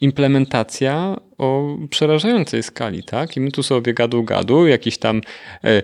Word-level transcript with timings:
implementacja 0.00 1.16
o 1.38 1.76
przerażającej 1.90 2.62
skali, 2.62 3.02
tak? 3.02 3.36
I 3.36 3.40
my 3.40 3.50
tu 3.50 3.62
sobie 3.62 3.94
gadu 3.94 4.24
gadu, 4.24 4.66
jakiś 4.66 4.98
tam 4.98 5.20
e, 5.64 5.68
e, 5.68 5.82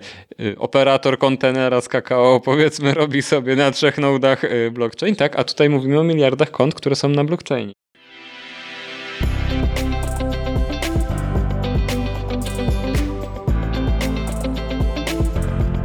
operator 0.57 1.17
kontenera 1.17 1.81
z 1.81 1.87
kakao 1.87 2.39
powiedzmy 2.39 2.93
robi 3.01 3.21
sobie 3.21 3.55
na 3.55 3.71
trzech 3.71 3.97
nodach 3.97 4.43
e, 4.43 4.71
blockchain, 4.71 5.15
tak? 5.15 5.39
A 5.39 5.43
tutaj 5.43 5.69
mówimy 5.69 5.99
o 5.99 6.03
miliardach 6.03 6.51
kont, 6.51 6.75
które 6.75 6.95
są 6.95 7.09
na 7.09 7.23
blockchainie. 7.23 7.73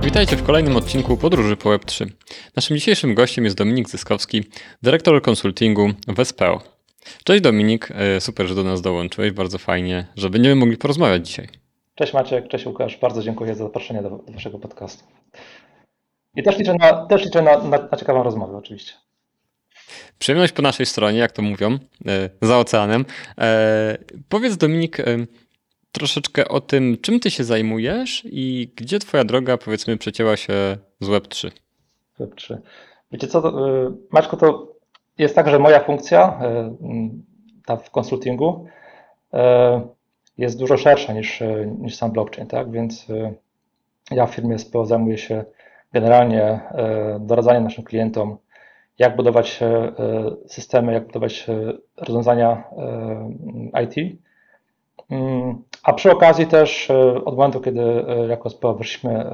Witajcie 0.03 0.37
w 0.37 0.43
kolejnym 0.43 0.77
odcinku 0.77 1.17
Podróży 1.17 1.57
po 1.57 1.71
Web3. 1.71 2.07
Naszym 2.57 2.77
dzisiejszym 2.77 3.15
gościem 3.15 3.45
jest 3.45 3.57
Dominik 3.57 3.89
Zyskowski, 3.89 4.45
dyrektor 4.83 5.23
konsultingu 5.23 5.91
w 6.09 6.25
SPO. 6.25 6.72
Cześć 7.25 7.43
Dominik, 7.43 7.89
e, 7.91 8.21
super, 8.21 8.47
że 8.47 8.55
do 8.55 8.65
nas 8.65 8.83
dołączyłeś, 8.83 9.33
bardzo 9.33 9.59
fajnie, 9.59 10.07
że 10.17 10.31
będziemy 10.31 10.55
mogli 10.55 10.77
porozmawiać 10.77 11.27
dzisiaj. 11.27 11.49
Cześć 11.95 12.15
Maciek, 12.15 12.49
cześć 12.49 12.67
Łukasz, 12.67 12.97
bardzo 12.97 13.23
dziękuję 13.23 13.55
za 13.55 13.65
zaproszenie 13.65 14.03
do, 14.03 14.11
do 14.11 14.33
Waszego 14.33 14.59
podcastu. 14.59 15.05
I 16.37 16.43
też 16.43 16.59
liczę, 16.59 16.75
na, 16.75 17.07
też 17.07 17.25
liczę 17.25 17.43
na, 17.43 17.59
na, 17.59 17.89
na 17.93 17.97
ciekawą 17.99 18.23
rozmowę 18.23 18.57
oczywiście. 18.57 18.93
Przyjemność 20.19 20.53
po 20.53 20.63
naszej 20.63 20.87
stronie, 20.87 21.19
jak 21.19 21.33
to 21.33 21.43
mówią, 21.43 21.79
e, 22.07 22.31
za 22.43 22.59
oceanem. 22.59 23.05
E, 23.39 23.99
powiedz 24.29 24.57
Dominik 24.57 24.97
troszeczkę 25.93 26.49
o 26.49 26.61
tym, 26.61 26.97
czym 27.03 27.21
ty 27.21 27.31
się 27.31 27.45
zajmujesz 27.45 28.23
i 28.25 28.73
gdzie 28.77 28.99
twoja 28.99 29.25
droga, 29.25 29.59
powiedzmy, 29.59 29.97
przecięła 29.97 30.37
się 30.37 30.53
z 31.01 31.09
Web3. 31.09 31.51
Web3. 32.21 32.57
Wiecie 33.13 33.29
co, 33.29 33.53
Maćku, 34.11 34.37
to 34.37 34.72
jest 35.19 35.35
tak, 35.35 35.49
że 35.49 35.59
moja 35.59 35.81
funkcja 35.81 36.41
e, 36.43 36.77
ta 37.67 37.77
w 37.77 37.91
konsultingu 37.91 38.65
e, 39.35 39.81
jest 40.39 40.59
dużo 40.59 40.77
szersza 40.77 41.13
niż, 41.13 41.43
e, 41.43 41.67
niż 41.79 41.97
sam 41.97 42.13
blockchain, 42.13 42.49
tak? 42.49 42.71
Więc 42.71 43.07
ja 44.11 44.27
w 44.27 44.35
firmie 44.35 44.59
SPO 44.59 44.87
zajmuję 44.87 45.19
się 45.19 45.45
generalnie 45.93 46.61
doradzaniem 47.21 47.65
naszym 47.65 47.85
klientom, 47.85 48.37
jak 48.99 49.17
budować 49.17 49.61
systemy, 50.47 50.93
jak 50.93 51.07
budować 51.07 51.47
rozwiązania 51.97 52.65
IT. 53.85 54.19
Mm, 55.11 55.63
a 55.83 55.93
przy 55.93 56.11
okazji 56.11 56.47
też 56.47 56.91
od 57.25 57.37
momentu, 57.37 57.61
kiedy 57.61 58.05
jako 58.29 58.51
SPO 58.51 58.75
weszliśmy 58.75 59.25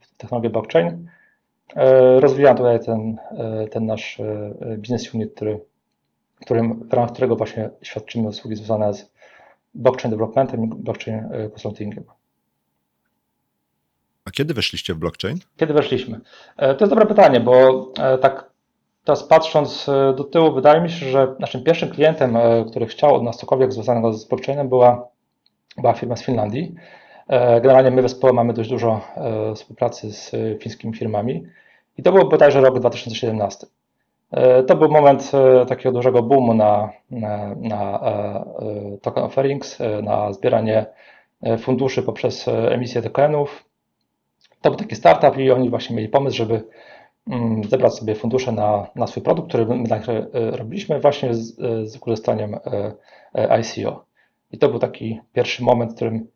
w 0.00 0.16
technologię 0.16 0.50
blockchain, 0.50 1.08
rozwijam 2.20 2.56
tutaj 2.56 2.80
ten, 2.80 3.18
e, 3.30 3.68
ten 3.68 3.86
nasz 3.86 4.20
e, 4.20 4.54
business 4.78 5.14
unit, 5.14 5.34
który, 5.34 5.60
którym, 6.40 6.88
w 6.88 6.92
ramach 6.92 7.12
którego 7.12 7.36
właśnie 7.36 7.70
świadczymy 7.82 8.28
usługi 8.28 8.56
związane 8.56 8.94
z 8.94 9.12
blockchain 9.74 10.10
developmentem 10.10 10.64
i 10.64 10.68
blockchain 10.68 11.28
consultingiem. 11.50 12.04
A 14.24 14.30
kiedy 14.30 14.54
weszliście 14.54 14.94
w 14.94 14.98
blockchain? 14.98 15.38
Kiedy 15.56 15.74
weszliśmy? 15.74 16.20
To 16.56 16.76
jest 16.80 16.90
dobre 16.90 17.06
pytanie, 17.06 17.40
bo 17.40 17.86
tak 18.20 18.50
teraz 19.04 19.22
patrząc 19.22 19.86
do 20.16 20.24
tyłu, 20.24 20.54
wydaje 20.54 20.80
mi 20.80 20.90
się, 20.90 21.10
że 21.10 21.36
naszym 21.38 21.64
pierwszym 21.64 21.90
klientem, 21.90 22.36
który 22.70 22.86
chciał 22.86 23.14
od 23.14 23.22
nas 23.22 23.38
cokolwiek 23.38 23.72
związanego 23.72 24.12
z 24.12 24.28
blockchainem, 24.28 24.68
była, 24.68 25.08
była 25.76 25.94
firma 25.94 26.16
z 26.16 26.24
Finlandii. 26.24 26.74
Generalnie 27.62 27.90
my 27.90 28.02
zespole 28.02 28.32
mamy 28.32 28.52
dość 28.52 28.70
dużo 28.70 29.00
współpracy 29.54 30.12
z 30.12 30.30
fińskimi 30.62 30.94
firmami. 30.94 31.46
I 31.98 32.02
to 32.02 32.12
był 32.12 32.28
bodajże 32.28 32.60
rok 32.60 32.78
2017. 32.78 33.66
E, 34.30 34.62
to 34.62 34.76
był 34.76 34.88
moment 34.88 35.32
e, 35.34 35.66
takiego 35.66 35.92
dużego 35.92 36.22
boomu 36.22 36.54
na, 36.54 36.90
na, 37.10 37.54
na 37.54 38.00
e, 38.00 38.44
token 39.02 39.24
offerings, 39.24 39.78
na 40.02 40.32
zbieranie 40.32 40.86
funduszy 41.58 42.02
poprzez 42.02 42.48
emisję 42.48 43.02
tokenów. 43.02 43.64
To 44.60 44.70
był 44.70 44.78
taki 44.78 44.96
startup 44.96 45.38
i 45.38 45.50
oni 45.50 45.70
właśnie 45.70 45.96
mieli 45.96 46.08
pomysł, 46.08 46.36
żeby 46.36 46.62
mm, 47.30 47.64
zebrać 47.64 47.94
sobie 47.94 48.14
fundusze 48.14 48.52
na, 48.52 48.86
na 48.96 49.06
swój 49.06 49.22
produkt, 49.22 49.48
który 49.48 49.66
my 49.66 49.84
robiliśmy 50.32 51.00
właśnie 51.00 51.34
z, 51.34 51.56
z 51.88 51.94
wykorzystaniem 51.94 52.56
ICO. 53.60 54.04
I 54.52 54.58
to 54.58 54.68
był 54.68 54.78
taki 54.78 55.20
pierwszy 55.32 55.64
moment, 55.64 55.92
w 55.92 55.94
którym 55.94 56.26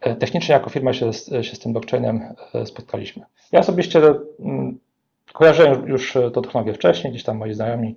technicznie 0.00 0.52
jako 0.52 0.70
firma 0.70 0.92
się, 0.92 1.12
się 1.12 1.56
z 1.56 1.58
tym 1.58 1.72
blockchainem 1.72 2.34
spotkaliśmy. 2.64 3.24
Ja 3.52 3.60
osobiście 3.60 4.00
kojarzyłem 5.32 5.88
już 5.88 6.18
tą 6.32 6.42
technologię 6.42 6.74
wcześniej, 6.74 7.12
gdzieś 7.12 7.24
tam 7.24 7.36
moi 7.36 7.54
znajomi, 7.54 7.96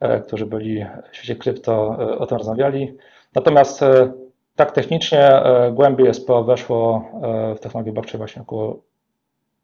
e, 0.00 0.20
którzy 0.20 0.46
byli 0.46 0.86
w 1.12 1.16
świecie 1.16 1.36
krypto, 1.36 1.96
e, 2.00 2.18
o 2.18 2.26
tym 2.26 2.38
rozmawiali. 2.38 2.96
Natomiast 3.34 3.82
e, 3.82 4.12
tak 4.56 4.72
technicznie 4.72 5.42
głębiej 5.72 6.14
SPO 6.14 6.44
weszło 6.44 7.10
w 7.56 7.60
technologię 7.60 7.92
blockchain 7.92 8.18
właśnie 8.18 8.42
około 8.42 8.82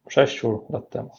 6 0.09 0.43
lat 0.71 0.91
temu. 0.91 1.11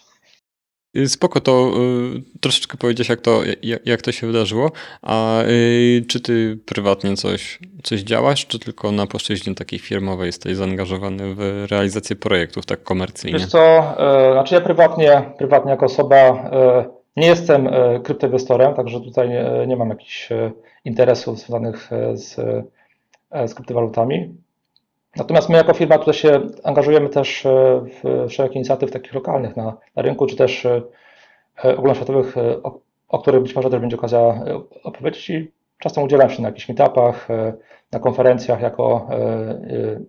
Y, 0.97 1.09
spoko, 1.09 1.41
to 1.41 1.71
y, 2.15 2.39
troszeczkę 2.41 2.77
powiedziałeś, 2.77 3.09
jak 3.09 3.21
to, 3.21 3.41
jak, 3.63 3.85
jak 3.85 4.01
to 4.01 4.11
się 4.11 4.27
wydarzyło. 4.27 4.71
A 5.01 5.41
y, 5.41 6.05
czy 6.07 6.19
ty 6.19 6.57
prywatnie 6.65 7.15
coś, 7.15 7.59
coś 7.83 8.01
działasz, 8.01 8.47
czy 8.47 8.59
tylko 8.59 8.91
na 8.91 9.07
płaszczyźnie 9.07 9.55
takiej 9.55 9.79
firmowej 9.79 10.25
jesteś 10.25 10.55
zaangażowany 10.55 11.35
w 11.35 11.65
realizację 11.71 12.15
projektów 12.15 12.65
tak 12.65 12.83
komercyjnie? 12.83 13.39
Wiesz 13.39 13.47
co, 13.47 13.59
e, 13.59 14.33
znaczy 14.33 14.55
ja 14.55 14.61
prywatnie, 14.61 15.21
prywatnie 15.37 15.71
jako 15.71 15.85
osoba 15.85 16.15
e, 16.15 16.85
nie 17.15 17.27
jestem 17.27 17.67
e, 17.67 17.99
kryptoinwestorem, 17.99 18.73
także 18.73 19.01
tutaj 19.01 19.29
nie, 19.29 19.45
nie 19.67 19.75
mam 19.75 19.89
jakichś 19.89 20.29
interesów 20.85 21.39
związanych 21.39 21.89
z, 22.13 22.35
z 23.45 23.53
kryptowalutami. 23.53 24.44
Natomiast 25.15 25.49
my 25.49 25.57
jako 25.57 25.73
firma 25.73 25.97
tutaj 25.97 26.13
się 26.13 26.41
angażujemy 26.63 27.09
też 27.09 27.45
e, 27.45 27.81
w 28.03 28.31
szereg 28.31 28.55
inicjatyw 28.55 28.91
takich 28.91 29.13
lokalnych 29.13 29.55
na, 29.55 29.77
na 29.95 30.01
rynku, 30.01 30.25
czy 30.25 30.35
też 30.35 30.65
e, 30.65 30.81
e, 31.65 31.77
ogólnoświatowych, 31.77 32.35
o, 32.63 32.79
o 33.07 33.19
których 33.19 33.41
być 33.41 33.55
może 33.55 33.69
też 33.69 33.79
będzie 33.79 33.97
okazja 33.97 34.19
opowiedzieć 34.83 35.29
i 35.29 35.51
czasem 35.79 36.03
udzielam 36.03 36.29
się 36.29 36.41
na 36.41 36.47
jakichś 36.47 36.69
meetupach, 36.69 37.27
na 37.91 37.99
konferencjach 37.99 38.61
jako, 38.61 39.07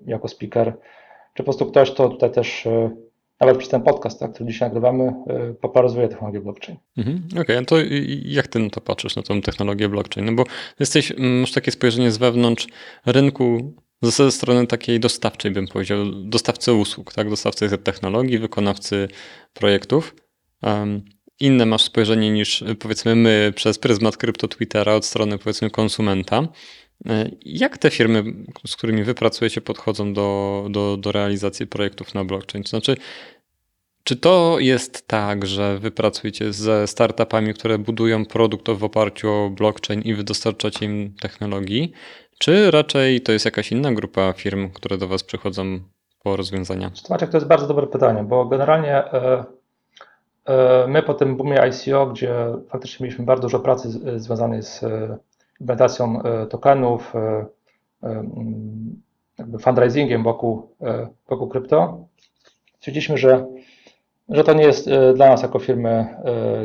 jako 0.07 0.29
speaker, 0.29 0.73
czy 1.35 1.43
po 1.43 1.45
prostu 1.45 1.67
ktoś, 1.67 1.91
kto 1.91 2.09
tutaj 2.09 2.31
też 2.31 2.69
nawet 3.41 3.59
przez 3.59 3.71
ten 3.71 3.83
podcast, 3.83 4.21
tak, 4.21 4.33
który 4.33 4.51
dzisiaj 4.51 4.69
nagrywamy, 4.69 5.13
popularyzuje 5.61 6.09
technologię 6.09 6.41
blockchain. 6.41 6.79
Mhm, 6.97 7.23
Okej, 7.33 7.43
okay. 7.43 7.65
to 7.65 7.77
jak 8.25 8.47
ty 8.47 8.59
na 8.59 8.71
to 8.71 8.81
patrzysz, 8.81 9.17
na 9.17 9.23
tą 9.23 9.41
technologię 9.41 9.89
blockchain? 9.89 10.27
No 10.27 10.33
bo 10.33 10.45
jesteś, 10.81 11.13
masz 11.19 11.53
takie 11.53 11.71
spojrzenie 11.71 12.11
z 12.11 12.19
wewnątrz 12.19 12.69
rynku 13.07 13.73
ze 14.03 14.33
strony 14.33 14.67
takiej 14.67 15.01
dostawczej 15.01 15.51
bym 15.51 15.67
powiedział, 15.69 15.99
dostawcy 16.13 16.73
usług, 16.73 17.13
tak? 17.13 17.31
dostawcy 17.31 17.79
technologii, 17.79 18.39
wykonawcy 18.39 19.09
projektów. 19.55 20.15
Um, 20.63 21.05
inne 21.41 21.67
masz 21.67 21.83
spojrzenie 21.83 22.31
niż 22.31 22.65
powiedzmy 22.79 23.17
my 23.17 23.53
przez 23.57 23.79
pryzmat 23.79 24.17
krypto 24.17 24.49
Twittera 24.49 24.95
od 24.95 25.05
strony 25.05 25.39
powiedzmy 25.39 25.71
konsumenta. 25.71 26.49
E, 27.07 27.31
jak 27.43 27.79
te 27.79 27.91
firmy, 27.91 28.25
z 28.67 28.77
którymi 28.77 29.05
wy 29.05 29.15
pracujecie, 29.15 29.61
podchodzą 29.61 30.13
do, 30.13 30.67
do, 30.71 30.97
do 30.97 31.13
realizacji 31.13 31.67
projektów 31.67 32.15
na 32.15 32.25
blockchain? 32.25 32.65
Znaczy, 32.65 32.97
czy 34.05 34.17
to 34.17 34.57
jest 34.59 35.09
tak, 35.09 35.47
że 35.47 35.79
wy 35.79 35.91
pracujecie 35.91 36.53
ze 36.53 36.87
startupami, 36.87 37.55
które 37.55 37.79
budują 37.79 38.27
produkt 38.27 38.71
w 38.71 38.85
oparciu 38.85 39.31
o 39.31 39.51
blockchain 39.51 40.03
i 40.03 40.15
wy 40.15 40.25
dostarczacie 40.25 40.85
im 40.87 41.15
technologii? 41.21 41.93
Czy 42.39 42.71
raczej 42.71 43.21
to 43.21 43.33
jest 43.33 43.45
jakaś 43.45 43.73
inna 43.73 43.93
grupa 43.93 44.33
firm, 44.33 44.71
które 44.71 44.99
do 44.99 45.09
Was 45.09 45.23
przychodzą 45.23 45.81
po 46.23 46.37
rozwiązania? 46.37 46.91
Maciek, 47.11 47.31
to 47.31 47.37
jest 47.37 47.49
bardzo 47.49 47.67
dobre 47.67 47.87
pytanie, 47.87 48.23
bo 48.23 48.45
generalnie 48.45 48.95
e, 48.95 49.45
e, 50.47 50.87
my 50.89 51.03
po 51.03 51.15
tym 51.15 51.37
boomie 51.37 51.61
ICO, 51.69 52.07
gdzie 52.07 52.35
faktycznie 52.69 53.05
mieliśmy 53.05 53.25
bardzo 53.25 53.43
dużo 53.43 53.61
pracy 53.61 53.91
z, 53.91 54.23
związanej 54.23 54.63
z 54.63 54.83
e, 54.83 55.19
implementacją 55.61 56.23
e, 56.23 56.47
tokenów, 56.47 57.17
e, 57.17 57.47
e, 58.03 58.25
jakby 59.39 59.59
fundraisingiem 59.59 60.23
wokół, 60.23 60.71
wokół 61.29 61.49
krypto, 61.49 62.07
stwierdziliśmy, 62.79 63.19
że, 63.19 63.47
że 64.29 64.45
to 64.45 64.55
nie 64.55 64.65
jest 64.65 64.91
dla 65.15 65.29
nas 65.29 65.43
jako 65.43 65.59
firmy 65.59 66.07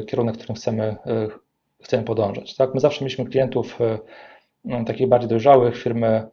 kierunek, 0.07 0.37
którym 0.37 0.55
chcemy, 0.55 0.95
chcemy 1.83 2.03
podążać. 2.03 2.55
Tak? 2.55 2.73
My 2.73 2.79
zawsze 2.79 3.05
mieliśmy 3.05 3.25
klientów 3.25 3.79
takich 4.85 5.07
bardziej 5.07 5.29
dojrzałych, 5.29 5.77
firmy, 5.77 6.27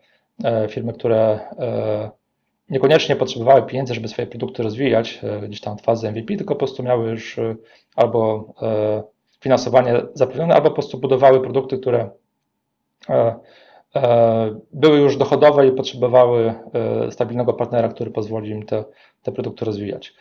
e, 0.44 0.68
firmy, 0.68 0.92
które 0.92 1.40
e, 1.58 2.10
niekoniecznie 2.70 3.16
potrzebowały 3.16 3.62
pieniędzy, 3.62 3.94
żeby 3.94 4.08
swoje 4.08 4.26
produkty 4.26 4.62
rozwijać 4.62 5.20
e, 5.22 5.40
gdzieś 5.40 5.60
tam 5.60 5.78
w 5.78 5.82
fazę 5.82 6.12
MVP, 6.12 6.36
tylko 6.36 6.54
po 6.54 6.58
prostu 6.58 6.82
miały 6.82 7.10
już 7.10 7.40
albo 7.96 8.54
finansowanie 9.40 10.02
zapewnione, 10.14 10.54
albo 10.54 10.68
po 10.68 10.74
prostu 10.74 10.98
budowały 10.98 11.40
produkty, 11.40 11.78
które 11.78 12.10
były 14.72 14.98
już 14.98 15.16
dochodowe 15.16 15.66
i 15.66 15.72
potrzebowały 15.72 16.54
stabilnego 17.10 17.52
partnera, 17.52 17.88
który 17.88 18.10
pozwoli 18.10 18.50
im 18.50 18.66
te, 18.66 18.84
te 19.22 19.32
produkty 19.32 19.64
rozwijać. 19.64 20.14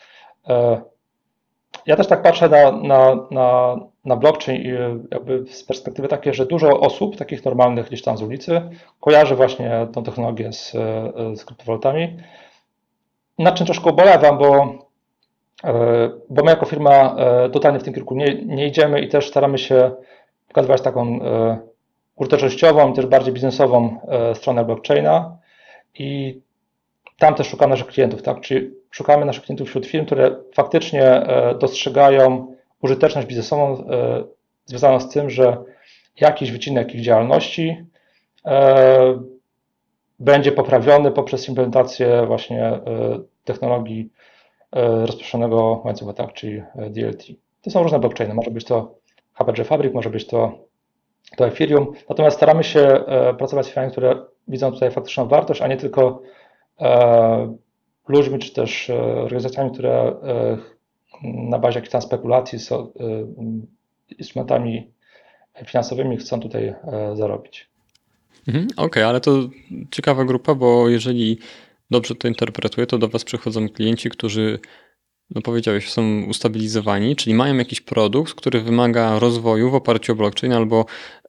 Ja 1.87 1.95
też 1.95 2.07
tak 2.07 2.21
patrzę 2.21 2.49
na, 2.49 2.71
na, 2.71 3.27
na, 3.31 3.77
na 4.05 4.15
blockchain 4.15 4.61
i 4.61 4.69
jakby 5.11 5.45
z 5.47 5.63
perspektywy 5.63 6.07
takiej, 6.07 6.33
że 6.33 6.45
dużo 6.45 6.79
osób, 6.79 7.17
takich 7.17 7.45
normalnych 7.45 7.87
gdzieś 7.87 8.01
tam 8.01 8.17
z 8.17 8.21
ulicy, 8.21 8.61
kojarzy 8.99 9.35
właśnie 9.35 9.87
tą 9.93 10.03
technologię 10.03 10.53
z, 10.53 10.71
z 11.35 11.45
kryptowalutami. 11.45 12.17
Nad 13.39 13.55
czym 13.55 13.65
troszkę 13.65 13.89
ubolewam, 13.89 14.37
bo, 14.37 14.77
bo 16.29 16.43
my 16.43 16.51
jako 16.51 16.65
firma 16.65 17.15
totalnie 17.51 17.79
w 17.79 17.83
tym 17.83 17.93
kierunku 17.93 18.15
nie, 18.15 18.45
nie 18.45 18.67
idziemy 18.67 19.01
i 19.01 19.07
też 19.07 19.27
staramy 19.27 19.57
się 19.57 19.91
pokazywać 20.47 20.81
taką 20.81 21.19
użytecznościową, 22.15 22.93
też 22.93 23.05
bardziej 23.05 23.33
biznesową 23.33 23.99
stronę 24.33 24.65
blockchaina 24.65 25.37
i 25.93 26.41
tam 27.19 27.35
też 27.35 27.47
szukamy 27.47 27.69
naszych 27.69 27.87
klientów, 27.87 28.21
tak? 28.21 28.41
Czyli 28.41 28.71
szukamy 28.91 29.25
naszych 29.25 29.43
klientów 29.43 29.67
wśród 29.67 29.85
firm, 29.85 30.05
które 30.05 30.35
faktycznie 30.53 31.03
e, 31.03 31.55
dostrzegają 31.55 32.55
użyteczność 32.81 33.27
biznesową 33.27 33.77
e, 33.77 34.23
związaną 34.65 34.99
z 34.99 35.09
tym, 35.09 35.29
że 35.29 35.57
jakiś 36.21 36.51
wycinek 36.51 36.95
ich 36.95 37.01
działalności 37.01 37.85
e, 38.45 39.19
będzie 40.19 40.51
poprawiony 40.51 41.11
poprzez 41.11 41.49
implementację 41.49 42.25
właśnie 42.27 42.79
technologii 43.43 44.09
rozproszonego 45.05 45.81
łańcucha, 45.85 46.13
tak, 46.13 46.33
czyli 46.33 46.63
DLT. 46.89 47.23
To 47.61 47.69
są 47.69 47.83
różne 47.83 47.99
blockchainy. 47.99 48.33
Może 48.33 48.51
być 48.51 48.65
to 48.65 48.95
HPG 49.33 49.63
Fabric, 49.63 49.93
może 49.93 50.09
być 50.09 50.27
to, 50.27 50.51
to 51.37 51.47
Ethereum. 51.47 51.93
Natomiast 52.09 52.37
staramy 52.37 52.63
się 52.63 53.03
pracować 53.37 53.65
z 53.65 53.69
firmami, 53.69 53.91
które 53.91 54.15
widzą 54.47 54.71
tutaj 54.71 54.91
faktyczną 54.91 55.27
wartość, 55.27 55.61
a 55.61 55.67
nie 55.67 55.77
tylko 55.77 56.21
ludźmi, 58.09 58.39
czy 58.39 58.53
też 58.53 58.89
e, 58.89 59.03
organizacjami, 59.03 59.71
które 59.71 59.91
e, 59.91 60.57
na 61.23 61.59
bazie 61.59 61.77
jakichś 61.77 61.91
tam 61.91 62.01
spekulacji 62.01 62.59
są 62.59 62.79
e, 62.79 62.91
instrumentami 64.17 64.91
finansowymi 65.65 66.17
chcą 66.17 66.39
tutaj 66.39 66.75
zarobić. 67.13 67.69
Mhm, 68.47 68.65
Okej, 68.65 68.85
okay, 68.85 69.05
ale 69.05 69.21
to 69.21 69.49
ciekawa 69.91 70.25
grupa, 70.25 70.55
bo 70.55 70.89
jeżeli 70.89 71.39
dobrze 71.91 72.15
to 72.15 72.27
interpretuję, 72.27 72.87
to 72.87 72.97
do 72.97 73.07
Was 73.07 73.23
przychodzą 73.23 73.69
klienci, 73.69 74.09
którzy 74.09 74.59
no 75.35 75.41
powiedziałeś, 75.41 75.91
są 75.91 76.23
ustabilizowani, 76.29 77.15
czyli 77.15 77.35
mają 77.35 77.57
jakiś 77.57 77.81
produkt, 77.81 78.33
który 78.33 78.61
wymaga 78.61 79.19
rozwoju 79.19 79.71
w 79.71 79.75
oparciu 79.75 80.13
o 80.13 80.15
blockchain 80.15 80.53
albo 80.53 80.85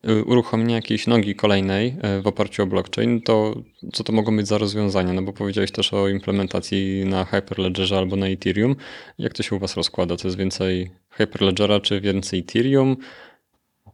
y, 0.08 0.24
uruchomienia 0.24 0.76
jakiejś 0.76 1.06
nogi 1.06 1.34
kolejnej 1.34 1.96
y, 2.18 2.22
w 2.22 2.26
oparciu 2.26 2.62
o 2.62 2.66
blockchain, 2.66 3.22
to 3.22 3.54
co 3.92 4.04
to 4.04 4.12
mogą 4.12 4.36
być 4.36 4.48
za 4.48 4.58
rozwiązania? 4.58 5.12
No 5.12 5.22
bo 5.22 5.32
powiedziałeś 5.32 5.72
też 5.72 5.94
o 5.94 6.08
implementacji 6.08 7.04
na 7.06 7.24
Hyperledgerze 7.24 7.98
albo 7.98 8.16
na 8.16 8.26
Ethereum. 8.26 8.76
Jak 9.18 9.32
to 9.32 9.42
się 9.42 9.56
u 9.56 9.58
Was 9.58 9.76
rozkłada? 9.76 10.16
To 10.16 10.28
jest 10.28 10.38
więcej 10.38 10.90
Hyperledgera 11.10 11.80
czy 11.80 12.00
więcej 12.00 12.40
Ethereum? 12.40 12.96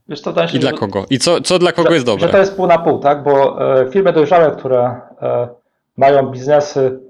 Wiesz, 0.08 0.22
to 0.22 0.34
I 0.54 0.58
dla 0.58 0.72
kogo? 0.72 1.06
I 1.10 1.18
co, 1.18 1.40
co 1.40 1.58
dla 1.58 1.72
kogo 1.72 1.88
że, 1.88 1.94
jest 1.94 2.06
dobre? 2.06 2.26
Że 2.26 2.32
to 2.32 2.38
jest 2.38 2.56
pół 2.56 2.66
na 2.66 2.78
pół, 2.78 2.98
tak? 2.98 3.22
Bo 3.22 3.62
e, 3.80 3.90
firmy 3.90 4.12
dojrzałe, 4.12 4.56
które 4.56 5.00
e, 5.22 5.48
mają 5.96 6.30
biznesy 6.30 7.00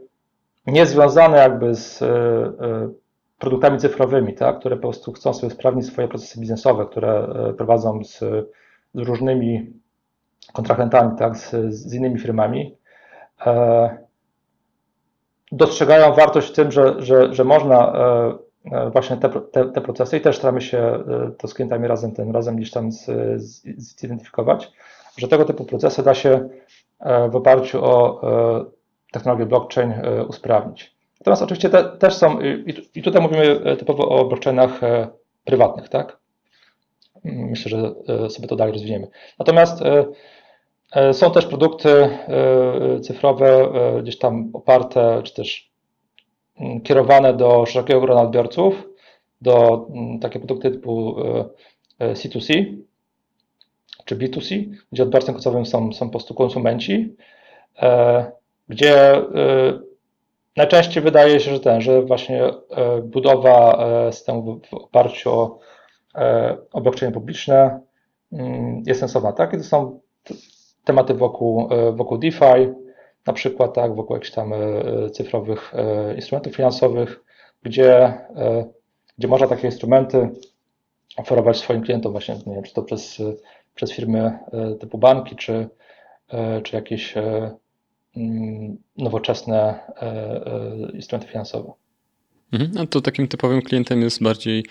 niezwiązane 0.67 1.39
jakby 1.39 1.75
z 1.75 2.03
e, 2.03 2.07
e, 2.07 2.91
produktami 3.39 3.79
cyfrowymi, 3.79 4.35
tak, 4.35 4.59
które 4.59 4.77
po 4.77 4.83
prostu 4.83 5.13
chcą 5.13 5.35
sobie 5.35 5.51
sprawnić 5.51 5.87
swoje 5.87 6.09
procesy 6.09 6.41
biznesowe, 6.41 6.87
które 6.87 7.11
e, 7.11 7.53
prowadzą 7.53 8.05
z, 8.05 8.19
z 8.95 9.01
różnymi 9.01 9.73
kontrahentami, 10.53 11.19
tak, 11.19 11.37
z, 11.37 11.75
z 11.75 11.95
innymi 11.95 12.19
firmami. 12.19 12.77
Dostrzegają 15.53 16.15
wartość 16.15 16.49
w 16.49 16.55
tym, 16.55 16.73
że, 16.73 16.95
że, 16.99 17.35
że 17.35 17.45
można 17.45 17.93
właśnie 18.93 19.17
te, 19.17 19.29
te, 19.29 19.65
te 19.65 19.81
procesy 19.81 20.17
i 20.17 20.21
też 20.21 20.37
staramy 20.37 20.61
się 20.61 21.05
to 21.39 21.49
z 21.49 21.55
klientami 21.55 21.89
razem 21.89 22.13
ten 22.13 22.31
razem 22.31 22.57
gdzieś 22.57 22.71
tam 22.71 22.93
z, 22.93 23.05
z, 23.43 23.63
zidentyfikować, 23.77 24.73
że 25.17 25.29
tego 25.29 25.45
typu 25.45 25.65
procesy 25.65 26.03
da 26.03 26.15
się 26.15 26.49
w 27.31 27.37
oparciu 27.37 27.85
o 27.85 28.21
technologię 29.15 29.47
blockchain 29.47 29.93
e, 29.93 30.25
usprawnić. 30.25 30.95
Natomiast 31.21 31.43
oczywiście 31.43 31.69
te, 31.69 31.85
też 31.85 32.15
są, 32.15 32.41
i, 32.95 33.03
tutaj 33.03 33.23
mówimy 33.23 33.61
e, 33.65 33.77
typowo 33.77 34.09
o 34.09 34.25
blockchainach 34.25 34.83
e, 34.83 35.09
prywatnych, 35.45 35.89
tak? 35.89 36.19
Myślę, 37.25 37.71
że 37.71 37.95
sobie 38.31 38.49
to 38.49 38.57
dalej 38.57 38.73
rozwiniemy. 38.73 39.09
Natomiast 39.39 39.83
są 41.13 41.31
też 41.31 41.47
produkty 41.47 42.19
cyfrowe, 43.03 43.69
gdzieś 44.03 44.19
tam 44.19 44.51
oparte, 44.53 45.21
czy 45.25 45.35
też 45.35 45.71
mm, 46.61 46.81
kierowane 46.81 47.35
do 47.35 47.67
szerokiego 47.67 48.01
grona 48.01 48.23
odbiorców, 48.23 48.89
do 49.41 49.87
mm, 49.91 50.21
takie 50.21 50.39
produkty 50.39 50.71
typu 50.71 51.17
C2C 52.01 52.77
czy 54.05 54.17
B2C, 54.17 54.65
gdzie 54.93 55.03
odbiorcą 55.03 55.33
końcowym 55.33 55.67
są, 55.67 55.93
są 55.93 56.07
po 56.07 56.13
prostu 56.13 56.35
konsumenci 56.35 57.17
gdzie 58.69 59.19
y, 59.19 59.23
najczęściej 60.57 61.03
wydaje 61.03 61.41
się, 61.41 61.51
że 61.51 61.61
ten, 61.61 61.81
że 61.81 62.03
właśnie 62.03 62.45
y, 62.49 62.53
budowa 63.03 63.87
y, 64.09 64.13
systemu 64.13 64.61
w 64.71 64.75
oparciu 64.75 65.31
o, 65.33 65.59
o 66.73 66.81
blockchainy 66.81 67.15
publiczne 67.15 67.81
jest 68.87 69.01
sensowna, 69.01 69.33
tak? 69.33 69.53
I 69.55 69.57
to 69.57 69.65
są 69.65 70.01
tematy 70.85 71.15
wokół, 71.15 71.69
wokół 71.93 72.19
DeFi, 72.19 72.73
na 73.27 73.33
przykład 73.33 73.75
tak, 73.75 73.95
wokół 73.95 74.17
jakichś 74.17 74.33
tam 74.33 74.53
cyfrowych 75.13 75.75
instrumentów 76.17 76.57
finansowych, 76.57 77.21
gdzie, 77.63 78.19
gdzie 79.19 79.29
można 79.29 79.47
takie 79.47 79.67
instrumenty 79.67 80.31
oferować 81.17 81.57
swoim 81.57 81.83
klientom 81.83 82.13
właśnie, 82.13 82.35
nie 82.47 82.55
wiem, 82.55 82.63
czy 82.63 82.75
to 82.75 82.83
przez, 82.83 83.23
przez 83.75 83.93
firmy 83.93 84.39
typu 84.81 84.99
banki, 84.99 85.37
czy, 85.37 85.69
czy 86.63 86.77
jakieś 86.77 87.15
nowoczesne 88.97 89.81
e, 90.03 90.03
e, 90.03 90.91
instrumenty 90.95 91.33
finansowe. 91.33 91.73
Mhm, 92.53 92.71
no 92.75 92.87
to 92.87 93.01
takim 93.01 93.29
typowym 93.29 93.63
klientem 93.63 94.03
jest 94.03 94.23
bardziej. 94.23 94.65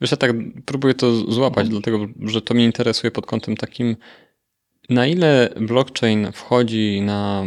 Wiesz, 0.00 0.10
ja 0.10 0.16
tak 0.16 0.30
próbuję 0.64 0.94
to 0.94 1.12
złapać, 1.12 1.66
mhm. 1.66 1.70
dlatego 1.70 2.06
że 2.24 2.42
to 2.42 2.54
mnie 2.54 2.64
interesuje 2.64 3.10
pod 3.10 3.26
kątem 3.26 3.56
takim, 3.56 3.96
na 4.88 5.06
ile 5.06 5.48
blockchain 5.60 6.32
wchodzi 6.32 7.02
na, 7.02 7.44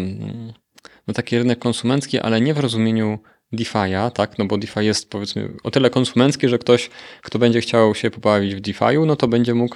na 1.07 1.13
taki 1.13 1.37
rynek 1.37 1.59
konsumencki, 1.59 2.19
ale 2.19 2.41
nie 2.41 2.53
w 2.53 2.59
rozumieniu 2.59 3.19
DeFi'a, 3.53 4.11
tak? 4.11 4.37
No 4.37 4.45
bo 4.45 4.57
DeFi 4.57 4.79
jest 4.85 5.09
powiedzmy 5.09 5.53
o 5.63 5.71
tyle 5.71 5.89
konsumencki, 5.89 6.49
że 6.49 6.57
ktoś, 6.57 6.89
kto 7.21 7.39
będzie 7.39 7.61
chciał 7.61 7.95
się 7.95 8.11
pobawić 8.11 8.55
w 8.55 8.61
DeFi'u, 8.61 9.07
no 9.07 9.15
to 9.15 9.27
będzie 9.27 9.53
mógł, 9.53 9.75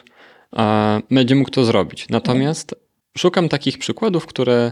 będzie 1.11 1.35
mógł 1.35 1.49
to 1.49 1.65
zrobić. 1.65 2.09
Natomiast 2.09 2.75
szukam 3.17 3.49
takich 3.49 3.77
przykładów, 3.77 4.25
które 4.25 4.71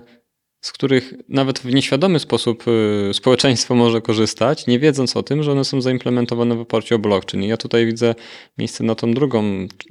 z 0.64 0.72
których 0.72 1.14
nawet 1.30 1.60
w 1.60 1.66
nieświadomy 1.66 2.20
sposób 2.20 2.64
y, 3.10 3.14
społeczeństwo 3.14 3.76
może 3.76 4.02
korzystać, 4.02 4.68
nie 4.68 4.80
wiedząc 4.80 5.18
o 5.18 5.24
tym, 5.24 5.44
że 5.44 5.52
one 5.52 5.66
są 5.66 5.82
zaimplementowane 5.82 6.56
w 6.56 6.60
oparciu 6.60 6.96
o 6.96 7.00
blockchain. 7.00 7.44
I 7.44 7.48
ja 7.48 7.58
tutaj 7.58 7.86
widzę 7.86 8.16
miejsce 8.58 8.84
na 8.84 8.96
tą 8.96 9.14
drugą, 9.14 9.44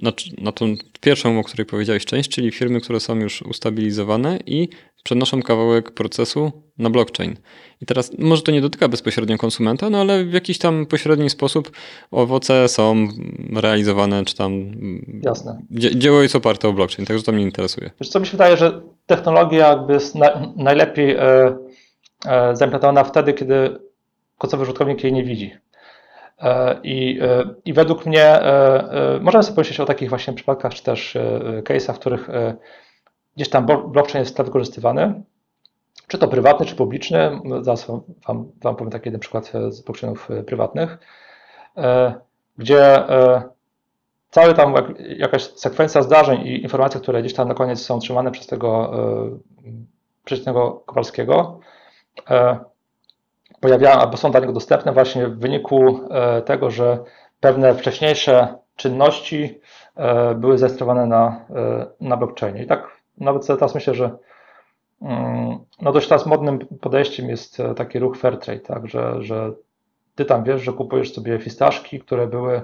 na, 0.03 0.13
na 0.39 0.53
tą 0.53 0.75
pierwszą, 1.01 1.39
o 1.39 1.45
której 1.45 1.67
powiedziałeś 1.67 2.05
część, 2.05 2.31
czyli 2.31 2.51
firmy, 2.51 2.81
które 2.81 3.01
są 3.01 3.17
już 3.17 3.43
ustabilizowane 3.43 4.39
i 4.47 4.69
przenoszą 5.05 5.43
kawałek 5.43 5.91
procesu 5.91 6.53
na 6.83 6.91
blockchain. 6.91 7.37
I 7.81 7.87
teraz 7.87 8.19
może 8.19 8.43
to 8.43 8.53
nie 8.53 8.61
dotyka 8.61 8.89
bezpośrednio 8.89 9.39
konsumenta, 9.39 9.91
no 9.91 10.01
ale 10.01 10.25
w 10.25 10.33
jakiś 10.33 10.59
tam 10.59 10.87
pośredni 10.87 11.31
sposób 11.31 11.71
owoce 12.11 12.69
są 12.69 13.09
realizowane, 13.57 14.25
czy 14.25 14.37
tam 14.37 14.73
Jasne. 15.23 15.59
dzieło 15.71 16.23
jest 16.23 16.37
oparte 16.37 16.69
o 16.69 16.73
blockchain, 16.73 17.07
także 17.07 17.25
to 17.25 17.33
mnie 17.33 17.43
interesuje. 17.43 17.91
Wiesz 18.01 18.09
co, 18.09 18.21
mi 18.21 18.27
się 18.27 18.33
wydaje, 18.33 18.57
że 18.57 18.81
technologia 19.07 19.69
jakby 19.69 19.93
jest 19.93 20.15
na, 20.15 20.53
najlepiej 20.57 21.11
e, 21.11 21.21
e, 22.27 22.57
zaimplementowana 22.57 23.05
wtedy, 23.05 23.33
kiedy 23.33 23.79
końcowy 24.39 24.63
użytkownik 24.63 25.05
jej 25.05 25.13
nie 25.13 25.25
widzi. 25.25 25.55
E, 26.43 26.81
I, 26.83 27.19
e, 27.23 27.45
I 27.65 27.73
według 27.73 28.07
mnie 28.07 28.25
e, 28.25 28.45
e, 29.17 29.21
możemy 29.21 29.45
sobie 29.45 29.55
pomyśleć 29.55 29.81
o 29.81 29.87
takich 29.87 30.09
właśnie 30.09 30.33
przypadkach, 30.33 30.75
czy 30.75 30.83
też 30.83 31.17
case'ach, 31.63 31.95
w 31.95 31.99
których 31.99 32.29
gdzieś 33.37 33.49
tam 33.49 33.67
blockchain 33.67 34.25
jest 34.25 34.43
wykorzystywany, 34.43 35.23
czy 36.13 36.19
to 36.19 36.29
prywatny, 36.29 36.67
czy 36.67 36.77
publiczny. 36.77 37.41
Zaraz 37.61 37.87
wam, 37.87 38.03
wam 38.63 38.77
powiem 38.77 38.91
taki 38.91 39.09
jeden 39.09 39.21
przykład 39.21 39.53
z 39.69 39.81
blockchainów 39.81 40.29
prywatnych, 40.47 40.99
gdzie 42.59 43.05
cały 44.31 44.55
tam 44.55 44.75
jakaś 44.99 45.43
sekwencja 45.43 46.03
zdarzeń 46.03 46.41
i 46.41 46.63
informacji, 46.63 47.01
które 47.01 47.21
gdzieś 47.21 47.35
tam 47.35 47.49
na 47.49 47.55
koniec 47.55 47.81
są 47.81 47.99
trzymane 47.99 48.31
przez 48.31 48.47
tego 48.47 48.91
przeciwnego 50.25 50.71
Kowalskiego, 50.71 51.61
pojawiają 53.61 53.99
albo 53.99 54.17
są 54.17 54.31
dla 54.31 54.41
niego 54.41 54.53
dostępne 54.53 54.93
właśnie 54.93 55.29
w 55.29 55.39
wyniku 55.39 56.01
tego, 56.45 56.71
że 56.71 56.99
pewne 57.41 57.75
wcześniejsze 57.75 58.55
czynności 58.77 59.61
były 60.37 60.59
zarejestrowane 60.59 61.07
na, 61.07 61.47
na 62.01 62.17
blockchainie. 62.17 62.63
I 62.63 62.67
tak 62.67 62.89
nawet 63.19 63.47
teraz 63.47 63.75
myślę, 63.75 63.95
że 63.95 64.11
no 65.83 65.93
dość 65.93 66.09
teraz 66.09 66.27
modnym 66.27 66.59
podejściem 66.59 67.29
jest 67.29 67.63
taki 67.77 67.99
ruch 67.99 68.17
Fairtrade, 68.17 68.61
tak, 68.61 68.89
że, 68.89 69.23
że 69.23 69.53
ty 70.15 70.25
tam 70.25 70.45
wiesz, 70.45 70.63
że 70.63 70.73
kupujesz 70.73 71.13
sobie 71.13 71.39
fistaszki, 71.39 72.01
które 72.01 72.27
były 72.27 72.63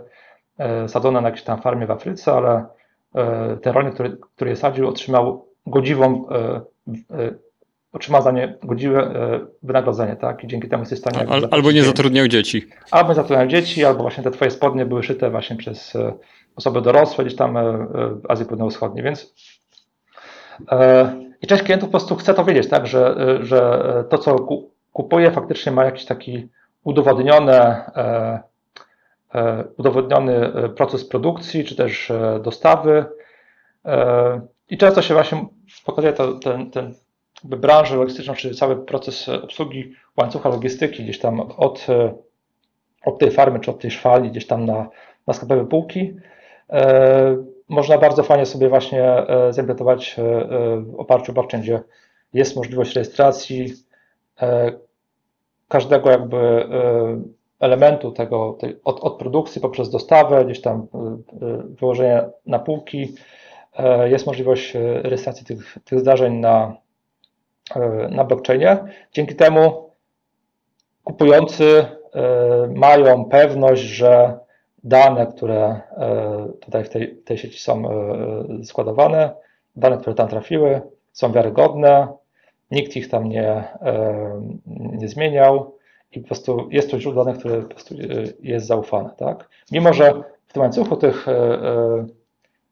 e, 0.59 0.89
sadzone 0.89 1.21
na 1.21 1.29
jakiejś 1.29 1.45
tam 1.45 1.63
farmie 1.63 1.87
w 1.87 1.91
Afryce, 1.91 2.33
ale 2.33 2.67
e, 3.15 3.57
ten 3.57 3.73
rolnik, 3.73 3.95
który, 3.95 4.17
który 4.37 4.51
je 4.51 4.57
sadził, 4.57 4.89
otrzymał 4.89 5.49
godziwą, 5.67 6.29
e, 6.29 6.61
e, 7.11 7.35
otrzymał 7.93 8.23
za 8.23 8.31
nie 8.31 8.59
godziwe 8.63 9.01
e, 9.01 9.41
wynagrodzenie, 9.63 10.17
tak? 10.17 10.45
I 10.45 10.47
dzięki 10.47 10.69
temu 10.69 10.83
jesteś 10.83 10.99
w 10.99 11.03
stanie... 11.03 11.29
Al, 11.29 11.49
albo 11.51 11.73
nie 11.73 11.83
zatrudniał 11.83 12.29
dzieci. 12.29 12.67
Albo 12.91 13.15
zatrudniał 13.15 13.47
dzieci, 13.47 13.85
albo 13.85 14.03
właśnie 14.03 14.25
te 14.25 14.31
twoje 14.31 14.51
spodnie 14.51 14.87
były 14.87 15.03
szyte 15.03 15.31
właśnie 15.31 15.57
przez 15.57 15.97
e, 15.97 16.13
osoby 16.57 16.83
dorosłe 16.83 17.25
gdzieś 17.25 17.37
tam 17.37 17.57
e, 17.57 17.61
e, 17.61 17.75
w 18.09 18.23
Azji 18.29 18.47
Południowo-Wschodniej, 18.47 19.05
więc 19.05 19.35
e, 20.73 21.28
i 21.43 21.47
część 21.47 21.63
klientów 21.63 21.89
po 21.89 21.99
prostu 21.99 22.17
chce 22.17 22.35
to 22.35 22.45
wiedzieć, 22.45 22.69
tak, 22.69 22.87
że, 22.87 23.17
e, 23.41 23.45
że 23.45 24.05
to, 24.09 24.19
co 24.19 24.39
ku- 24.39 24.71
kupuje, 24.93 25.31
faktycznie 25.31 25.73
ma 25.73 25.85
jakiś 25.85 26.05
taki 26.05 26.49
udowodniony, 26.85 27.53
e, 27.53 28.41
e, 29.35 29.65
udowodniony 29.77 30.53
e, 30.55 30.69
proces 30.69 31.05
produkcji, 31.05 31.65
czy 31.65 31.77
też 31.77 32.13
dostawy. 32.43 33.05
I 34.71 34.79
często 34.79 35.03
się 35.03 35.15
właśnie 35.15 35.47
pokazuje 35.87 36.13
to, 36.13 36.33
ten, 36.33 36.71
ten 36.71 36.95
branżę 37.45 37.97
logistyczną, 37.97 38.35
czy 38.35 38.55
cały 38.55 38.77
proces 38.87 39.29
obsługi 39.29 39.93
łańcucha 40.17 40.49
logistyki 40.49 41.03
gdzieś 41.05 41.19
tam 41.19 41.41
od, 41.41 41.87
od 43.05 43.19
tej 43.19 43.31
farmy, 43.31 43.61
czy 43.61 43.71
od 43.71 43.81
tej 43.81 43.91
szwali, 43.91 44.31
gdzieś 44.31 44.47
tam 44.47 44.67
na, 44.67 44.89
na 45.27 45.35
sklepowe 45.35 45.67
półki. 45.67 46.17
Można 47.69 47.99
bardzo 47.99 48.23
fajnie 48.23 48.47
sobie 48.47 48.69
właśnie 48.69 49.05
e, 49.05 49.53
zimplementować 49.53 50.17
e, 50.19 50.23
e, 50.23 50.81
w 50.81 50.95
oparciu 50.99 51.33
o 51.33 51.35
blockchain, 51.35 51.63
gdzie 51.63 51.81
jest 52.33 52.57
możliwość 52.57 52.95
rejestracji 52.95 53.73
każdego 55.69 56.11
jakby 56.11 56.69
elementu 57.61 58.13
tego, 58.13 58.53
tej, 58.53 58.81
od, 58.85 59.01
od 59.01 59.19
produkcji 59.19 59.61
poprzez 59.61 59.91
dostawę, 59.91 60.45
gdzieś 60.45 60.61
tam 60.61 60.87
wyłożenie 61.81 62.29
na 62.47 62.59
półki. 62.59 63.15
Jest 64.05 64.27
możliwość 64.27 64.75
rejestracji 65.03 65.47
tych, 65.47 65.79
tych 65.85 66.01
zdarzeń 66.01 66.35
na, 66.35 66.77
na 68.11 68.25
blockchainie. 68.25 68.79
Dzięki 69.13 69.35
temu 69.37 69.91
kupujący 71.05 71.85
mają 72.75 73.25
pewność, 73.25 73.83
że 73.83 74.39
dane, 74.89 75.27
które 75.27 75.81
e, 75.97 76.49
tutaj 76.61 76.85
w 76.85 76.89
tej, 76.89 77.17
tej 77.17 77.39
sieci 77.39 77.61
są 77.61 77.91
e, 77.91 78.65
składowane, 78.65 79.31
dane, 79.77 79.99
które 79.99 80.15
tam 80.15 80.29
trafiły, 80.29 80.81
są 81.13 81.33
wiarygodne, 81.33 82.09
nikt 82.71 82.97
ich 82.97 83.09
tam 83.09 83.29
nie, 83.29 83.49
e, 83.51 84.43
nie 84.67 85.09
zmieniał 85.09 85.75
i 86.13 86.21
po 86.21 86.27
prostu 86.27 86.69
jest 86.71 86.91
to 86.91 87.01
źródło 87.01 87.25
danych, 87.25 87.41
które 87.41 87.63
po 87.63 87.69
prostu 87.69 87.95
e, 87.95 87.99
jest 88.43 88.67
zaufane. 88.67 89.11
Tak? 89.17 89.49
Mimo, 89.73 89.93
że 89.93 90.13
w 90.47 90.53
tym 90.53 90.63
łańcuchu 90.63 90.97
tych, 90.97 91.29
e, 91.29 91.33
e, 91.33 92.07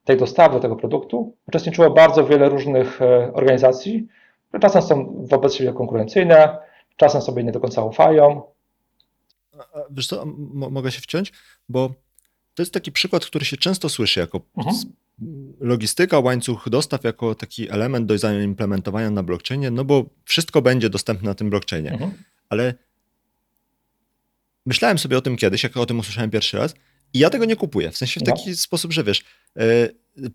tej 0.04 0.16
dostawy 0.16 0.60
tego 0.60 0.76
produktu 0.76 1.34
uczestniczyło 1.48 1.90
bardzo 1.90 2.24
wiele 2.24 2.48
różnych 2.48 3.02
e, 3.02 3.32
organizacji, 3.32 4.06
które 4.48 4.60
czasem 4.60 4.82
są 4.82 5.24
wobec 5.26 5.54
siebie 5.54 5.72
konkurencyjne, 5.72 6.58
czasem 6.96 7.22
sobie 7.22 7.44
nie 7.44 7.52
do 7.52 7.60
końca 7.60 7.84
ufają. 7.84 8.42
Wiesz 9.90 10.06
co, 10.06 10.24
mogę 10.52 10.92
się 10.92 11.00
wciąć? 11.00 11.32
Bo 11.68 11.90
to 12.56 12.62
jest 12.62 12.72
taki 12.72 12.92
przykład, 12.92 13.26
który 13.26 13.44
się 13.44 13.56
często 13.56 13.88
słyszy 13.88 14.20
jako 14.20 14.40
Mhm. 14.56 14.76
logistyka, 15.60 16.18
łańcuch 16.18 16.68
dostaw 16.70 17.04
jako 17.04 17.34
taki 17.34 17.70
element 17.70 18.06
do 18.06 18.18
zaimplementowania 18.18 19.10
na 19.10 19.22
blockchainie, 19.22 19.70
no 19.70 19.84
bo 19.84 20.04
wszystko 20.24 20.62
będzie 20.62 20.90
dostępne 20.90 21.28
na 21.28 21.34
tym 21.34 21.50
blockchainie. 21.50 21.92
Mhm. 21.92 22.12
Ale 22.48 22.74
myślałem 24.66 24.98
sobie 24.98 25.18
o 25.18 25.20
tym 25.20 25.36
kiedyś, 25.36 25.62
jak 25.62 25.76
o 25.76 25.86
tym 25.86 25.98
usłyszałem 25.98 26.30
pierwszy 26.30 26.56
raz 26.58 26.74
i 27.14 27.18
ja 27.18 27.30
tego 27.30 27.44
nie 27.44 27.56
kupuję. 27.56 27.90
W 27.90 27.96
sensie 27.96 28.20
w 28.20 28.22
No. 28.26 28.36
taki 28.36 28.56
sposób, 28.56 28.92
że 28.92 29.04
wiesz, 29.04 29.24
e, 29.56 29.88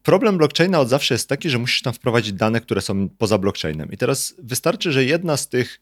problem 0.04 0.38
blockchaina 0.38 0.80
od 0.80 0.90
zawsze 0.90 1.14
jest 1.14 1.30
taki, 1.30 1.50
że 1.50 1.58
musisz 1.58 1.82
tam 1.82 1.94
wprowadzić 1.94 2.34
dane, 2.34 2.62
które 2.62 2.82
są 2.82 3.10
poza 3.10 3.38
blockchainem. 3.38 3.92
I 3.92 3.98
teraz 3.98 4.34
wystarczy, 4.38 4.92
że 4.92 5.06
jedna 5.06 5.38
z 5.38 5.50
tych 5.50 5.82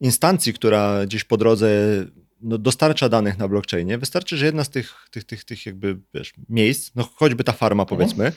instancji, 0.00 0.52
która 0.54 1.06
gdzieś 1.06 1.24
po 1.24 1.36
drodze 1.36 1.68
no, 2.42 2.58
dostarcza 2.58 3.08
danych 3.08 3.38
na 3.38 3.48
blockchainie, 3.48 3.98
wystarczy, 3.98 4.36
że 4.36 4.46
jedna 4.46 4.64
z 4.64 4.70
tych, 4.70 4.94
tych, 5.10 5.24
tych, 5.24 5.44
tych 5.44 5.66
jakby, 5.66 5.98
wiesz, 6.14 6.32
miejsc, 6.48 6.90
no 6.94 7.08
choćby 7.14 7.44
ta 7.44 7.52
farma 7.52 7.84
powiedzmy, 7.86 8.32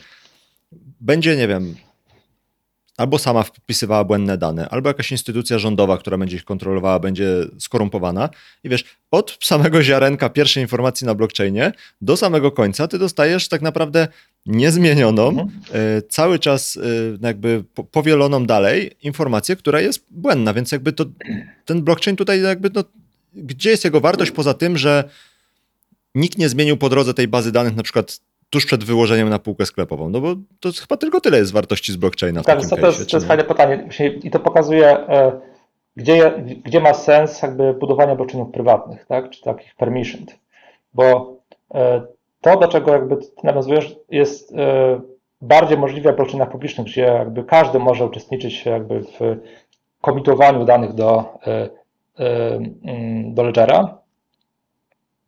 będzie, 1.00 1.36
nie 1.36 1.48
wiem, 1.48 1.74
albo 2.96 3.18
sama 3.18 3.42
wpisywała 3.42 4.04
błędne 4.04 4.38
dane, 4.38 4.68
albo 4.68 4.88
jakaś 4.88 5.12
instytucja 5.12 5.58
rządowa, 5.58 5.98
która 5.98 6.18
będzie 6.18 6.36
ich 6.36 6.44
kontrolowała, 6.44 6.98
będzie 6.98 7.44
skorumpowana. 7.58 8.28
I 8.64 8.68
wiesz, 8.68 8.84
od 9.10 9.38
samego 9.42 9.82
ziarenka 9.82 10.28
pierwszej 10.28 10.62
informacji 10.62 11.06
na 11.06 11.14
blockchainie 11.14 11.72
do 12.00 12.16
samego 12.16 12.50
końca 12.52 12.88
ty 12.88 12.98
dostajesz 12.98 13.48
tak 13.48 13.62
naprawdę 13.62 14.08
niezmienioną, 14.46 15.28
Mhm. 15.28 15.50
e, 15.72 16.02
cały 16.02 16.38
czas 16.38 16.76
e, 16.76 16.80
jakby 17.26 17.64
po- 17.74 17.84
powieloną 17.84 18.46
dalej 18.46 18.90
informację, 19.02 19.56
która 19.56 19.80
jest 19.80 20.06
błędna, 20.10 20.54
więc 20.54 20.72
jakby 20.72 20.92
to 20.92 21.04
ten 21.64 21.82
blockchain 21.82 22.16
tutaj 22.16 22.42
jakby 22.42 22.70
no, 22.74 22.84
gdzie 23.38 23.70
jest 23.70 23.84
jego 23.84 24.00
wartość 24.00 24.30
poza 24.30 24.54
tym, 24.54 24.78
że 24.78 25.04
nikt 26.14 26.38
nie 26.38 26.48
zmienił 26.48 26.76
po 26.76 26.88
drodze 26.88 27.14
tej 27.14 27.28
bazy 27.28 27.52
danych 27.52 27.76
na 27.76 27.82
przykład 27.82 28.20
tuż 28.50 28.66
przed 28.66 28.84
wyłożeniem 28.84 29.28
na 29.28 29.38
półkę 29.38 29.66
sklepową, 29.66 30.10
no 30.10 30.20
bo 30.20 30.34
to 30.60 30.68
chyba 30.80 30.96
tylko 30.96 31.20
tyle 31.20 31.38
jest 31.38 31.52
wartości 31.52 31.92
z 31.92 31.96
blockchaina 31.96 32.42
w 32.42 32.46
Tak, 32.46 32.54
takim 32.54 32.70
to, 32.70 32.76
case'ie, 32.76 32.98
jest, 32.98 33.10
to 33.10 33.16
jest 33.16 33.26
fajne 33.26 33.44
pytanie. 33.44 33.88
I 34.22 34.30
to 34.30 34.40
pokazuje, 34.40 34.98
e, 35.08 35.40
gdzie, 35.96 36.44
gdzie 36.64 36.80
ma 36.80 36.94
sens 36.94 37.42
jakby 37.42 37.74
budowania 37.74 38.16
blockchainów 38.16 38.52
prywatnych, 38.52 39.06
tak, 39.06 39.30
czy 39.30 39.42
takich 39.42 39.74
permissioned, 39.74 40.38
bo 40.94 41.36
e, 41.74 42.02
to, 42.40 42.58
do 42.58 42.68
czego 42.68 42.92
jakby 42.92 43.16
ty 43.16 43.26
nawiązujesz, 43.44 43.96
jest 44.10 44.52
e, 44.52 45.00
bardziej 45.40 45.78
możliwe 45.78 46.12
w 46.12 46.16
blockchainach 46.16 46.50
publicznych, 46.50 46.86
gdzie 46.86 47.02
jakby 47.02 47.44
każdy 47.44 47.78
może 47.78 48.06
uczestniczyć 48.06 48.66
jakby 48.66 49.00
w 49.00 49.36
komitowaniu 50.00 50.64
danych 50.64 50.94
do, 50.94 51.38
do 53.24 53.42
ledgera. 53.42 53.98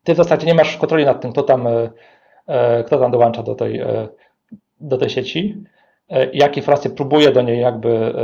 Ty 0.04 0.14
w 0.14 0.16
zasadzie 0.16 0.46
nie 0.46 0.54
masz 0.54 0.76
kontroli 0.76 1.04
nad 1.04 1.20
tym, 1.20 1.32
kto 1.32 1.42
tam, 1.42 1.66
e, 1.66 1.90
e, 2.46 2.84
kto 2.84 2.98
tam 2.98 3.10
dołącza 3.10 3.42
do 3.42 3.54
tej, 3.54 3.80
e, 3.80 4.08
do 4.80 4.98
tej 4.98 5.10
sieci 5.10 5.64
jakie 6.32 6.60
informacje 6.60 6.90
próbuje 6.90 7.32
do 7.32 7.42
niej 7.42 7.60
jakby 7.60 8.14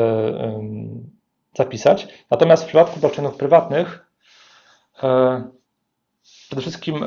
zapisać. 1.56 2.08
Natomiast 2.30 2.62
w 2.62 2.66
przypadku 2.66 3.00
blockchainów 3.00 3.37
prywatnych 3.37 4.06
przede 6.23 6.62
wszystkim 6.62 7.04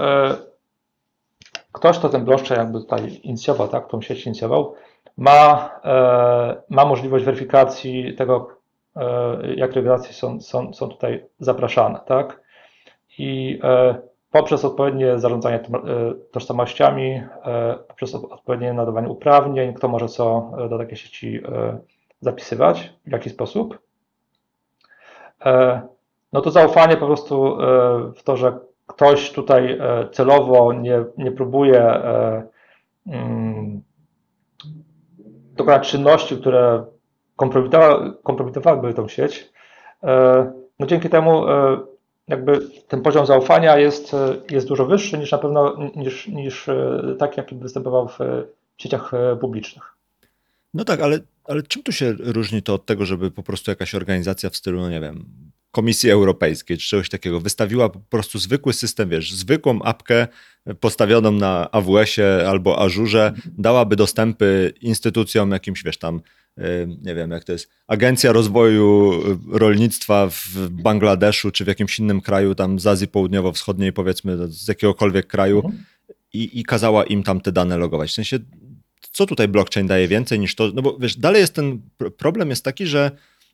ktoś, 1.71 1.97
kto 1.97 2.09
ten 2.09 2.25
blockchain 2.25 2.61
jakby 2.61 2.79
tutaj 2.79 3.19
inicjował, 3.23 3.67
tak, 3.67 3.89
tą 3.89 4.01
sieć 4.01 4.25
inicjował, 4.25 4.73
ma, 5.17 5.69
ma 6.69 6.85
możliwość 6.85 7.25
weryfikacji 7.25 8.15
tego, 8.15 8.58
jak 9.55 9.73
regulacje 9.73 10.13
są, 10.13 10.41
są, 10.41 10.73
są 10.73 10.89
tutaj 10.89 11.25
zapraszane, 11.39 11.99
tak? 12.05 12.41
I 13.17 13.59
e, 13.63 13.95
poprzez 14.31 14.65
odpowiednie 14.65 15.19
zarządzanie 15.19 15.55
e, 15.57 15.63
tożsamościami, 16.31 17.11
e, 17.45 17.75
poprzez 17.87 18.15
op- 18.15 18.31
odpowiednie 18.31 18.73
nadawanie 18.73 19.09
uprawnień, 19.09 19.73
kto 19.73 19.87
może 19.87 20.07
co 20.07 20.51
e, 20.65 20.69
do 20.69 20.77
takiej 20.77 20.97
sieci 20.97 21.41
e, 21.45 21.79
zapisywać, 22.21 22.93
w 23.05 23.11
jaki 23.11 23.29
sposób. 23.29 23.79
E, 25.45 25.81
No 26.33 26.41
to 26.41 26.51
zaufanie 26.51 26.97
po 26.97 27.05
prostu 27.05 27.61
e, 27.61 28.11
w 28.15 28.23
to, 28.23 28.37
że 28.37 28.59
ktoś 28.87 29.31
tutaj 29.31 29.71
e, 29.79 30.09
celowo 30.11 30.73
nie, 30.73 31.05
nie 31.17 31.31
próbuje 31.31 31.81
e, 31.81 32.43
mm, 33.07 33.81
dokonać 35.55 35.89
czynności, 35.91 36.37
które 36.37 36.85
kompromitowa- 37.39 38.13
kompromitowałyby 38.23 38.93
tą 38.93 39.07
sieć. 39.07 39.49
E, 40.03 40.59
No 40.79 40.85
dzięki 40.87 41.09
temu 41.09 41.47
e, 41.47 41.79
jakby 42.27 42.59
ten 42.87 43.01
poziom 43.01 43.25
zaufania 43.25 43.77
jest, 43.77 44.13
e, 44.13 44.35
jest 44.49 44.67
dużo 44.67 44.85
wyższy 44.85 45.17
niż 45.17 45.31
na 45.31 45.37
pewno 45.37 45.77
niż, 45.95 46.27
niż 46.27 46.69
tak, 47.19 47.37
jaki 47.37 47.55
występował 47.55 48.07
w 48.07 48.17
sieciach 48.77 49.11
publicznych. 49.41 49.83
No 50.73 50.83
tak, 50.83 50.99
ale, 51.01 51.19
ale 51.43 51.63
czym 51.63 51.83
tu 51.83 51.91
się 51.91 52.11
różni 52.19 52.61
to 52.61 52.73
od 52.73 52.85
tego, 52.85 53.05
żeby 53.05 53.31
po 53.31 53.43
prostu 53.43 53.71
jakaś 53.71 53.95
organizacja 53.95 54.49
w 54.49 54.55
stylu, 54.55 54.81
no 54.81 54.89
nie 54.89 54.99
wiem, 54.99 55.25
Komisji 55.71 56.09
Europejskiej 56.11 56.77
czy 56.77 56.87
czegoś 56.87 57.09
takiego 57.09 57.39
wystawiła 57.39 57.89
po 57.89 57.99
prostu 57.99 58.39
zwykły 58.39 58.73
system, 58.73 59.09
wiesz, 59.09 59.33
zwykłą 59.33 59.81
apkę 59.81 60.27
postawioną 60.79 61.31
na 61.31 61.71
AWS-ie 61.71 62.49
albo 62.49 62.79
Azurze, 62.81 63.33
dałaby 63.57 63.95
dostępy 63.95 64.73
instytucjom 64.81 65.51
jakimś, 65.51 65.83
wiesz, 65.83 65.97
tam, 65.97 66.21
y, 66.57 66.61
nie 67.01 67.15
wiem, 67.15 67.31
jak 67.31 67.43
to 67.43 67.51
jest, 67.51 67.69
Agencja 67.87 68.31
Rozwoju 68.31 69.11
Rolnictwa 69.51 70.27
w 70.29 70.69
Bangladeszu 70.69 71.51
czy 71.51 71.63
w 71.63 71.67
jakimś 71.67 71.99
innym 71.99 72.21
kraju, 72.21 72.55
tam 72.55 72.79
z 72.79 72.87
Azji 72.87 73.07
Południowo-Wschodniej, 73.07 73.93
powiedzmy, 73.93 74.47
z 74.47 74.67
jakiegokolwiek 74.67 75.27
kraju 75.27 75.57
Mhm. 75.65 75.83
i, 76.33 76.59
i 76.59 76.63
kazała 76.63 77.03
im 77.03 77.23
tam 77.23 77.41
te 77.41 77.51
dane 77.51 77.77
logować. 77.77 78.09
W 78.09 78.13
sensie, 78.13 78.39
co 79.11 79.25
tutaj 79.25 79.47
blockchain 79.47 79.87
daje 79.87 80.07
więcej 80.07 80.39
niż 80.39 80.55
to, 80.55 80.71
no 80.73 80.81
bo 80.81 80.97
wiesz, 80.97 81.15
dalej 81.17 81.41
jest 81.41 81.53
ten 81.53 81.81
pr- 81.99 82.11
problem 82.11 82.49
jest 82.49 82.63
taki, 82.63 82.85
że 82.87 83.11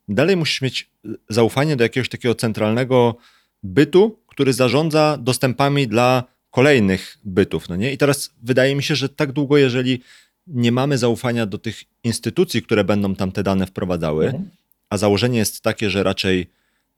dalej 0.07 0.37
musisz 0.37 0.61
mieć 0.61 0.89
zaufanie 1.29 1.75
do 1.75 1.83
jakiegoś 1.83 2.09
takiego 2.09 2.35
centralnego 2.35 3.15
bytu, 3.63 4.19
który 4.27 4.53
zarządza 4.53 5.17
dostępami 5.21 5.87
dla 5.87 6.23
kolejnych 6.51 7.17
bytów, 7.23 7.69
no 7.69 7.75
nie? 7.75 7.93
I 7.93 7.97
teraz 7.97 8.31
wydaje 8.43 8.75
mi 8.75 8.83
się, 8.83 8.95
że 8.95 9.09
tak 9.09 9.31
długo, 9.31 9.57
jeżeli 9.57 10.01
nie 10.47 10.71
mamy 10.71 10.97
zaufania 10.97 11.45
do 11.45 11.57
tych 11.57 11.83
instytucji, 12.03 12.61
które 12.61 12.83
będą 12.83 13.15
tam 13.15 13.31
te 13.31 13.43
dane 13.43 13.67
wprowadzały, 13.67 14.25
Mhm. 14.25 14.49
a 14.89 14.97
założenie 14.97 15.37
jest 15.39 15.61
takie, 15.61 15.89
że 15.89 16.03
raczej 16.03 16.47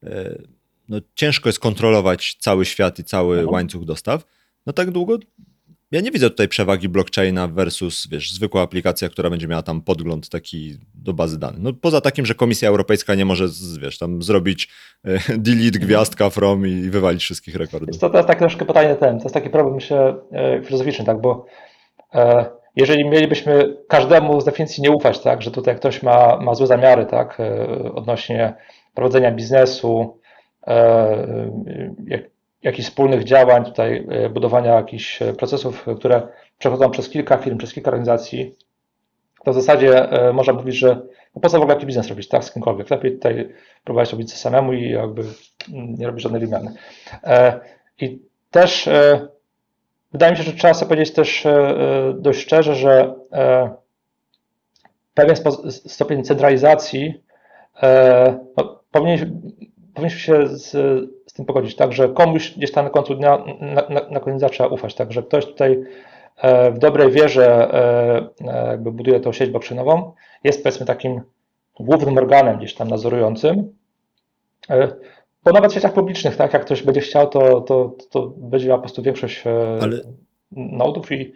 e, 0.03 0.41
no, 0.89 0.97
ciężko 1.15 1.49
jest 1.49 1.59
kontrolować 1.59 2.37
cały 2.39 2.65
świat 2.65 2.99
i 2.99 3.03
cały 3.03 3.35
Mhm. 3.35 3.53
łańcuch 3.53 3.85
dostaw, 3.85 4.25
no 4.65 4.73
tak 4.73 4.91
długo 4.91 5.19
ja 5.91 6.01
nie 6.01 6.11
widzę 6.11 6.29
tutaj 6.29 6.47
przewagi 6.47 6.89
blockchaina 6.89 7.47
versus, 7.47 8.07
wiesz, 8.11 8.33
zwykła 8.33 8.61
aplikacja, 8.61 9.09
która 9.09 9.29
będzie 9.29 9.47
miała 9.47 9.61
tam 9.61 9.81
podgląd 9.81 10.29
taki 10.29 10.77
do 10.95 11.13
bazy 11.13 11.39
danych. 11.39 11.61
No 11.61 11.73
poza 11.73 12.01
takim, 12.01 12.25
że 12.25 12.35
Komisja 12.35 12.69
Europejska 12.69 13.15
nie 13.15 13.25
może, 13.25 13.45
wiesz, 13.81 13.97
tam 13.97 14.21
zrobić 14.21 14.69
e, 15.05 15.37
delete 15.37 15.79
gwiazdka 15.79 16.29
from 16.29 16.67
i 16.67 16.89
wywalić 16.89 17.21
wszystkich 17.21 17.55
rekordów. 17.55 17.99
To, 17.99 18.09
to 18.09 18.17
jest 18.17 18.27
takie 18.27 18.39
troszkę 18.39 18.65
pytanie 18.65 18.95
ten, 18.95 19.17
to 19.17 19.23
jest 19.23 19.33
taki 19.33 19.49
problem 19.49 19.75
myślę 19.75 20.15
e, 20.31 20.61
filozoficzny, 20.63 21.05
tak, 21.05 21.21
bo 21.21 21.45
e, 22.13 22.45
jeżeli 22.75 23.09
mielibyśmy 23.09 23.77
każdemu 23.87 24.41
z 24.41 24.45
definicji 24.45 24.83
nie 24.83 24.91
ufać, 24.91 25.19
tak, 25.19 25.41
że 25.41 25.51
tutaj 25.51 25.75
ktoś 25.75 26.03
ma, 26.03 26.37
ma 26.41 26.55
złe 26.55 26.67
zamiary, 26.67 27.05
tak, 27.05 27.39
e, 27.39 27.93
odnośnie 27.93 28.53
prowadzenia 28.93 29.31
biznesu, 29.31 30.19
e, 30.67 31.27
jak, 32.07 32.21
jakichś 32.63 32.87
wspólnych 32.87 33.23
działań, 33.23 33.65
tutaj 33.65 34.07
e, 34.09 34.29
budowania 34.29 34.75
jakichś 34.75 35.21
e, 35.21 35.33
procesów, 35.33 35.85
które 35.97 36.27
przechodzą 36.57 36.91
przez 36.91 37.09
kilka 37.09 37.37
firm, 37.37 37.57
przez 37.57 37.73
kilka 37.73 37.91
organizacji, 37.91 38.55
to 39.45 39.51
w 39.51 39.55
zasadzie 39.55 40.11
e, 40.11 40.33
można 40.33 40.53
mówić, 40.53 40.75
że 40.75 41.01
no 41.35 41.41
po 41.41 41.49
co 41.49 41.59
w 41.59 41.61
ogóle 41.61 41.75
taki 41.75 41.85
biznes 41.85 42.07
robić, 42.07 42.27
tak, 42.27 42.43
z 42.43 42.51
kimkolwiek. 42.51 42.89
Lepiej 42.89 43.11
tutaj 43.11 43.49
próbować 43.83 44.11
robić 44.11 44.31
to 44.31 44.37
samemu 44.37 44.73
i 44.73 44.89
jakby 44.89 45.21
mm, 45.21 45.95
nie 45.95 46.07
robić 46.07 46.23
żadnej 46.23 46.41
wymiany. 46.41 46.73
E, 47.23 47.59
I 47.99 48.21
też 48.51 48.87
e, 48.87 49.27
wydaje 50.11 50.31
mi 50.31 50.37
się, 50.37 50.43
że 50.43 50.53
trzeba 50.53 50.73
sobie 50.73 50.89
powiedzieć 50.89 51.13
też 51.13 51.45
e, 51.45 51.51
e, 51.51 52.13
dość 52.13 52.39
szczerze, 52.39 52.75
że 52.75 53.15
e, 53.31 53.75
pewien 55.13 55.35
stopień 55.69 56.23
centralizacji 56.23 57.23
e, 57.83 58.39
no, 58.57 58.83
powinien, 58.91 59.41
powinniśmy 59.97 60.19
się 60.19 60.47
z, 60.47 60.71
z 61.25 61.33
tym 61.33 61.45
pogodzić, 61.45 61.75
tak, 61.75 61.93
że 61.93 62.09
komuś 62.09 62.51
gdzieś 62.57 62.71
tam 62.71 62.85
na 62.85 62.91
końcu 62.91 63.15
dnia, 63.15 63.43
na, 63.61 63.81
na, 63.89 64.09
na 64.09 64.19
koniec 64.19 64.51
trzeba 64.51 64.69
ufać, 64.69 64.95
tak, 64.95 65.11
że 65.11 65.23
ktoś 65.23 65.45
tutaj 65.45 65.83
e, 66.37 66.71
w 66.71 66.79
dobrej 66.79 67.11
wierze 67.11 67.73
e, 67.73 68.29
e, 68.47 68.67
jakby 68.67 68.91
buduje 68.91 69.19
tą 69.19 69.33
sieć 69.33 69.49
blockchainową, 69.49 70.13
jest 70.43 70.63
powiedzmy 70.63 70.85
takim 70.85 71.21
głównym 71.79 72.17
organem 72.17 72.57
gdzieś 72.57 72.73
tam 72.73 72.87
nadzorującym, 72.87 73.73
bo 75.43 75.51
nawet 75.51 75.71
w 75.71 75.75
sieciach 75.75 75.93
publicznych, 75.93 76.35
tak, 76.35 76.53
jak 76.53 76.65
ktoś 76.65 76.83
będzie 76.83 77.01
chciał, 77.01 77.27
to, 77.27 77.61
to, 77.61 77.95
to 78.09 78.33
będzie 78.37 78.67
miał 78.67 78.77
po 78.77 78.81
prostu 78.81 79.03
większość 79.03 79.43
Ale- 79.81 80.01
nodów 80.51 81.11
i 81.11 81.33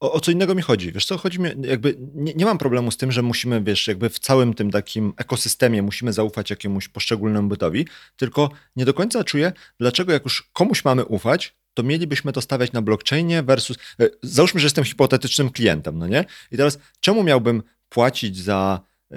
O, 0.00 0.12
o 0.12 0.20
co 0.20 0.30
innego 0.30 0.54
mi 0.54 0.62
chodzi. 0.62 0.92
Wiesz 0.92 1.06
co, 1.06 1.18
chodzi 1.18 1.40
mi, 1.40 1.50
jakby 1.62 1.96
nie, 2.14 2.34
nie 2.34 2.44
mam 2.44 2.58
problemu 2.58 2.90
z 2.90 2.96
tym, 2.96 3.12
że 3.12 3.22
musimy, 3.22 3.62
wiesz, 3.62 3.88
jakby 3.88 4.08
w 4.08 4.18
całym 4.18 4.54
tym 4.54 4.70
takim 4.70 5.12
ekosystemie 5.16 5.82
musimy 5.82 6.12
zaufać 6.12 6.50
jakiemuś 6.50 6.88
poszczególnemu 6.88 7.48
bytowi, 7.48 7.86
tylko 8.16 8.50
nie 8.76 8.84
do 8.84 8.94
końca 8.94 9.24
czuję, 9.24 9.52
dlaczego 9.80 10.12
jak 10.12 10.24
już 10.24 10.50
komuś 10.52 10.84
mamy 10.84 11.04
ufać, 11.04 11.54
to 11.74 11.82
mielibyśmy 11.82 12.32
to 12.32 12.40
stawiać 12.40 12.72
na 12.72 12.82
blockchainie 12.82 13.42
versus, 13.42 13.76
e, 14.00 14.08
załóżmy, 14.22 14.60
że 14.60 14.66
jestem 14.66 14.84
hipotetycznym 14.84 15.50
klientem, 15.50 15.98
no 15.98 16.06
nie? 16.06 16.24
I 16.50 16.56
teraz 16.56 16.78
czemu 17.00 17.22
miałbym 17.22 17.62
płacić 17.88 18.38
za, 18.38 18.80
e, 19.12 19.16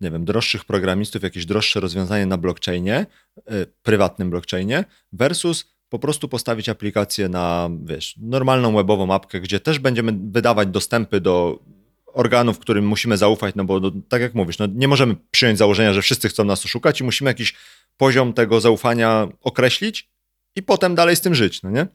nie 0.00 0.10
wiem, 0.10 0.24
droższych 0.24 0.64
programistów, 0.64 1.22
jakieś 1.22 1.46
droższe 1.46 1.80
rozwiązanie 1.80 2.26
na 2.26 2.36
blockchainie, 2.38 3.06
e, 3.46 3.66
prywatnym 3.82 4.30
blockchainie 4.30 4.84
versus 5.12 5.71
po 5.92 5.98
prostu 5.98 6.28
postawić 6.28 6.68
aplikację 6.68 7.28
na, 7.28 7.70
wiesz, 7.84 8.14
normalną 8.20 8.74
webową 8.74 9.14
apkę, 9.14 9.40
gdzie 9.40 9.60
też 9.60 9.78
będziemy 9.78 10.12
wydawać 10.12 10.68
dostępy 10.68 11.20
do 11.20 11.58
organów, 12.06 12.58
którym 12.58 12.86
musimy 12.86 13.16
zaufać, 13.16 13.54
no 13.54 13.64
bo 13.64 13.80
no, 13.80 13.90
tak 14.08 14.22
jak 14.22 14.34
mówisz, 14.34 14.58
no, 14.58 14.66
nie 14.74 14.88
możemy 14.88 15.16
przyjąć 15.30 15.58
założenia, 15.58 15.92
że 15.92 16.02
wszyscy 16.02 16.28
chcą 16.28 16.44
nas 16.44 16.64
oszukać 16.64 17.00
i 17.00 17.04
musimy 17.04 17.30
jakiś 17.30 17.54
poziom 17.96 18.32
tego 18.32 18.60
zaufania 18.60 19.28
określić 19.42 20.10
i 20.56 20.62
potem 20.62 20.94
dalej 20.94 21.16
z 21.16 21.20
tym 21.20 21.34
żyć, 21.34 21.62
no 21.62 21.70
nie? 21.70 21.86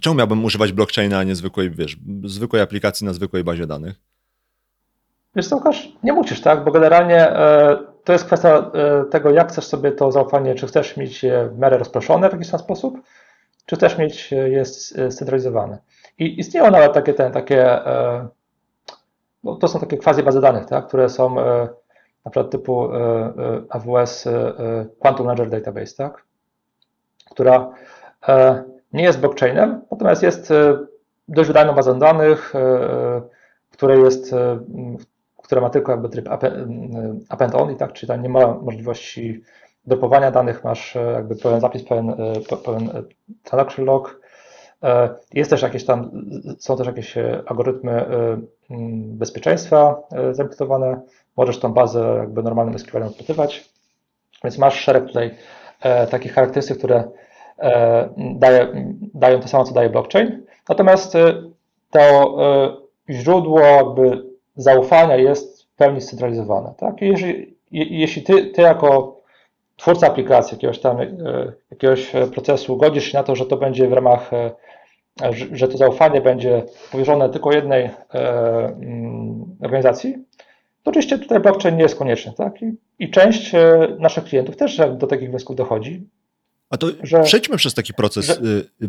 Czemu 0.00 0.16
miałbym 0.16 0.44
używać 0.44 0.72
blockchaina, 0.72 1.18
a 1.18 1.24
nie 1.24 1.34
zwykłej, 1.34 1.70
wiesz, 1.70 1.96
zwykłej 2.24 2.62
aplikacji 2.62 3.06
na 3.06 3.12
zwykłej 3.12 3.44
bazie 3.44 3.66
danych? 3.66 3.96
Wiesz 5.36 5.48
co, 5.48 5.56
Łukasz, 5.56 5.88
nie 6.02 6.12
musisz, 6.12 6.40
tak? 6.40 6.64
Bo 6.64 6.70
generalnie 6.70 7.30
e, 7.30 7.78
to 8.06 8.12
jest 8.12 8.24
kwestia 8.24 8.70
e, 8.74 9.04
tego, 9.04 9.30
jak 9.30 9.48
chcesz 9.48 9.66
sobie 9.66 9.92
to 9.92 10.12
zaufanie, 10.12 10.54
czy 10.54 10.66
chcesz 10.66 10.96
mieć 10.96 11.22
je 11.22 11.48
w 11.48 11.58
miarę 11.58 11.78
rozproszone 11.78 12.28
w 12.28 12.32
jakiś 12.32 12.50
tam 12.50 12.60
sposób, 12.60 13.00
czy 13.66 13.76
chcesz 13.76 13.98
mieć 13.98 14.32
e, 14.32 14.48
je 14.48 14.64
scentralizowane. 15.10 15.78
I 16.18 16.40
istnieją 16.40 16.70
nawet 16.70 16.92
takie, 16.92 17.14
ten, 17.14 17.32
takie 17.32 17.86
e, 17.86 18.28
no, 19.44 19.56
to 19.56 19.68
są 19.68 19.80
takie 19.80 19.96
quasi 19.96 20.22
bazy 20.22 20.40
danych, 20.40 20.66
tak? 20.66 20.86
które 20.86 21.08
są 21.08 21.34
na 22.24 22.30
przykład 22.30 22.50
typu 22.50 22.88
AWS 23.68 24.28
Quantum 24.98 25.26
Ledger 25.26 25.50
Database, 25.50 25.96
tak? 25.96 26.24
która 27.30 27.70
nie 28.92 29.04
jest 29.04 29.20
blockchainem, 29.20 29.82
natomiast 29.90 30.22
jest 30.22 30.52
dość 31.28 31.48
wydajną 31.48 31.72
bazą 31.72 31.98
danych, 31.98 32.54
e, 32.54 33.22
której 33.70 34.02
jest, 34.02 34.34
która 35.46 35.60
ma 35.60 35.70
tylko 35.70 35.92
jakby 35.92 36.08
tryb 36.08 36.28
append 37.28 37.54
only, 37.54 37.76
tak? 37.76 37.92
czyli 37.92 38.08
tam 38.08 38.22
nie 38.22 38.28
ma 38.28 38.54
możliwości 38.54 39.42
dropowania 39.86 40.30
danych, 40.30 40.64
masz 40.64 40.96
e, 40.96 41.12
jakby 41.12 41.36
pełen 41.36 41.60
zapis, 41.60 41.84
pełen, 41.84 42.10
e, 42.10 42.14
pe- 42.14 42.56
pełen 42.56 42.90
e, 42.90 43.02
transaction 43.44 43.84
log. 43.84 44.20
Jest 45.34 45.50
też 45.50 45.62
jakieś 45.62 45.84
tam, 45.84 46.10
są 46.58 46.76
też 46.76 46.86
jakieś 46.86 47.14
algorytmy 47.46 48.06
bezpieczeństwa 48.98 50.02
zaimplementowane. 50.10 51.00
Możesz 51.36 51.58
tą 51.58 51.72
bazę 51.72 52.16
jakby 52.18 52.42
normalnym 52.42 52.78
SQL-em 52.78 53.08
odpytywać. 53.08 53.70
Więc 54.44 54.58
masz 54.58 54.80
szereg 54.80 55.06
tutaj 55.06 55.34
takich 56.10 56.32
charakterystyk, 56.32 56.78
które 56.78 57.04
daje, 58.16 58.72
dają 59.14 59.40
to 59.40 59.48
samo, 59.48 59.64
co 59.64 59.74
daje 59.74 59.90
blockchain. 59.90 60.46
Natomiast 60.68 61.12
to 61.90 62.36
źródło 63.10 63.60
jakby 63.60 64.22
zaufania 64.56 65.16
jest 65.16 65.62
w 65.62 65.76
pełni 65.76 66.00
scentralizowane. 66.00 66.74
Tak? 66.78 67.02
I 67.02 67.06
jeżeli, 67.06 67.56
je, 67.70 67.84
jeśli 67.84 68.22
ty, 68.22 68.46
ty 68.46 68.62
jako 68.62 69.20
twórca 69.76 70.06
aplikacji, 70.06 70.54
jakiegoś 70.54 70.78
tam 70.78 71.00
e, 71.00 71.06
jakiegoś 71.70 72.14
e, 72.14 72.26
procesu 72.26 72.76
godzisz 72.76 73.04
się 73.04 73.18
na 73.18 73.22
to, 73.24 73.36
że 73.36 73.46
to 73.46 73.56
będzie 73.56 73.88
w 73.88 73.92
ramach, 73.92 74.32
e, 74.32 74.50
że, 75.52 75.68
to 75.68 75.78
zaufanie 75.78 76.20
będzie 76.20 76.62
powierzone 76.92 77.30
tylko 77.30 77.52
jednej 77.52 77.90
mm, 78.10 79.56
organizacji, 79.62 80.14
to 80.82 80.90
oczywiście 80.90 81.18
tutaj 81.18 81.40
blockchain 81.40 81.76
nie 81.76 81.82
jest 81.82 81.96
konieczny. 81.96 82.32
Tak? 82.36 82.62
I, 82.62 82.72
I 82.98 83.10
część 83.10 83.52
naszych 83.98 84.24
klientów 84.24 84.56
też 84.56 84.80
do 84.98 85.06
takich 85.06 85.30
wniosków 85.30 85.56
dochodzi. 85.56 86.06
A 86.70 86.76
to 86.76 86.86
Że- 87.02 87.22
przejdźmy 87.22 87.56
przez 87.56 87.74
taki 87.74 87.94
proces 87.94 88.26
że- 88.26 88.36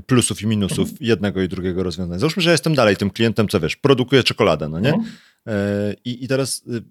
plusów 0.07 0.41
i 0.41 0.47
minusów 0.47 0.89
jednego 1.01 1.41
i 1.41 1.47
drugiego 1.47 1.83
rozwiązania. 1.83 2.19
Załóżmy, 2.19 2.41
że 2.43 2.51
jestem 2.51 2.75
dalej 2.75 2.95
tym 2.97 3.09
klientem, 3.09 3.47
co 3.47 3.59
wiesz, 3.59 3.75
produkuje 3.75 4.23
czekoladę, 4.23 4.69
no 4.69 4.79
nie? 4.79 4.89
Mhm. 4.89 5.05
E, 5.47 5.93
I, 6.05 6.23
I 6.23 6.27
teraz 6.27 6.63
y, 6.67 6.83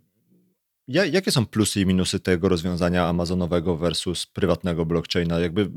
ja, 0.88 1.04
jakie 1.04 1.30
są 1.30 1.46
plusy 1.46 1.80
i 1.80 1.86
minusy 1.86 2.20
tego 2.20 2.48
rozwiązania 2.48 3.06
amazonowego 3.06 3.76
versus 3.76 4.26
prywatnego 4.26 4.84
blockchaina? 4.84 5.38
Jakby, 5.38 5.70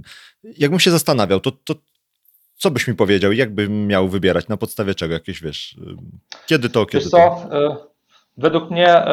jakbym 0.44 0.80
się 0.80 0.92
zastanawiał, 0.92 1.40
to, 1.40 1.52
to 1.52 1.76
co 2.58 2.72
byś 2.72 2.88
mi 2.88 2.96
powiedział? 2.96 3.32
Jak 3.32 3.56
bym 3.56 3.88
miał 3.88 4.10
wybierać? 4.10 4.48
Na 4.48 4.58
podstawie 4.58 4.96
czego? 4.96 5.14
Jakieś, 5.14 5.42
wiesz, 5.42 5.74
y, 5.74 5.96
kiedy 6.46 6.70
to, 6.70 6.86
kiedy 6.86 7.04
Wiesz 7.04 7.12
to? 7.12 7.48
co, 7.50 7.66
e, 7.66 7.78
według 8.38 8.72
mnie 8.72 9.04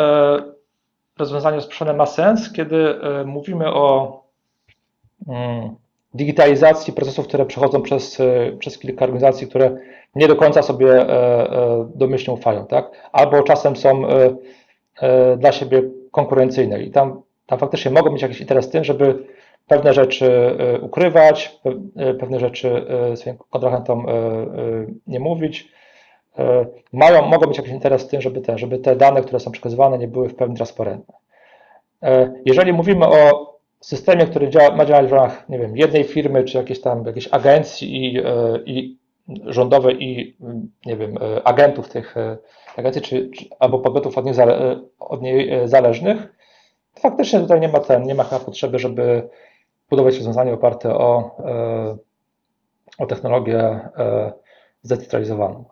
rozwiązanie 1.19 1.57
rozproszone 1.57 1.93
ma 1.93 2.07
sens, 2.07 2.53
kiedy 2.53 2.95
mówimy 3.25 3.67
o 3.67 4.23
mm, 5.29 5.77
digitalizacji 6.17 6.93
procesów, 6.93 7.27
które 7.27 7.47
przechodzą 7.47 7.83
przez, 7.83 8.21
e, 8.21 8.53
przez 8.59 8.79
kilka 8.79 9.05
organizacji, 9.05 9.47
które 9.47 9.77
nie 10.15 10.29
do 10.29 10.37
końca 10.37 10.63
sobie 10.63 10.89
e, 10.89 11.09
e, 11.09 11.89
domyślnie 11.95 12.35
ufają, 12.35 12.67
tak? 12.67 12.91
Albo 13.13 13.43
czasem 13.43 13.77
są 13.77 14.03
dla 15.39 15.53
siebie 15.53 15.83
konkurencyjne 16.11 16.83
i 16.83 16.91
tam, 16.91 17.23
tam 17.47 17.59
faktycznie 17.59 17.91
mogą 17.91 18.13
mieć 18.13 18.23
jakiś 18.23 18.41
interes 18.41 18.67
w 18.67 18.71
tym, 18.71 18.85
żeby 18.85 19.27
pewne 19.67 19.95
rzeczy 19.95 20.57
ukrywać, 20.81 21.61
pe- 21.65 22.15
pewne 22.15 22.41
rzeczy 22.41 22.87
swoim 23.15 23.37
kontrahentom 23.51 24.07
nie 25.07 25.21
mówić. 25.21 25.73
Mają, 26.93 27.23
mogą 27.23 27.49
mieć 27.49 27.57
jakiś 27.57 27.73
interes 27.73 28.05
w 28.05 28.09
tym, 28.09 28.21
żeby 28.21 28.41
te, 28.41 28.59
żeby 28.59 28.79
te 28.79 28.97
dane, 28.97 29.23
które 29.23 29.41
są 29.41 29.51
przekazywane, 29.51 29.99
nie 29.99 30.09
były 30.09 30.29
w 30.29 30.35
pełni 30.35 30.57
transparentne. 30.57 31.15
Jeżeli 32.45 32.73
mówimy 32.73 33.07
o 33.07 33.56
systemie, 33.87 34.27
który 34.27 34.51
działa, 34.51 34.77
ma 34.77 34.87
działać 34.87 35.07
w 35.07 35.13
ramach, 35.13 35.49
nie 35.49 35.59
wiem, 35.59 35.77
jednej 35.77 36.05
firmy, 36.05 36.45
czy 36.45 36.59
jakiejś 36.59 36.81
tam 36.81 37.07
jakiejś 37.07 37.29
agencji 37.31 38.05
i, 38.05 38.19
e, 38.19 38.59
i 38.67 38.99
rządowej 39.45 40.03
i, 40.05 40.37
nie 40.87 40.97
wiem, 40.97 41.19
e, 41.19 41.47
agentów 41.47 41.89
tych 41.89 42.17
e, 42.17 42.39
agencji, 42.77 43.03
czy, 43.03 43.31
czy, 43.31 43.45
albo 43.59 43.79
podmiotów 43.79 44.19
od, 44.19 44.25
nich 44.25 44.35
zale, 44.35 44.81
od 44.99 45.23
niej 45.23 45.69
zależnych, 45.69 46.17
to 46.95 47.01
faktycznie 47.01 47.41
tutaj 47.41 47.61
nie 47.61 47.69
ma 47.69 47.81
ten, 47.81 48.03
nie 48.03 48.15
ma 48.15 48.25
potrzeby, 48.25 48.79
żeby 48.79 49.29
budować 49.91 50.17
rozwiązanie 50.17 50.53
oparte 50.53 50.95
o, 50.95 51.37
o 52.99 53.07
technologię 53.07 53.89
zdecentralizowaną. 54.83 55.65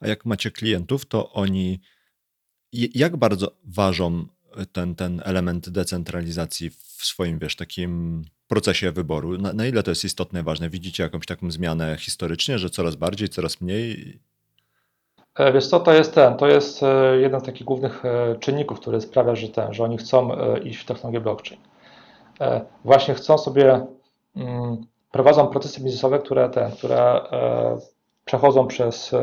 A 0.00 0.08
jak 0.08 0.24
macie 0.24 0.50
klientów, 0.50 1.06
to 1.06 1.32
oni 1.32 1.80
jak 2.72 3.16
bardzo 3.16 3.48
ważą 3.64 4.26
ten, 4.72 4.94
ten 4.94 5.22
element 5.24 5.68
decentralizacji 5.68 6.70
w 6.70 6.85
swoim, 7.04 7.38
wiesz, 7.38 7.56
takim 7.56 8.22
procesie 8.48 8.92
wyboru? 8.92 9.38
Na, 9.38 9.52
na 9.52 9.66
ile 9.66 9.82
to 9.82 9.90
jest 9.90 10.04
istotne, 10.04 10.42
ważne? 10.42 10.70
Widzicie 10.70 11.02
jakąś 11.02 11.26
taką 11.26 11.50
zmianę 11.50 11.96
historycznie, 11.98 12.58
że 12.58 12.70
coraz 12.70 12.96
bardziej, 12.96 13.28
coraz 13.28 13.60
mniej? 13.60 14.18
E, 15.36 15.52
Wiesz 15.52 15.66
co, 15.66 15.80
to 15.80 15.92
jest 15.92 16.14
ten, 16.14 16.36
to 16.36 16.48
jest 16.48 16.82
e, 16.82 17.16
jeden 17.16 17.40
z 17.40 17.44
takich 17.44 17.66
głównych 17.66 18.04
e, 18.04 18.36
czynników, 18.40 18.80
który 18.80 19.00
sprawia, 19.00 19.34
że 19.34 19.48
ten, 19.48 19.74
że 19.74 19.84
oni 19.84 19.98
chcą 19.98 20.30
iść 20.58 20.78
w 20.78 20.84
technologię 20.84 21.20
blockchain. 21.20 21.60
Właśnie 22.84 23.14
chcą 23.14 23.38
sobie, 23.38 23.86
mm, 24.36 24.76
prowadzą 25.12 25.46
procesy 25.46 25.80
biznesowe, 25.80 26.18
które 26.18 26.50
ten, 26.50 26.72
które 26.72 27.20
przechodzą 28.24 28.66
przez 28.66 29.14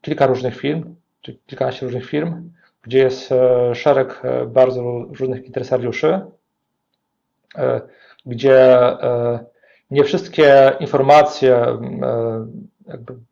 kilka 0.00 0.26
różnych 0.26 0.56
firm, 0.56 0.94
czy 1.20 1.38
kilkanaście 1.46 1.86
różnych 1.86 2.06
firm, 2.06 2.50
gdzie 2.82 2.98
jest 2.98 3.34
szereg 3.74 4.22
bardzo 4.46 4.82
różnych 5.10 5.46
interesariuszy, 5.46 6.20
gdzie 8.26 8.76
e, 9.02 9.44
nie 9.90 10.04
wszystkie 10.04 10.72
informacje, 10.80 11.56
e, 11.56 12.46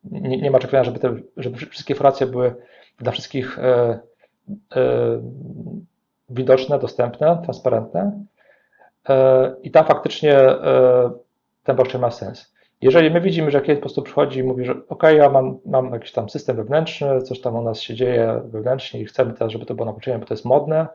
nie, 0.05 0.37
nie 0.37 0.51
ma 0.51 0.59
oczekiwania, 0.59 0.85
żeby, 0.85 0.99
te, 0.99 1.17
żeby 1.37 1.57
wszystkie 1.57 1.95
informacje 1.95 2.27
były 2.27 2.55
dla 2.99 3.13
wszystkich 3.13 3.59
e, 3.59 3.99
e, 4.77 5.23
widoczne, 6.31 6.79
dostępne, 6.79 7.41
transparentne. 7.43 8.25
E, 9.09 9.55
I 9.63 9.71
tam 9.71 9.85
faktycznie 9.85 10.39
e, 10.39 11.11
ten 11.65 11.77
blockchain 11.77 12.03
ma 12.03 12.11
sens. 12.11 12.53
Jeżeli 12.81 13.11
my 13.11 13.21
widzimy, 13.21 13.51
że 13.51 13.61
klient 13.61 13.81
po 13.81 13.83
prostu 13.83 14.03
przychodzi 14.03 14.41
i 14.41 14.43
mówi, 14.43 14.65
że 14.65 14.75
OK, 14.89 15.03
ja 15.03 15.31
mam, 15.31 15.59
mam 15.67 15.93
jakiś 15.93 16.13
tam 16.13 16.31
system 16.31 16.57
wewnętrzny, 16.57 17.23
coś 17.23 17.41
tam 17.41 17.57
u 17.57 17.63
nas 17.63 17.81
się 17.81 17.95
dzieje 17.95 18.43
wewnętrznie 18.45 19.01
i 19.01 19.05
chcemy 19.05 19.33
teraz, 19.33 19.53
żeby 19.53 19.67
to 19.67 19.75
było 19.75 19.87
na 19.87 19.93
blockchainie, 19.93 20.19
bo 20.21 20.27
to 20.27 20.35
jest 20.35 20.45
modne. 20.45 20.87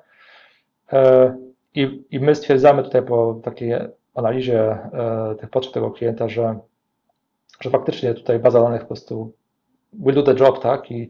I, 1.75 2.05
I 2.11 2.19
my 2.19 2.35
stwierdzamy 2.35 2.83
tutaj 2.83 3.01
po 3.01 3.39
takiej 3.43 3.75
analizie 4.15 4.61
e, 4.69 5.35
tych 5.39 5.49
potrzeb 5.49 5.73
tego 5.73 5.91
klienta, 5.91 6.29
że, 6.29 6.59
że 7.61 7.69
faktycznie 7.69 8.13
tutaj 8.13 8.39
baza 8.39 8.61
danych 8.61 8.81
po 8.81 8.87
prostu 8.87 9.33
will 9.93 10.15
do 10.15 10.23
the 10.23 10.43
job, 10.43 10.59
tak? 10.61 10.91
I, 10.91 11.09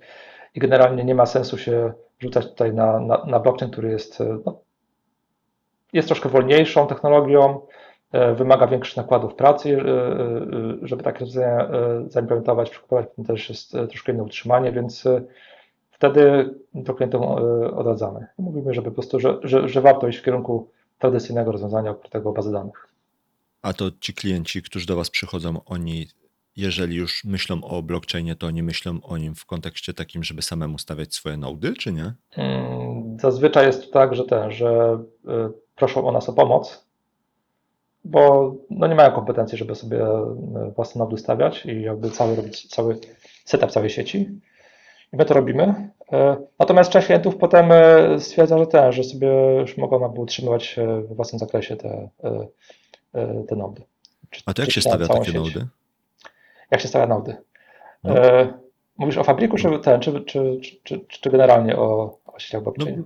i 0.56 0.60
generalnie 0.60 1.04
nie 1.04 1.16
ma 1.16 1.26
sensu 1.26 1.58
się 1.58 1.94
rzucać 2.20 2.48
tutaj 2.48 2.74
na, 2.74 3.00
na, 3.00 3.26
na 3.26 3.40
blockchain, 3.40 3.72
który 3.72 3.90
jest, 3.90 4.22
e, 4.22 4.38
no, 4.46 4.60
jest 5.94 6.08
troszkę 6.08 6.30
wolniejszą 6.30 6.88
technologią, 6.88 7.62
e, 8.12 8.34
wymaga 8.34 8.68
większych 8.68 8.98
nakładów 8.98 9.36
pracy, 9.36 9.78
żeby 10.82 11.04
takie 11.04 11.20
rozwiązania 11.20 11.70
zaimplementować, 12.08 12.70
przygotować, 12.70 13.06
też 13.28 13.50
jest 13.50 13.72
troszkę 13.72 14.12
inne 14.12 14.24
utrzymanie, 14.24 14.72
więc 14.72 15.04
wtedy 15.98 16.54
to 16.86 16.94
klientom 16.94 17.24
e, 17.24 17.26
odradzamy. 17.76 18.28
Mówimy, 18.38 18.74
że 18.74 18.82
po 18.82 18.92
prostu, 18.92 19.20
że, 19.20 19.40
że, 19.44 19.70
że 19.70 19.82
warto 19.82 20.08
iść 20.08 20.20
w 20.20 20.24
kierunku 20.24 20.70
tradycyjnego 21.00 21.52
rozwiązania 21.52 21.92
opartego 21.92 22.30
o 22.30 22.34
bazę 22.34 22.52
danych. 22.52 22.88
A 23.62 23.74
to 23.74 23.92
ci 24.00 24.14
klienci, 24.14 24.62
którzy 24.62 24.86
do 24.86 24.96
Was 24.96 25.10
przychodzą, 25.10 25.62
oni, 25.66 26.08
jeżeli 26.56 26.96
już 26.96 27.24
myślą 27.24 27.64
o 27.64 27.84
blockchainie, 27.84 28.36
to 28.36 28.48
oni 28.48 28.64
myślą 28.64 29.00
o 29.04 29.18
nim 29.18 29.36
w 29.36 29.46
kontekście 29.46 29.94
takim, 29.94 30.24
żeby 30.24 30.42
samemu 30.42 30.78
stawiać 30.78 31.14
swoje 31.14 31.38
nody, 31.38 31.74
czy 31.74 31.94
nie? 31.94 32.14
Mm, 32.38 33.20
Zazwyczaj 33.20 33.66
jest 33.66 33.94
tak, 33.94 34.16
że 34.16 34.24
ten, 34.24 34.52
że 34.52 35.00
y, 35.26 35.30
proszą 35.76 36.08
o 36.08 36.12
nas 36.12 36.30
o 36.30 36.34
pomoc, 36.34 36.86
bo 38.06 38.56
no 38.70 38.88
nie 38.88 38.96
mają 38.96 39.12
kompetencji, 39.12 39.58
żeby 39.58 39.76
sobie 39.76 40.06
y, 40.06 40.72
własne 40.76 41.00
nody 41.00 41.18
stawiać 41.18 41.66
i 41.66 41.82
jakby 41.82 42.12
cały 42.12 42.36
robić 42.36 42.68
cały 42.68 43.00
setup 43.46 43.72
całej 43.72 43.90
sieci. 43.90 44.30
I 45.14 45.18
my 45.18 45.26
to 45.26 45.34
robimy. 45.34 45.64
Y, 45.64 46.16
Natomiast 46.60 46.90
część 46.92 47.06
klientów 47.08 47.36
potem 47.38 47.72
y, 47.72 48.20
stwierdza, 48.20 48.58
że 48.58 48.68
ten, 48.68 48.92
że 48.92 49.04
sobie 49.04 49.56
już 49.62 49.78
mogą 49.78 50.02
jakby 50.02 50.22
utrzymywać 50.22 50.78
y, 50.80 51.02
w 51.02 51.16
własnym 51.16 51.40
zakresie 51.40 51.76
te, 51.76 52.10
te 53.48 53.56
nody. 53.56 53.82
Czy- 54.30 54.42
A 54.46 54.54
to 54.54 54.62
jak 54.62 54.72
się 54.72 54.82
stawia 54.82 55.08
takie 55.08 55.26
sieć. 55.26 55.36
nody? 55.36 55.68
Jak 56.72 56.82
się 56.82 56.88
stawia 56.88 57.08
nody? 57.08 57.36
No. 58.04 58.18
E, 58.18 58.54
Mówisz 58.98 59.18
o 59.18 59.24
fabryku, 59.24 59.58
czy, 59.58 59.80
ten, 59.80 60.02
czy, 60.02 60.22
czy, 60.22 60.60
czy, 60.62 60.80
czy, 60.84 61.00
czy 61.08 61.30
generalnie 61.30 61.76
o, 61.78 62.18
o 62.26 62.40
sieciach 62.40 62.64
blockchain? 62.64 62.98
No, 62.98 63.04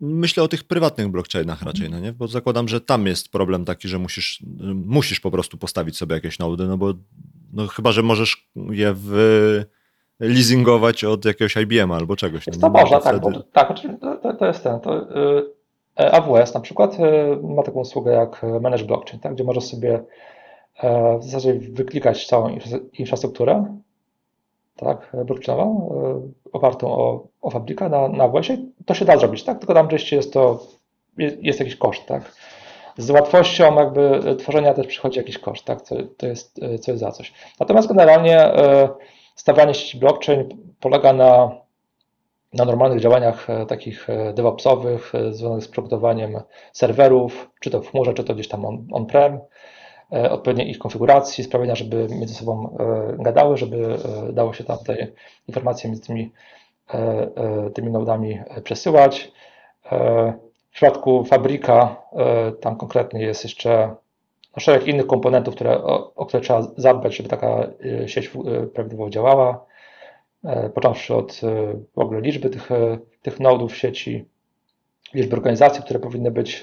Myślę 0.00 0.42
o 0.42 0.48
tych 0.48 0.64
prywatnych 0.64 1.08
blockchainach 1.08 1.62
raczej, 1.62 1.90
no 1.90 1.98
nie? 2.00 2.12
Bo 2.12 2.28
zakładam, 2.28 2.68
że 2.68 2.80
tam 2.80 3.06
jest 3.06 3.28
problem 3.28 3.64
taki, 3.64 3.88
że 3.88 3.98
musisz, 3.98 4.42
musisz 4.74 5.20
po 5.20 5.30
prostu 5.30 5.56
postawić 5.58 5.96
sobie 5.96 6.14
jakieś 6.14 6.38
nody, 6.38 6.66
no 6.66 6.78
bo 6.78 6.92
no 7.52 7.66
chyba, 7.66 7.92
że 7.92 8.02
możesz 8.02 8.48
je 8.70 8.92
w 8.96 9.64
leasingować 10.20 11.04
od 11.04 11.24
jakiegoś 11.24 11.56
IBM 11.56 11.92
albo 11.92 12.16
czegoś. 12.16 12.46
Jest 12.46 12.62
no 12.62 12.70
to 12.70 12.74
nie? 12.74 12.80
można, 12.80 13.00
tak, 13.00 13.16
wtedy- 13.16 13.36
bo, 13.38 13.42
tak, 13.52 13.72
to, 14.22 14.34
to, 14.34 14.46
jest 14.46 14.62
ten. 14.62 14.80
To, 14.80 14.96
y, 14.96 16.12
AWS 16.12 16.54
na 16.54 16.60
przykład 16.60 16.94
y, 16.94 17.00
ma 17.42 17.62
taką 17.62 17.80
usługę 17.80 18.12
jak 18.12 18.42
Manage 18.60 18.84
Blockchain, 18.84 19.20
tak, 19.20 19.34
gdzie 19.34 19.44
możesz 19.44 19.64
sobie 19.64 20.04
e, 20.82 21.18
w 21.18 21.24
zasadzie 21.24 21.54
wyklikać 21.54 22.26
całą 22.26 22.48
infra- 22.48 22.80
infrastrukturę 22.98 23.78
tak, 24.76 25.16
blockchainową 25.26 25.92
y, 26.46 26.50
opartą 26.52 26.92
o, 26.92 27.26
o 27.42 27.50
fabrykę 27.50 27.88
na, 27.88 28.08
na 28.08 28.24
AWS-ie. 28.24 28.58
To 28.86 28.94
się 28.94 29.04
da 29.04 29.16
zrobić, 29.16 29.44
tak, 29.44 29.58
tylko 29.58 29.74
tam 29.74 29.86
oczywiście 29.86 30.16
jest 30.16 30.32
to, 30.32 30.66
jest, 31.18 31.42
jest 31.42 31.60
jakiś 31.60 31.76
koszt, 31.76 32.06
tak. 32.06 32.32
Z 32.98 33.10
łatwością 33.10 33.74
jakby 33.74 34.36
tworzenia 34.38 34.74
też 34.74 34.86
przychodzi 34.86 35.18
jakiś 35.18 35.38
koszt, 35.38 35.64
tak, 35.64 35.82
to, 35.82 35.96
to, 36.16 36.26
jest, 36.26 36.60
co 36.80 36.90
jest 36.90 37.00
za 37.00 37.12
coś. 37.12 37.32
Natomiast 37.60 37.88
generalnie 37.88 38.52
stawianie 39.34 39.74
sieci 39.74 39.98
blockchain 39.98 40.48
polega 40.80 41.12
na 41.12 41.64
na 42.54 42.64
normalnych 42.64 43.00
działaniach 43.00 43.50
e, 43.50 43.66
takich 43.66 44.10
e, 44.10 44.32
DevOpsowych, 44.32 45.14
e, 45.14 45.32
związanych 45.32 45.64
z 45.64 45.68
przygotowaniem 45.68 46.40
serwerów, 46.72 47.50
czy 47.60 47.70
to 47.70 47.82
w 47.82 47.90
chmurze, 47.90 48.14
czy 48.14 48.24
to 48.24 48.34
gdzieś 48.34 48.48
tam 48.48 48.64
on- 48.64 48.86
on-prem, 48.92 49.40
e, 50.12 50.30
odpowiedniej 50.30 50.70
ich 50.70 50.78
konfiguracji, 50.78 51.44
sprawienia, 51.44 51.74
żeby 51.74 52.06
między 52.10 52.34
sobą 52.34 52.76
gadały, 53.18 53.56
żeby 53.56 53.98
dało 54.32 54.52
się 54.52 54.64
tam 54.64 54.78
te 54.86 55.06
informacje 55.48 55.90
między 55.90 56.06
tymi, 56.06 56.32
tymi 57.74 57.90
nodami 57.90 58.40
przesyłać. 58.64 59.32
W 60.70 60.74
przypadku 60.74 61.24
fabryka, 61.24 62.02
tam 62.60 62.76
konkretnie 62.76 63.22
jest 63.22 63.44
jeszcze 63.44 63.94
no, 64.56 64.60
szereg 64.60 64.86
innych 64.86 65.06
komponentów, 65.06 65.54
które, 65.54 65.78
o, 65.78 66.14
o 66.14 66.26
które 66.26 66.42
trzeba 66.42 66.62
zadbać, 66.76 67.16
żeby 67.16 67.28
taka 67.28 67.66
e, 68.02 68.08
sieć 68.08 68.26
e, 68.26 68.66
prawidłowo 68.66 69.10
działała 69.10 69.66
e, 70.44 70.70
począwszy 70.70 71.14
od 71.14 71.40
e, 71.44 71.74
w 71.94 71.98
ogóle 71.98 72.20
liczby 72.20 72.50
tych, 72.50 72.68
tych 73.22 73.40
nodów 73.40 73.72
w 73.72 73.76
sieci, 73.76 74.24
liczby 75.14 75.36
organizacji, 75.36 75.82
które 75.82 76.00
powinny 76.00 76.30
być, 76.30 76.62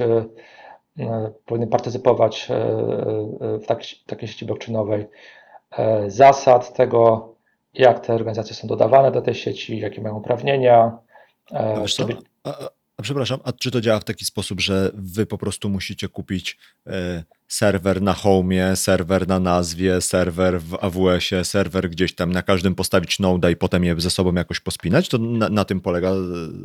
powinny 1.45 1.67
partycypować 1.67 2.47
w 3.39 3.65
takiej, 3.65 3.99
takiej 4.05 4.27
sieci 4.27 4.45
blockchainowej, 4.45 5.07
e, 5.77 6.09
zasad 6.09 6.73
tego, 6.73 7.33
jak 7.73 8.05
te 8.05 8.13
organizacje 8.13 8.55
są 8.55 8.67
dodawane 8.67 9.11
do 9.11 9.21
tej 9.21 9.35
sieci, 9.35 9.79
jakie 9.79 10.01
mają 10.01 10.15
uprawnienia. 10.15 10.97
A, 11.51 11.63
e, 11.63 11.87
żeby- 11.87 12.17
a, 12.43 12.49
a, 12.49 12.69
a 12.97 13.01
przepraszam, 13.01 13.39
a 13.43 13.53
czy 13.53 13.71
to 13.71 13.81
działa 13.81 13.99
w 13.99 14.03
taki 14.03 14.25
sposób, 14.25 14.61
że 14.61 14.91
wy 14.93 15.25
po 15.25 15.37
prostu 15.37 15.69
musicie 15.69 16.09
kupić 16.09 16.57
serwer 17.55 18.01
na 18.01 18.13
Home'ie, 18.13 18.75
serwer 18.75 19.27
na 19.27 19.39
nazwie, 19.39 20.01
serwer 20.01 20.61
w 20.61 20.75
AWS-ie, 20.81 21.43
serwer 21.45 21.89
gdzieś 21.89 22.15
tam, 22.15 22.31
na 22.31 22.41
każdym 22.41 22.75
postawić 22.75 23.19
noda 23.19 23.49
i 23.49 23.55
potem 23.55 23.83
je 23.83 23.95
ze 24.01 24.09
sobą 24.09 24.33
jakoś 24.33 24.59
pospinać? 24.59 25.09
To 25.09 25.17
na, 25.17 25.49
na 25.49 25.65
tym 25.65 25.81
polega 25.81 26.09
e, 26.09 26.13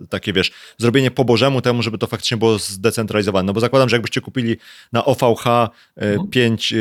takie, 0.09 0.33
wiesz, 0.33 0.53
zrobienie 0.79 1.11
po 1.11 1.25
bożemu 1.25 1.61
temu, 1.61 1.83
żeby 1.83 1.99
to 1.99 2.07
faktycznie 2.07 2.37
było 2.37 2.59
zdecentralizowane. 2.59 3.47
No 3.47 3.53
bo 3.53 3.61
zakładam, 3.61 3.89
że 3.89 3.97
jakbyście 3.97 4.21
kupili 4.21 4.57
na 4.93 5.05
OVH 5.05 5.47
e, 5.47 5.71
Mhm. 5.97 6.29
pięć, 6.31 6.73
e, 6.73 6.77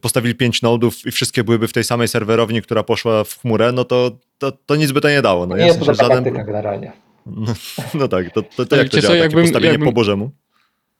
postawili 0.00 0.34
pięć 0.34 0.62
nodów 0.62 1.06
i 1.06 1.10
wszystkie 1.10 1.44
byłyby 1.44 1.68
w 1.68 1.72
tej 1.72 1.84
samej 1.84 2.08
serwerowni, 2.08 2.62
która 2.62 2.82
poszła 2.82 3.24
w 3.24 3.40
chmurę, 3.40 3.72
no 3.72 3.84
to, 3.84 4.10
to, 4.38 4.52
to 4.52 4.76
nic 4.76 4.92
by 4.92 5.00
to 5.00 5.08
nie 5.10 5.22
dało. 5.22 5.46
No, 5.46 5.56
nie 5.56 5.66
jest 5.66 5.78
to 5.80 5.84
żaden- 5.94 6.24
generalnie. 6.46 6.92
no, 7.26 7.54
no 7.94 8.08
tak, 8.08 8.32
to, 8.32 8.42
to, 8.42 8.66
to 8.66 8.76
jak 8.76 8.88
to 8.88 8.96
co, 8.96 9.00
działa? 9.00 9.14
Takie 9.14 9.22
jakbym- 9.22 9.44
postawienie 9.44 9.72
jakbym- 9.72 9.88
po 9.88 9.92
bożemu? 9.92 10.30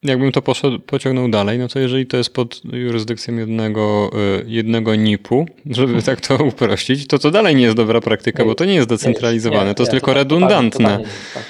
Jakbym 0.04 0.32
to 0.32 0.42
poszedł, 0.42 0.78
pociągnął 0.78 1.28
dalej, 1.28 1.58
no 1.58 1.68
to 1.68 1.78
jeżeli 1.78 2.06
to 2.06 2.16
jest 2.16 2.34
pod 2.34 2.60
jurysdykcją 2.64 3.34
jednego, 3.36 4.10
y, 4.40 4.44
jednego 4.46 4.94
NIP-u, 4.94 5.46
żeby 5.70 6.02
tak 6.02 6.20
to 6.20 6.34
uprościć, 6.44 7.06
to 7.06 7.18
to 7.18 7.30
dalej 7.30 7.56
nie 7.56 7.62
jest 7.62 7.76
dobra 7.76 8.00
praktyka, 8.00 8.42
Nie, 8.42 8.48
bo 8.48 8.54
to 8.54 8.64
nie 8.64 8.74
jest 8.74 8.88
decentralizowane, 8.88 9.66
Nie, 9.68 9.74
to 9.74 9.82
jest 9.82 9.92
nie, 9.92 10.00
tylko 10.00 10.06
totalnie- 10.14 10.24
redundantne. 10.24 10.98
jest, 11.00 11.34
tak. 11.34 11.42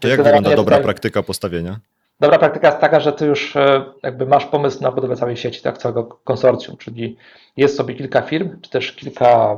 To 0.00 0.08
jak 0.08 0.22
wygląda 0.22 0.50
dobra 0.56 0.76
tutaj- 0.76 0.84
praktyka 0.84 1.22
postawienia? 1.22 1.80
Dobra 2.20 2.38
praktyka 2.38 2.68
jest 2.68 2.80
taka, 2.80 3.00
że 3.00 3.12
ty 3.12 3.26
już 3.26 3.56
e, 3.56 3.84
jakby 4.02 4.26
masz 4.26 4.44
pomysł 4.44 4.82
na 4.82 4.92
budowę 4.92 5.16
całej 5.16 5.36
sieci, 5.36 5.62
tak, 5.62 5.78
całego 5.78 6.04
konsorcjum, 6.04 6.76
czyli 6.76 7.16
jest 7.56 7.76
sobie 7.76 7.94
kilka 7.94 8.22
firm, 8.22 8.60
czy 8.60 8.70
też 8.70 8.92
kilka 8.92 9.56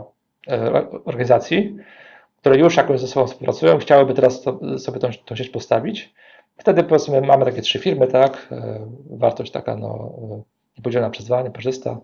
e, 0.48 0.72
organizacji, 1.04 1.76
które 2.40 2.58
już 2.58 2.76
jakoś 2.76 3.00
ze 3.00 3.06
sobą 3.06 3.26
współpracują, 3.26 3.78
chciałyby 3.78 4.14
teraz 4.14 4.42
to, 4.42 4.78
sobie 4.78 4.98
tą, 5.00 5.10
tą 5.24 5.36
sieć 5.36 5.48
postawić. 5.48 6.12
Wtedy 6.60 6.82
powiedzmy 6.84 7.20
mamy 7.20 7.44
takie 7.44 7.62
trzy 7.62 7.78
firmy, 7.78 8.06
tak? 8.06 8.48
E, 8.52 8.86
Wartość 9.10 9.52
taka 9.52 9.76
no, 9.76 10.12
e, 10.32 10.42
niepodzielona 10.78 11.10
przez 11.10 11.26
dwa, 11.26 11.42
nieparzysta. 11.42 12.00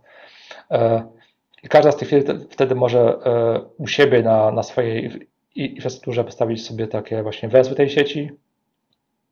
E, 0.71 1.07
I 1.63 1.69
każda 1.69 1.93
z 1.93 1.97
tych 1.97 2.09
firm 2.09 2.23
te- 2.27 2.39
wtedy 2.51 2.75
może 2.75 3.19
u 3.79 3.87
siebie 3.87 4.23
na, 4.23 4.51
na 4.51 4.63
swojej 4.63 5.29
infrastrukturze 5.55 6.25
postawić 6.25 6.67
sobie 6.67 6.87
takie 6.89 7.23
właśnie 7.23 7.49
węzły 7.49 7.75
tej 7.77 7.91
sieci, 7.91 8.31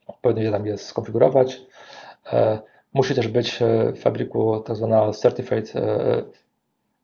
odpowiednio 0.07 0.53
tam 0.53 0.67
je 0.67 0.79
skonfigurować. 0.79 1.61
Musi 2.93 3.15
też 3.15 3.29
być 3.29 3.59
w 3.95 3.99
fabryku 3.99 4.61
tak 4.61 4.77
zwana 4.77 5.13
Certified 5.13 5.73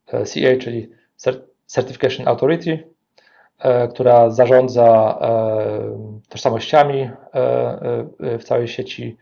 CA, 0.07 0.57
czyli 0.61 0.91
Cer- 1.19 1.41
Certification 1.67 2.29
Authority, 2.29 2.79
która 3.91 4.31
zarządza 4.31 5.19
e, 5.21 6.21
tożsamościami 6.29 7.01
e, 7.01 7.11
e, 8.21 8.39
w 8.39 8.45
całej 8.45 8.69
sieci, 8.69 9.17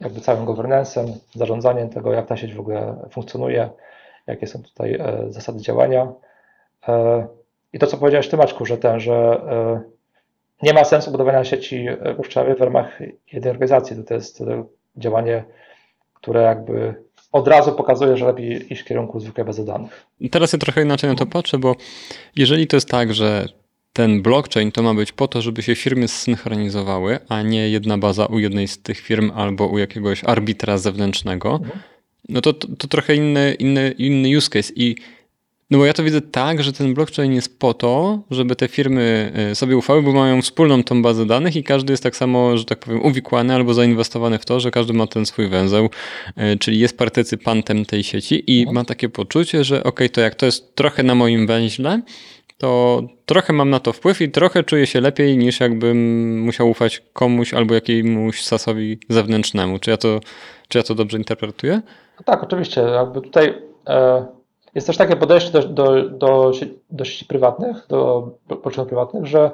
jakby 0.00 0.20
całym 0.20 0.46
governance'em, 0.46 1.12
zarządzaniem 1.34 1.90
tego, 1.90 2.12
jak 2.12 2.26
ta 2.26 2.36
sieć 2.36 2.54
w 2.54 2.60
ogóle 2.60 2.96
funkcjonuje, 3.10 3.70
jakie 4.26 4.46
są 4.46 4.62
tutaj 4.62 4.94
e, 4.94 5.24
zasady 5.28 5.60
działania. 5.60 6.12
E, 6.88 7.26
I 7.72 7.78
to, 7.78 7.86
co 7.86 7.96
powiedziałeś 7.96 8.28
Ty, 8.28 8.36
Maćku, 8.36 8.66
że 8.66 8.78
ten, 8.78 9.00
że 9.00 9.14
e, 9.14 9.80
nie 10.62 10.74
ma 10.74 10.84
sensu 10.84 11.10
budowania 11.10 11.44
sieci 11.44 11.86
e, 11.88 12.54
w 12.56 12.60
ramach 12.60 13.00
jednej 13.32 13.50
organizacji. 13.50 14.04
To 14.04 14.14
jest 14.14 14.40
e, 14.40 14.64
działanie, 14.96 15.44
które 16.14 16.42
jakby 16.42 17.03
od 17.34 17.48
razu 17.48 17.72
pokazuje, 17.72 18.16
że 18.16 18.26
lepiej 18.26 18.72
iść 18.72 18.82
w 18.82 18.84
kierunku 18.84 19.20
zwykłej 19.20 19.46
bazy 19.46 19.64
danych. 19.64 20.06
Teraz 20.30 20.52
ja 20.52 20.58
trochę 20.58 20.82
inaczej 20.82 21.10
na 21.10 21.16
to 21.16 21.26
patrzę, 21.26 21.58
bo 21.58 21.76
jeżeli 22.36 22.66
to 22.66 22.76
jest 22.76 22.88
tak, 22.88 23.14
że 23.14 23.48
ten 23.92 24.22
blockchain 24.22 24.72
to 24.72 24.82
ma 24.82 24.94
być 24.94 25.12
po 25.12 25.28
to, 25.28 25.42
żeby 25.42 25.62
się 25.62 25.74
firmy 25.74 26.08
zsynchronizowały, 26.08 27.18
a 27.28 27.42
nie 27.42 27.68
jedna 27.68 27.98
baza 27.98 28.26
u 28.26 28.38
jednej 28.38 28.68
z 28.68 28.82
tych 28.82 28.98
firm 29.00 29.32
albo 29.34 29.66
u 29.66 29.78
jakiegoś 29.78 30.24
arbitra 30.24 30.78
zewnętrznego, 30.78 31.52
Mhm. 31.62 31.78
no 32.28 32.40
to, 32.40 32.52
to, 32.52 32.68
to 32.78 32.88
trochę 32.88 33.14
inny, 33.14 33.54
inny, 33.58 33.94
inny 33.98 34.38
use 34.38 34.50
case. 34.50 34.72
I 34.76 34.96
no 35.70 35.78
bo 35.78 35.86
ja 35.86 35.92
to 35.92 36.02
widzę 36.02 36.20
tak, 36.20 36.62
że 36.62 36.72
ten 36.72 36.94
blockchain 36.94 37.32
jest 37.32 37.58
po 37.58 37.74
to, 37.74 38.18
żeby 38.30 38.56
te 38.56 38.68
firmy 38.68 39.32
y, 39.52 39.54
sobie 39.54 39.76
ufały, 39.76 40.02
bo 40.02 40.12
mają 40.12 40.42
wspólną 40.42 40.82
tą 40.84 41.02
bazę 41.02 41.26
danych 41.26 41.56
i 41.56 41.64
każdy 41.64 41.92
jest 41.92 42.02
tak 42.02 42.16
samo, 42.16 42.56
że 42.56 42.64
tak 42.64 42.78
powiem, 42.78 43.02
uwikłany 43.02 43.54
albo 43.54 43.74
zainwestowany 43.74 44.38
w 44.38 44.44
to, 44.44 44.60
że 44.60 44.70
każdy 44.70 44.92
ma 44.92 45.06
ten 45.06 45.26
swój 45.26 45.48
węzeł, 45.48 45.88
y, 46.54 46.58
czyli 46.58 46.78
jest 46.78 46.98
partycypantem 46.98 47.84
tej 47.84 48.02
sieci 48.04 48.44
i 48.46 48.58
Mhm. 48.58 48.74
ma 48.74 48.84
takie 48.84 49.08
poczucie, 49.08 49.64
że 49.64 49.84
okej, 49.84 50.10
to 50.10 50.20
jak 50.20 50.34
to 50.34 50.46
jest 50.46 50.74
trochę 50.74 51.02
na 51.02 51.14
moim 51.14 51.46
węźle, 51.46 52.00
to 52.58 53.02
trochę 53.26 53.52
mam 53.52 53.70
na 53.70 53.80
to 53.80 53.92
wpływ 53.92 54.20
i 54.22 54.30
trochę 54.30 54.62
czuję 54.64 54.86
się 54.86 55.00
lepiej 55.00 55.36
niż 55.36 55.60
jakbym 55.60 56.40
musiał 56.40 56.70
ufać 56.70 57.02
komuś 57.12 57.54
albo 57.54 57.74
jakiemuś 57.74 58.42
sasowi 58.42 58.98
zewnętrznemu. 59.08 59.78
Czy 59.78 59.90
ja 59.90 59.96
to, 59.96 60.20
czy 60.68 60.78
ja 60.78 60.84
to 60.84 60.94
dobrze 60.94 61.18
interpretuję? 61.18 61.80
No 62.18 62.24
tak, 62.24 62.42
oczywiście. 62.42 62.80
Jakby 62.80 63.20
tutaj 63.20 63.54
e, 63.88 64.26
jest 64.74 64.86
też 64.86 64.96
takie 64.96 65.16
podejście 65.16 65.50
do, 65.50 65.62
do, 65.68 66.08
do, 66.08 66.52
do 66.90 67.04
sieci 67.04 67.24
prywatnych, 67.24 67.86
do 67.88 68.30
poczynów 68.62 68.88
prywatnych, 68.88 69.26
że 69.26 69.50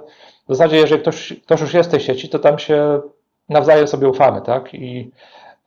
w 0.48 0.54
zasadzie 0.56 0.76
jeżeli 0.76 1.02
ktoś, 1.02 1.33
ktoś 1.44 1.61
już 1.61 1.74
jest 1.74 1.88
w 1.88 1.92
tej 1.92 2.00
sieci, 2.00 2.28
to 2.28 2.38
tam 2.38 2.59
się 2.59 3.00
nawzajem 3.48 3.88
sobie 3.88 4.09
ufamy, 4.09 4.40
tak? 4.42 4.74
I, 4.74 5.11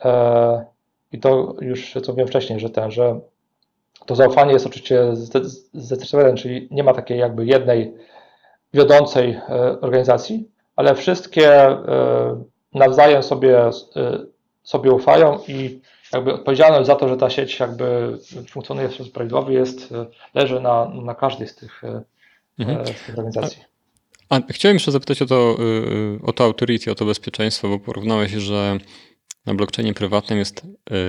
e, 0.06 0.66
i 1.12 1.20
to 1.20 1.56
już 1.62 1.94
co 2.04 2.12
mówiłem 2.12 2.28
wcześniej, 2.28 2.60
że 2.60 2.70
ten, 2.70 2.92
że 2.92 3.20
to 4.06 4.16
zaufanie 4.16 4.54
jest 4.54 4.66
oczywiście 4.66 5.16
zde- 5.16 5.70
zdecydowane, 5.74 6.36
czyli 6.36 6.68
nie 6.72 6.84
ma 6.84 6.94
takiej 6.94 7.20
jakby 7.20 7.46
jednej 7.46 7.94
wiodącej 8.74 9.32
e, 9.32 9.82
organizacji, 9.82 10.50
ale 10.76 10.96
wszystkie 10.96 11.68
e, 11.68 12.44
nawzajem 12.74 13.24
sobie, 13.24 13.60
e, 13.60 13.72
sobie 14.63 14.92
ufają 14.92 15.39
i 15.48 15.82
jakby 16.13 16.34
odpowiedzialność 16.34 16.88
za 16.88 16.95
to, 16.95 17.10
że 17.10 17.17
ta 17.17 17.30
sieć 17.30 17.60
jakby 17.60 18.17
funkcjonuje 18.49 18.89
w 18.89 18.93
sposób 18.93 19.13
prawidłowy 19.13 19.54
jest, 19.54 19.91
e, 19.91 20.06
leży 20.34 20.60
na, 20.60 20.89
na 20.89 21.15
każdej 21.15 21.47
z 21.47 21.56
tych, 21.56 21.84
e, 21.84 22.02
Mhm. 22.60 22.80
e, 22.80 22.86
z 22.86 23.02
tych 23.02 23.10
organizacji. 23.10 23.62
A 24.30 24.39
chciałem 24.49 24.76
jeszcze 24.76 24.91
zapytać 24.91 25.21
o 25.21 25.26
to, 25.26 25.58
o 26.23 26.34
to 26.34 26.43
authority, 26.43 26.91
o 26.91 26.95
to 26.95 27.06
bezpieczeństwo, 27.06 27.69
bo 27.69 27.80
porównałeś, 27.80 28.32
że 28.32 28.78
na 29.45 29.54
blockchainie 29.54 29.93
prywatnym 29.93 30.39
jest 30.39 30.67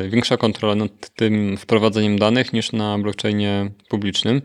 większa 0.08 0.36
kontrola 0.36 0.74
nad 0.74 1.10
tym 1.16 1.56
wprowadzeniem 1.56 2.18
danych 2.18 2.52
niż 2.52 2.72
na 2.72 2.98
blockchainie 2.98 3.70
publicznym. 3.88 4.42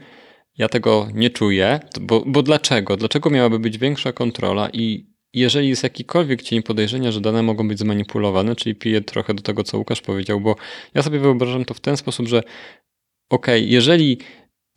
Ja 0.58 0.70
tego 0.70 1.08
nie 1.14 1.30
czuję, 1.30 1.80
bo, 2.02 2.24
bo 2.26 2.44
dlaczego? 2.44 2.98
Dlaczego 2.98 3.30
miałaby 3.30 3.60
być 3.60 3.78
większa 3.78 4.14
kontrola 4.14 4.70
i 4.74 5.09
jeżeli 5.34 5.70
jest 5.70 5.84
jakikolwiek 5.84 6.42
cień 6.42 6.64
podejrzenia, 6.64 7.12
że 7.12 7.22
dane 7.22 7.44
mogą 7.44 7.68
być 7.68 7.80
zmanipulowane, 7.80 8.56
czyli 8.56 8.76
piję 8.76 9.02
trochę 9.02 9.34
do 9.34 9.42
tego, 9.42 9.64
co 9.64 9.78
Łukasz 9.78 10.02
powiedział, 10.02 10.42
bo 10.42 10.56
ja 10.94 11.02
sobie 11.02 11.20
wyobrażam 11.20 11.66
to 11.66 11.74
w 11.74 11.80
ten 11.80 11.98
sposób, 11.98 12.28
że 12.28 12.44
okej, 13.30 13.70
jeżeli 13.70 14.18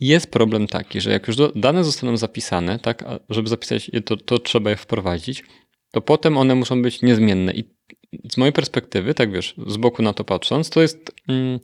jest 0.01 0.31
problem 0.31 0.67
taki, 0.67 1.01
że 1.01 1.11
jak 1.11 1.29
już 1.29 1.37
dane 1.55 1.85
zostaną 1.85 2.17
zapisane, 2.17 2.79
tak, 2.79 3.03
a 3.03 3.21
żeby 3.29 3.49
zapisać 3.49 3.89
je, 3.89 4.01
to, 4.01 4.17
to 4.17 4.39
trzeba 4.39 4.71
je 4.71 4.77
wprowadzić, 4.77 5.45
to 5.91 6.01
potem 6.01 6.37
one 6.37 6.55
muszą 6.55 6.83
być 6.83 7.03
niezmienne. 7.03 7.53
I 7.53 7.65
z 8.33 8.37
mojej 8.37 8.53
perspektywy, 8.53 9.15
tak 9.15 9.33
wiesz, 9.33 9.55
z 9.67 9.77
boku 9.77 10.03
na 10.03 10.13
to 10.13 10.25
patrząc, 10.25 10.71
to 10.71 10.83
jest 10.83 11.13
mm, 11.29 11.61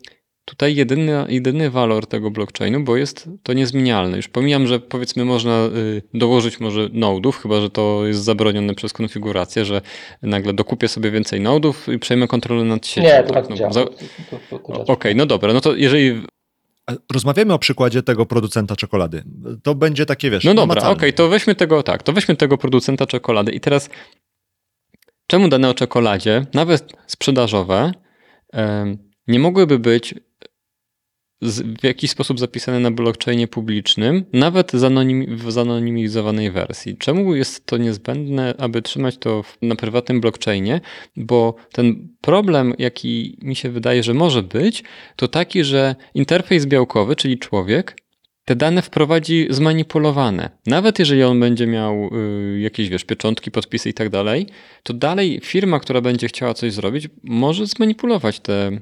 tutaj 0.48 0.74
jedyny, 0.74 1.12
jedyny 1.28 1.70
walor 1.70 2.06
tego 2.06 2.30
blockchainu, 2.30 2.80
bo 2.80 2.96
jest 2.96 3.28
to 3.42 3.52
niezmienialne. 3.52 4.16
Już 4.16 4.28
pomijam, 4.28 4.66
że 4.66 4.80
powiedzmy 4.80 5.24
można 5.24 5.66
y, 5.66 6.02
dołożyć 6.14 6.61
może 6.61 6.88
nodów, 6.92 7.42
chyba 7.42 7.61
że 7.61 7.70
to 7.70 8.06
jest 8.06 8.20
zabronione 8.24 8.74
przez 8.74 8.92
konfigurację, 8.92 9.64
że 9.64 9.80
nagle 10.22 10.52
dokupię 10.52 10.88
sobie 10.88 11.11
więcej 11.11 11.40
nodów 11.40 11.88
i 11.88 11.98
przejmę 11.98 12.28
kontrolę 12.28 12.64
nad 12.64 12.87
siecią. 12.87 13.08
Nie, 13.08 13.22
to 13.22 13.34
tak 13.34 13.44
no, 13.44 13.50
nie 13.50 13.56
działa. 13.56 13.72
za-. 13.72 13.84
Okej, 14.87 15.16
no 15.16 15.26
dobra, 15.26 15.52
no 15.52 15.61
to 15.61 15.76
jeżeli 15.76 16.22
Rozmawiamy 17.12 17.54
o 17.54 17.58
przykładzie 17.58 18.02
tego 18.02 18.26
producenta 18.26 18.76
czekolady. 18.76 19.24
To 19.62 19.74
będzie 19.74 20.06
takie, 20.06 20.30
wiesz, 20.30 20.44
No 20.44 20.54
dobra, 20.54 20.76
okej, 20.76 20.88
namacalne. 20.88 21.12
to 21.12 21.28
weźmy 21.28 21.54
tego 21.54 21.82
tak, 21.82 22.02
to 22.02 22.12
weźmy 22.12 22.37
tego 22.37 22.58
producenta 22.58 23.06
czekolady 23.06 23.52
i 23.52 23.61
teraz 23.61 23.90
czemu 25.26 25.48
dane 25.48 25.68
o 25.70 25.74
czekoladzie, 25.74 26.46
nawet 26.54 26.92
sprzedażowe, 27.06 27.92
nie 29.28 29.38
mogłyby 29.38 29.78
być 29.78 30.14
w 31.42 31.85
jakiś 31.85 32.11
sposób 32.11 32.38
zapisane 32.38 32.81
na 32.81 32.90
blockchainie 32.90 33.48
publicznym, 33.48 34.24
nawet 34.33 34.72
w 35.29 35.51
zanonimizowanej 35.51 36.51
wersji. 36.51 36.96
Czemu 36.96 37.35
jest 37.35 37.66
to 37.66 37.77
niezbędne, 37.77 38.55
aby 38.59 38.83
trzymać 38.83 39.18
to 39.18 39.44
na 39.62 39.77
prywatnym 39.77 40.20
blockchainie? 40.20 40.81
Bo 41.16 41.55
ten 41.72 42.09
problem, 42.20 42.74
jaki 42.79 43.38
mi 43.42 43.57
się 43.57 43.70
wydaje, 43.70 44.03
że 44.03 44.14
może 44.14 44.42
być, 44.42 44.85
to 45.16 45.29
taki, 45.29 45.64
że 45.64 45.96
interfejs 46.14 46.66
białkowy, 46.66 47.16
czyli 47.16 47.38
człowiek, 47.38 47.96
te 48.44 48.57
dane 48.57 48.83
wprowadzi 48.83 49.46
zmanipulowane. 49.51 50.51
Nawet 50.66 50.98
jeżeli 50.98 51.22
on 51.22 51.40
będzie 51.40 51.66
miał 51.66 52.11
y, 52.55 52.61
jakieś, 52.61 52.88
wiesz, 52.88 53.05
pieczątki, 53.05 53.51
podpisy 53.51 53.88
i 53.88 53.94
tak 53.94 54.11
dalej, 54.11 54.46
to 54.83 54.94
dalej 54.94 55.40
firma, 55.44 55.81
która 55.81 56.01
będzie 56.01 56.29
chciała 56.29 56.55
coś 56.55 56.72
zrobić, 56.72 57.09
może 57.22 57.66
zmanipulować 57.66 58.40
te, 58.40 58.81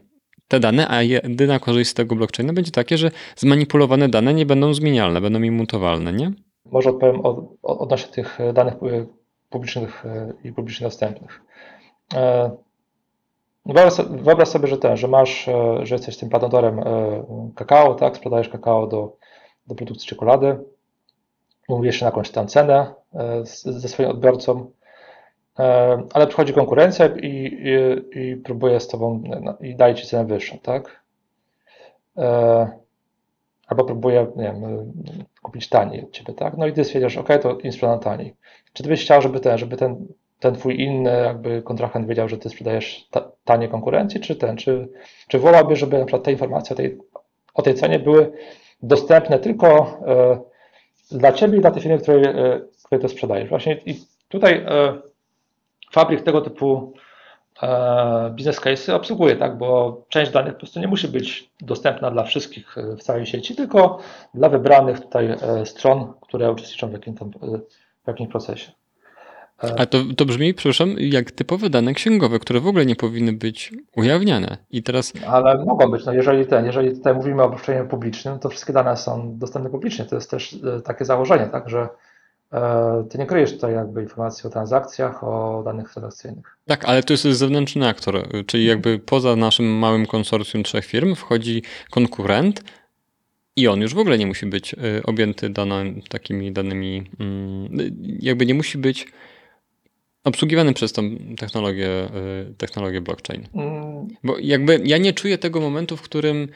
te 0.48 0.60
dane, 0.60 0.88
a 0.88 1.02
jedyna 1.02 1.58
korzyść 1.58 1.90
z 1.90 1.94
tego 1.94 2.16
blockchaina 2.16 2.52
będzie 2.52 2.70
takie, 2.70 2.98
że 2.98 3.10
zmanipulowane 3.36 4.08
dane 4.08 4.34
nie 4.34 4.46
będą 4.46 4.74
zmienialne, 4.74 5.20
będą 5.20 5.42
immutowalne, 5.42 6.12
nie? 6.12 6.32
Może 6.64 6.90
odpowiem 6.90 7.20
od, 7.20 7.38
od, 7.62 7.78
odnośnie 7.80 8.12
tych 8.12 8.38
danych 8.54 8.74
publicznych 9.50 10.06
e, 10.06 10.32
i 10.44 10.52
publicznie 10.52 10.86
dostępnych. 10.86 11.42
E, 12.14 12.50
Wyobraź 13.66 13.92
so- 13.92 14.04
wyobraź 14.10 14.48
sobie, 14.48 14.68
że 14.68 14.78
ten, 14.78 14.96
że 14.96 15.08
masz, 15.08 15.48
e, 15.48 15.86
że 15.86 15.94
jesteś 15.94 16.16
tym 16.16 16.28
plantatorem 16.28 16.80
kakao, 17.54 17.94
tak, 17.94 18.16
sprzedajesz 18.16 18.48
kakao 18.48 18.86
do, 18.86 19.16
do 19.66 19.74
produkcji 19.74 20.08
czekolady, 20.08 20.58
umówisz 21.68 21.96
się 21.96 22.04
na 22.04 22.08
jakąś 22.08 22.30
tam 22.30 22.46
cenę 22.48 22.94
ze 23.64 23.88
swoim 23.88 24.10
odbiorcą, 24.10 24.70
ale 26.12 26.26
przychodzi 26.26 26.52
konkurencja 26.52 27.06
i, 27.06 27.58
i, 28.12 28.20
i 28.20 28.36
próbuje 28.36 28.80
z 28.80 28.88
tobą 28.88 29.22
no, 29.42 29.56
i 29.60 29.76
daje 29.76 29.94
ci 29.94 30.06
cenę 30.06 30.24
wyższą, 30.24 30.58
tak? 30.58 31.02
E, 32.18 32.68
Albo 33.66 33.84
próbuje, 33.84 34.26
nie 34.36 34.44
wiem, 34.44 34.64
e, 34.64 34.86
kupić 35.42 35.68
taniej 35.68 36.04
od 36.04 36.10
ciebie, 36.10 36.34
tak? 36.34 36.56
No 36.56 36.66
i 36.66 36.72
ty 36.72 36.84
stwierdzisz, 36.84 37.18
ok, 37.18 37.28
to 37.42 37.58
im 37.58 37.72
sprzedam 37.72 38.00
taniej. 38.00 38.34
Czy 38.72 38.82
ty 38.82 38.88
byś 38.88 39.02
chciał, 39.02 39.22
żeby 39.22 39.40
ten, 39.40 39.58
żeby 39.58 39.76
ten, 39.76 40.06
ten 40.40 40.54
twój 40.54 40.80
inny 40.80 41.10
jakby 41.10 41.62
kontrahent 41.62 42.06
wiedział, 42.06 42.28
że 42.28 42.38
ty 42.38 42.48
sprzedajesz 42.48 43.08
ta, 43.10 43.30
tanie 43.44 43.68
konkurencji, 43.68 44.20
czy 44.20 44.36
ten, 44.36 44.56
czy, 44.56 44.88
czy 45.28 45.38
wolałbyś, 45.38 45.78
żeby 45.78 45.98
na 45.98 46.04
przykład 46.04 46.22
te 46.22 46.32
informacje 46.32 46.74
o 46.74 46.76
tej, 46.76 46.98
o 47.54 47.62
tej 47.62 47.74
cenie 47.74 47.98
były 47.98 48.32
dostępne 48.82 49.38
tylko 49.38 49.98
e, 50.06 50.40
dla 51.10 51.32
ciebie 51.32 51.58
i 51.58 51.60
dla 51.60 51.70
tej 51.70 51.82
firmy, 51.82 51.98
której, 51.98 52.24
e, 52.24 52.60
której 52.84 53.02
to 53.02 53.08
sprzedajesz. 53.08 53.48
Właśnie 53.48 53.80
i 53.86 53.94
tutaj 54.28 54.54
e, 54.54 54.98
fabryk 55.92 56.22
tego 56.22 56.40
typu 56.40 56.92
e, 57.62 58.30
business 58.36 58.60
case 58.60 58.94
obsługuje, 58.94 59.36
tak, 59.36 59.58
bo 59.58 60.02
część 60.08 60.32
danych 60.32 60.52
po 60.52 60.58
prostu 60.58 60.80
nie 60.80 60.88
musi 60.88 61.08
być 61.08 61.50
dostępna 61.60 62.10
dla 62.10 62.24
wszystkich 62.24 62.78
e, 62.78 62.96
w 62.96 63.02
całej 63.02 63.26
sieci, 63.26 63.54
tylko 63.54 63.98
dla 64.34 64.48
wybranych 64.48 65.00
tutaj 65.00 65.26
e, 65.26 65.66
stron, 65.66 66.12
które 66.20 66.52
uczestniczą 66.52 66.88
w, 66.88 66.92
jakim 66.92 67.14
tam, 67.14 67.30
w 68.04 68.08
jakimś 68.08 68.30
procesie. 68.30 68.72
A 69.76 69.86
to, 69.86 69.98
to 70.16 70.24
brzmi, 70.24 70.54
przepraszam, 70.54 70.94
jak 70.98 71.30
typowe 71.30 71.70
dane 71.70 71.94
księgowe, 71.94 72.38
które 72.38 72.60
w 72.60 72.66
ogóle 72.66 72.86
nie 72.86 72.96
powinny 72.96 73.32
być 73.32 73.72
ujawniane. 73.96 74.56
I 74.70 74.82
teraz 74.82 75.12
Ale 75.26 75.64
mogą 75.64 75.90
być, 75.90 76.04
no 76.04 76.12
jeżeli 76.12 76.46
ten, 76.46 76.66
jeżeli 76.66 76.96
tutaj 76.96 77.14
mówimy 77.14 77.42
o 77.42 77.46
obszczeniu 77.46 77.88
publicznym, 77.88 78.38
to 78.38 78.48
wszystkie 78.48 78.72
dane 78.72 78.96
są 78.96 79.38
dostępne 79.38 79.70
publicznie. 79.70 80.04
To 80.04 80.14
jest 80.14 80.30
też 80.30 80.56
takie 80.84 81.04
założenie, 81.04 81.46
tak, 81.46 81.68
że 81.68 81.88
ty 83.10 83.18
nie 83.18 83.26
kryjesz 83.26 83.52
tutaj 83.52 83.74
jakby 83.74 84.02
informacji 84.02 84.46
o 84.46 84.50
transakcjach, 84.50 85.24
o 85.24 85.62
danych 85.64 85.92
transakcyjnych. 85.92 86.58
Tak, 86.66 86.84
ale 86.84 87.02
to 87.02 87.12
jest 87.12 87.24
zewnętrzny 87.24 87.88
aktor, 87.88 88.28
czyli 88.46 88.64
jakby 88.64 88.98
poza 88.98 89.36
naszym 89.36 89.66
małym 89.66 90.06
konsorcjum 90.06 90.62
trzech 90.62 90.84
firm 90.84 91.14
wchodzi 91.14 91.62
konkurent 91.90 92.62
i 93.56 93.68
on 93.68 93.80
już 93.80 93.94
w 93.94 93.98
ogóle 93.98 94.18
nie 94.18 94.26
musi 94.26 94.46
być 94.46 94.74
y, 94.74 95.02
objęty 95.04 95.50
dana, 95.50 95.82
takimi 96.08 96.52
danymi, 96.52 97.10
mm, 97.20 97.68
jakby 98.20 98.46
nie 98.46 98.54
musi 98.54 98.78
być 98.78 99.06
obsługiwany 100.24 100.74
przez 100.74 100.92
tą 100.92 101.02
technologię, 101.38 101.88
y, 102.50 102.54
technologię 102.54 103.00
blockchain. 103.00 103.46
Mm, 103.54 104.08
Bo 104.24 104.38
jakby 104.38 104.80
ja 104.84 104.98
nie 104.98 105.12
czuję 105.12 105.38
tego 105.38 105.60
momentu, 105.60 105.96
w 105.96 106.02
którym 106.02 106.48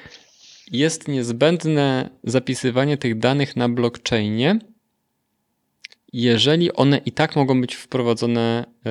jest 0.71 1.09
niezbędne 1.09 2.11
zapisywanie 2.25 2.97
tych 2.97 3.19
danych 3.19 3.57
na 3.57 3.69
blockchainie, 3.69 4.59
jeżeli 6.13 6.73
one 6.73 6.99
i 6.99 7.13
tak 7.13 7.37
mogą 7.37 7.61
być 7.61 7.75
wprowadzone 7.75 8.65
e, 8.67 8.91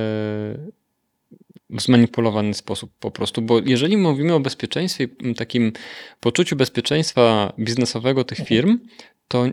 w 1.69 1.81
zmanipulowany 1.81 2.53
sposób 2.53 2.91
po 2.99 3.11
prostu. 3.11 3.41
Bo 3.41 3.59
jeżeli 3.65 3.97
mówimy 3.97 4.33
o 4.33 4.39
bezpieczeństwie, 4.39 5.07
takim 5.37 5.73
poczuciu 6.19 6.55
bezpieczeństwa 6.55 7.53
biznesowego 7.59 8.23
tych 8.23 8.37
firm, 8.37 8.79
to, 9.27 9.45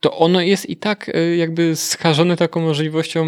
to 0.00 0.18
ono 0.18 0.40
jest 0.40 0.70
i 0.70 0.76
tak 0.76 1.08
e, 1.14 1.36
jakby 1.36 1.76
skażone 1.76 2.36
taką 2.36 2.60
możliwością 2.60 3.26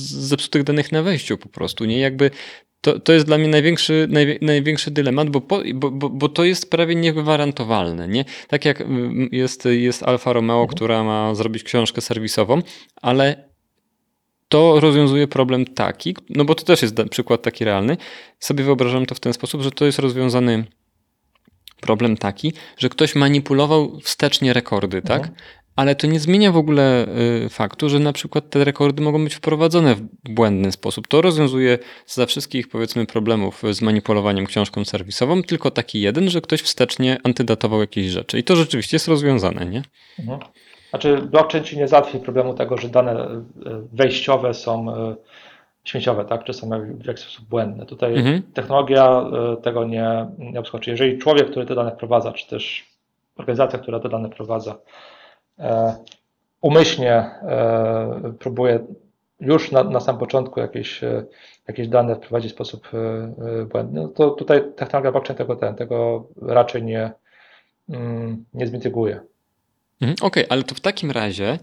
zepsutych 0.00 0.62
danych 0.62 0.92
na 0.92 1.02
wejściu 1.02 1.38
po 1.38 1.48
prostu. 1.48 1.84
Nie 1.84 1.98
jakby 1.98 2.30
to, 2.80 3.00
to 3.00 3.12
jest 3.12 3.26
dla 3.26 3.38
mnie 3.38 3.48
największy, 3.48 4.06
najwie, 4.10 4.38
największy 4.42 4.90
dylemat, 4.90 5.30
bo, 5.30 5.40
po, 5.40 5.60
bo, 5.74 5.90
bo, 5.90 6.10
bo 6.10 6.28
to 6.28 6.44
jest 6.44 6.70
prawie 6.70 6.94
niegwarantowalne. 6.94 8.08
Nie? 8.08 8.24
Tak 8.48 8.64
jak 8.64 8.80
mm, 8.80 9.28
jest, 9.32 9.64
jest 9.64 10.02
Alfa 10.02 10.32
Romeo, 10.32 10.66
która 10.66 11.04
ma 11.04 11.34
zrobić 11.34 11.62
książkę 11.62 12.00
serwisową, 12.00 12.62
ale 12.96 13.50
to 14.48 14.80
rozwiązuje 14.80 15.28
problem 15.28 15.64
taki, 15.64 16.16
no 16.30 16.44
bo 16.44 16.54
to 16.54 16.64
też 16.64 16.82
jest 16.82 16.96
przykład 17.10 17.42
taki 17.42 17.64
realny. 17.64 17.96
Sobie 18.38 18.64
wyobrażam 18.64 19.06
to 19.06 19.14
w 19.14 19.20
ten 19.20 19.32
sposób, 19.32 19.62
że 19.62 19.70
to 19.70 19.84
jest 19.84 19.98
rozwiązany 19.98 20.64
problem 21.80 22.16
taki, 22.16 22.52
że 22.78 22.88
ktoś 22.88 23.14
manipulował 23.14 24.00
wstecznie 24.00 24.52
rekordy, 24.52 25.02
tak? 25.02 25.30
Ale 25.76 25.94
to 25.94 26.06
nie 26.06 26.20
zmienia 26.20 26.52
w 26.52 26.56
ogóle 26.56 27.06
y, 27.44 27.48
faktu, 27.48 27.88
że 27.88 27.98
na 27.98 28.12
przykład 28.12 28.50
te 28.50 28.64
rekordy 28.64 29.02
mogą 29.02 29.24
być 29.24 29.34
wprowadzone 29.34 29.94
w 29.94 30.00
błędny 30.24 30.72
sposób. 30.72 31.08
To 31.08 31.22
rozwiązuje 31.22 31.78
za 32.06 32.26
wszystkich 32.26 32.68
powiedzmy 32.68 33.06
problemów 33.06 33.62
z 33.70 33.82
manipulowaniem 33.82 34.46
książką 34.46 34.84
serwisową, 34.84 35.42
tylko 35.42 35.70
taki 35.70 36.00
jeden, 36.00 36.30
że 36.30 36.40
ktoś 36.40 36.60
wstecznie 36.62 37.18
antydatował 37.24 37.80
jakieś 37.80 38.06
rzeczy. 38.06 38.38
I 38.38 38.44
to 38.44 38.56
rzeczywiście 38.56 38.94
jest 38.94 39.08
rozwiązane, 39.08 39.66
nie? 39.66 39.82
mhm. 40.18 40.40
Znaczy, 40.90 41.16
blockchain 41.16 41.64
ci 41.64 41.78
nie 41.78 41.88
załatwi 41.88 42.18
problemu 42.18 42.54
tego, 42.54 42.76
że 42.76 42.88
dane 42.88 43.12
e, 43.12 43.42
wejściowe 43.92 44.54
są 44.54 44.94
e, 44.96 45.16
śmieciowe, 45.84 46.24
tak? 46.24 46.44
Czy 46.44 46.52
są 46.52 46.70
w 47.00 47.06
jakiś 47.06 47.22
sposób 47.24 47.48
błędne. 47.48 47.86
Tutaj 47.86 48.16
Mhm. 48.16 48.42
technologia 48.54 49.24
tego 49.62 49.84
nie, 49.84 50.26
nie. 50.38 50.62
Czyli 50.62 50.90
Jeżeli 50.90 51.18
człowiek, 51.18 51.50
który 51.50 51.66
te 51.66 51.74
dane 51.74 51.90
wprowadza, 51.90 52.32
czy 52.32 52.48
też 52.48 52.86
organizacja, 53.36 53.78
która 53.78 54.00
te 54.00 54.08
dane 54.08 54.28
wprowadza, 54.28 54.78
umyślnie 56.60 57.12
e, 57.12 58.32
próbuje 58.38 58.80
już 59.40 59.72
na, 59.72 59.84
na 59.84 60.00
samym 60.00 60.18
początku 60.18 60.60
jakieś, 60.60 61.04
e, 61.04 61.24
jakieś 61.68 61.88
dane 61.88 62.16
wprowadzić 62.16 62.52
w 62.52 62.54
sposób 62.54 62.88
e, 62.94 62.98
e, 62.98 63.64
błędny, 63.64 64.00
no 64.00 64.08
to 64.08 64.30
tutaj 64.30 64.62
technologia 64.76 65.12
blockchain 65.12 65.38
tego, 65.38 65.56
ten, 65.56 65.74
tego 65.74 66.26
raczej 66.42 66.82
nie, 66.82 67.12
mm, 67.88 68.44
nie 68.54 68.66
zmityguje. 68.66 69.20
Mhm, 70.00 70.16
Okej, 70.22 70.44
ale 70.48 70.62
to 70.62 70.74
w 70.74 70.80
takim 70.80 71.10
razie 71.10 71.58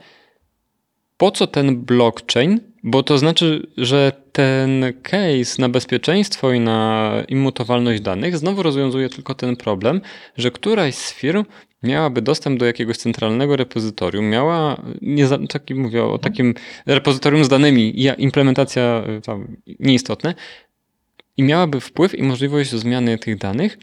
po 1.17 1.31
co 1.31 1.47
ten 1.47 1.81
blockchain? 1.81 2.60
Bo 2.83 3.03
to 3.03 3.17
znaczy, 3.17 3.67
że 3.77 4.12
ten 4.31 4.86
case 5.03 5.62
na 5.62 5.69
bezpieczeństwo 5.69 6.51
i 6.51 6.60
na 6.60 7.12
immutowalność 7.27 8.01
danych 8.01 8.38
znowu 8.38 8.63
rozwiązuje 8.63 9.10
tylko 9.10 9.36
ten 9.36 9.55
problem, 9.55 10.01
że 10.36 10.51
któraś 10.51 10.95
z 10.95 11.13
firm 11.13 11.45
miałaby 11.83 12.21
dostęp 12.21 12.59
do 12.59 12.65
jakiegoś 12.65 12.97
centralnego 12.97 13.55
repozytorium, 13.55 14.25
miała, 14.25 14.81
nie, 15.01 15.27
taki 15.49 15.75
mówię 15.75 16.03
o 16.03 16.17
takim 16.17 16.53
repozytorium 16.85 17.43
z 17.43 17.49
danymi, 17.49 18.03
implementacja 18.17 19.03
y, 19.17 19.21
tam 19.21 19.57
nieistotne, 19.79 20.35
i 21.37 21.43
miałaby 21.43 21.79
wpływ 21.79 22.15
i 22.15 22.23
możliwość 22.23 22.71
zmiany 22.71 23.17
tych 23.17 23.37
danych 23.37 23.77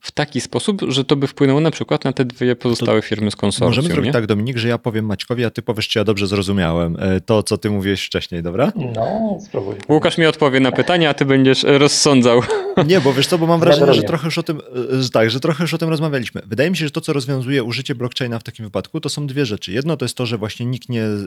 w 0.00 0.10
taki 0.12 0.40
sposób, 0.40 0.82
że 0.88 1.04
to 1.04 1.16
by 1.16 1.26
wpłynęło 1.26 1.60
na 1.60 1.70
przykład 1.70 2.04
na 2.04 2.12
te 2.12 2.24
dwie 2.24 2.56
pozostałe 2.56 3.02
firmy 3.02 3.30
z 3.30 3.36
konsorcjum. 3.36 3.68
Możemy 3.68 3.88
zrobić 3.88 4.06
nie? 4.06 4.12
tak, 4.12 4.26
Dominik, 4.26 4.56
że 4.56 4.68
ja 4.68 4.78
powiem 4.78 5.06
Maćkowi, 5.06 5.44
a 5.44 5.50
ty 5.50 5.62
powiesz, 5.62 5.88
czy 5.88 5.98
ja 5.98 6.04
dobrze 6.04 6.26
zrozumiałem 6.26 6.96
e, 7.00 7.20
to, 7.20 7.42
co 7.42 7.58
ty 7.58 7.70
mówiłeś 7.70 8.06
wcześniej, 8.06 8.42
dobra? 8.42 8.72
No, 8.76 9.38
spróbuj. 9.46 9.74
Łukasz 9.88 10.18
mi 10.18 10.26
odpowie 10.26 10.60
na 10.60 10.72
pytania, 10.72 11.10
a 11.10 11.14
ty 11.14 11.24
będziesz 11.24 11.62
rozsądzał. 11.62 12.42
Nie, 12.86 13.00
bo 13.00 13.12
wiesz 13.12 13.26
co, 13.26 13.38
bo 13.38 13.46
mam 13.46 13.60
wrażenie, 13.60 13.94
że 13.94 14.02
trochę 14.02 14.26
już 14.26 14.38
o 14.38 14.42
tym, 14.42 14.58
e, 14.58 15.08
tak, 15.12 15.30
że 15.30 15.40
trochę 15.40 15.64
już 15.64 15.74
o 15.74 15.78
tym 15.78 15.88
rozmawialiśmy. 15.88 16.42
Wydaje 16.46 16.70
mi 16.70 16.76
się, 16.76 16.84
że 16.84 16.90
to, 16.90 17.00
co 17.00 17.12
rozwiązuje 17.12 17.64
użycie 17.64 17.94
blockchaina 17.94 18.38
w 18.38 18.42
takim 18.42 18.64
wypadku, 18.64 19.00
to 19.00 19.08
są 19.08 19.26
dwie 19.26 19.46
rzeczy. 19.46 19.72
Jedno 19.72 19.96
to 19.96 20.04
jest 20.04 20.16
to, 20.16 20.26
że 20.26 20.38
właśnie 20.38 20.66
nikt 20.66 20.88
nie 20.88 21.02
e, 21.02 21.18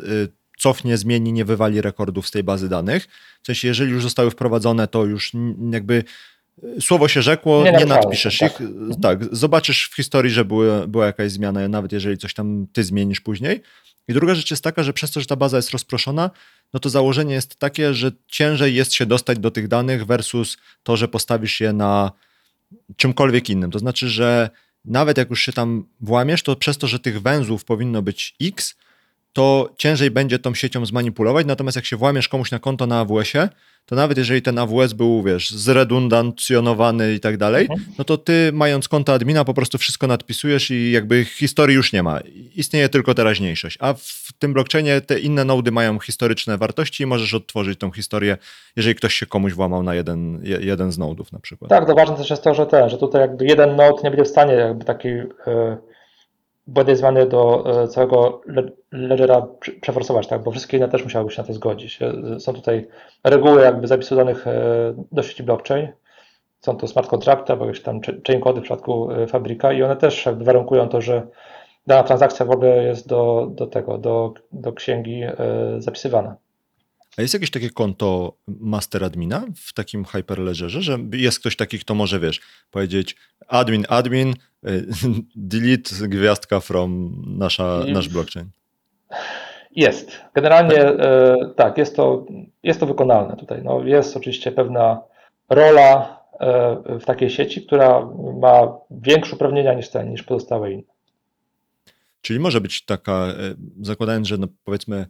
cofnie, 0.57 0.97
zmieni, 0.97 1.33
nie 1.33 1.45
wywali 1.45 1.81
rekordów 1.81 2.27
z 2.27 2.31
tej 2.31 2.43
bazy 2.43 2.69
danych. 2.69 3.07
W 3.41 3.45
sensie, 3.45 3.67
jeżeli 3.67 3.91
już 3.91 4.03
zostały 4.03 4.31
wprowadzone, 4.31 4.87
to 4.87 5.05
już 5.05 5.31
jakby 5.71 6.03
słowo 6.79 7.07
się 7.07 7.21
rzekło, 7.21 7.63
Nie 7.63 7.71
nie, 7.71 7.85
nadpiszesz 7.85 8.37
tak. 8.37 8.61
ich. 8.61 8.67
Tak, 9.01 9.35
zobaczysz 9.35 9.89
w 9.91 9.95
historii, 9.95 10.31
że 10.31 10.45
były, 10.45 10.87
była 10.87 11.05
jakaś 11.05 11.31
zmiana, 11.31 11.67
nawet 11.67 11.91
jeżeli 11.91 12.17
coś 12.17 12.33
tam 12.33 12.67
ty 12.73 12.83
zmienisz 12.83 13.21
później. 13.21 13.61
I 14.07 14.13
druga 14.13 14.35
rzecz 14.35 14.51
jest 14.51 14.63
taka, 14.63 14.83
że 14.83 14.93
przez 14.93 15.11
to, 15.11 15.19
że 15.19 15.25
ta 15.25 15.35
baza 15.35 15.57
jest 15.57 15.71
rozproszona, 15.71 16.29
no 16.73 16.79
to 16.79 16.89
założenie 16.89 17.33
jest 17.33 17.55
takie, 17.55 17.93
że 17.93 18.11
ciężej 18.27 18.75
jest 18.75 18.93
się 18.93 19.05
dostać 19.05 19.39
do 19.39 19.51
tych 19.51 19.67
danych 19.67 20.05
versus 20.05 20.57
to, 20.83 20.97
że 20.97 21.07
postawisz 21.07 21.59
je 21.59 21.73
na 21.73 22.11
czymkolwiek 22.95 23.49
innym. 23.49 23.71
To 23.71 23.79
znaczy, 23.79 24.09
że 24.09 24.49
nawet 24.85 25.17
jak 25.17 25.29
już 25.29 25.41
się 25.41 25.53
tam 25.53 25.85
włamiesz, 26.01 26.43
to 26.43 26.55
przez 26.55 26.77
to, 26.77 26.87
że 26.87 26.99
tych 26.99 27.21
węzłów 27.21 27.65
powinno 27.65 28.01
być 28.01 28.35
x, 28.41 28.75
to 29.33 29.73
ciężej 29.77 30.11
będzie 30.11 30.39
tą 30.39 30.55
siecią 30.55 30.85
zmanipulować, 30.85 31.45
natomiast 31.45 31.75
jak 31.75 31.85
się 31.85 31.97
włamiesz 31.97 32.27
komuś 32.27 32.51
na 32.51 32.59
konto 32.59 32.87
na 32.87 32.99
AWS-ie, 32.99 33.49
to 33.85 33.95
nawet 33.95 34.17
jeżeli 34.17 34.41
ten 34.41 34.59
AWS 34.59 34.93
był, 34.93 35.23
wiesz, 35.23 35.51
zredundancjonowany 35.51 37.13
i 37.13 37.19
tak 37.19 37.37
dalej, 37.37 37.67
no 37.97 38.03
to 38.03 38.17
ty 38.17 38.49
mając 38.53 38.87
konto 38.87 39.13
admina 39.13 39.45
po 39.45 39.53
prostu 39.53 39.77
wszystko 39.77 40.07
nadpisujesz 40.07 40.71
i 40.71 40.91
jakby 40.91 41.25
historii 41.25 41.75
już 41.75 41.93
nie 41.93 42.03
ma. 42.03 42.19
Istnieje 42.55 42.89
tylko 42.89 43.13
teraźniejszość. 43.13 43.77
A 43.81 43.93
w 43.93 44.29
tym 44.39 44.53
blockchainie 44.53 45.01
te 45.01 45.19
inne 45.19 45.45
nody 45.45 45.71
mają 45.71 45.99
historyczne 45.99 46.57
wartości 46.57 47.03
i 47.03 47.05
możesz 47.05 47.33
odtworzyć 47.33 47.79
tą 47.79 47.91
historię, 47.91 48.37
jeżeli 48.75 48.95
ktoś 48.95 49.13
się 49.13 49.25
komuś 49.25 49.53
włamał 49.53 49.83
na 49.83 49.95
jeden, 49.95 50.39
je- 50.43 50.59
jeden 50.61 50.91
z 50.91 50.97
nodów 50.97 51.31
na 51.31 51.39
przykład. 51.39 51.69
Tak, 51.69 51.85
to 51.87 51.95
ważne 51.95 52.15
też 52.17 52.29
jest 52.29 52.43
to, 52.43 52.53
że 52.53 52.65
ten, 52.65 52.89
że 52.89 52.97
tutaj 52.97 53.21
jakby 53.21 53.45
jeden 53.45 53.75
node 53.75 54.01
nie 54.03 54.09
będzie 54.11 54.23
w 54.25 54.27
stanie 54.27 54.53
jakby 54.53 54.85
takiej 54.85 55.13
e, 55.47 55.77
błędnej 56.67 56.95
zmiany 56.95 57.25
do 57.27 57.63
e, 57.83 57.87
całego 57.87 58.41
le- 58.45 58.69
ledgera 58.91 59.41
prze- 59.59 59.71
przeforsować, 59.81 60.27
tak, 60.27 60.43
bo 60.43 60.51
wszystkie 60.51 60.77
inne 60.77 60.89
też 60.89 61.03
musiałyby 61.03 61.33
się 61.33 61.41
na 61.41 61.47
to 61.47 61.53
zgodzić. 61.53 61.99
E, 62.01 62.39
Są 62.39 62.53
tutaj 62.53 62.87
reguły 63.23 63.61
jakby 63.61 63.87
zapisu 63.87 64.15
danych 64.15 64.47
e, 64.47 64.53
do 65.11 65.23
sieci 65.23 65.43
blockchain, 65.43 65.87
są 66.61 66.77
to 66.77 66.87
smart 66.87 67.07
kontrakty 67.09 67.53
albo 67.53 67.65
jakieś 67.65 67.81
tam 67.83 68.01
ch- 68.01 68.27
chain 68.27 68.41
kody 68.41 68.59
w 68.59 68.63
przypadku 68.63 69.09
fabryka 69.27 69.73
i 69.73 69.83
one 69.83 69.95
też 69.97 70.25
jakby 70.25 70.45
warunkują 70.45 70.89
to, 70.89 71.01
że 71.01 71.27
dana 71.87 72.03
transakcja 72.03 72.45
w 72.45 72.51
ogóle 72.51 72.83
jest 72.83 73.07
do, 73.07 73.47
do 73.55 73.67
tego, 73.67 73.97
do, 73.97 74.33
do 74.51 74.73
księgi 74.73 75.21
zapisywana. 75.77 76.35
A 77.17 77.21
jest 77.21 77.33
jakieś 77.33 77.51
takie 77.51 77.69
konto 77.69 78.33
master 78.47 79.03
admina 79.03 79.43
w 79.55 79.73
takim 79.73 80.05
hyperledgerze, 80.05 80.81
że 80.81 80.97
jest 81.13 81.39
ktoś 81.39 81.55
taki, 81.55 81.79
kto 81.79 81.95
może, 81.95 82.19
wiesz, 82.19 82.41
powiedzieć 82.71 83.15
admin, 83.47 83.85
admin, 83.89 84.33
delete 85.35 86.07
gwiazdka 86.07 86.59
from 86.59 87.21
nasza, 87.37 87.81
nasz 87.87 88.09
blockchain. 88.09 88.49
Jest. 89.75 90.21
Generalnie 90.33 90.77
e, 90.77 91.35
tak, 91.55 91.77
jest 91.77 91.95
to, 91.95 92.25
jest 92.63 92.79
to 92.79 92.85
wykonalne 92.85 93.37
tutaj. 93.37 93.63
No, 93.63 93.83
jest 93.83 94.17
oczywiście 94.17 94.51
pewna 94.51 95.01
rola 95.49 96.19
e, 96.39 96.99
w 96.99 97.05
takiej 97.05 97.29
sieci, 97.29 97.65
która 97.65 98.09
ma 98.41 98.77
większe 98.91 99.35
uprawnienia 99.35 99.73
niż 99.73 99.89
ten, 99.89 100.09
niż 100.09 100.23
pozostałe 100.23 100.71
inne. 100.71 100.93
Czyli 102.23 102.39
może 102.39 102.61
być 102.61 102.85
taka, 102.85 103.27
y, 103.27 103.55
zakładając, 103.81 104.27
że 104.27 104.37
no 104.37 104.47
powiedzmy 104.63 105.05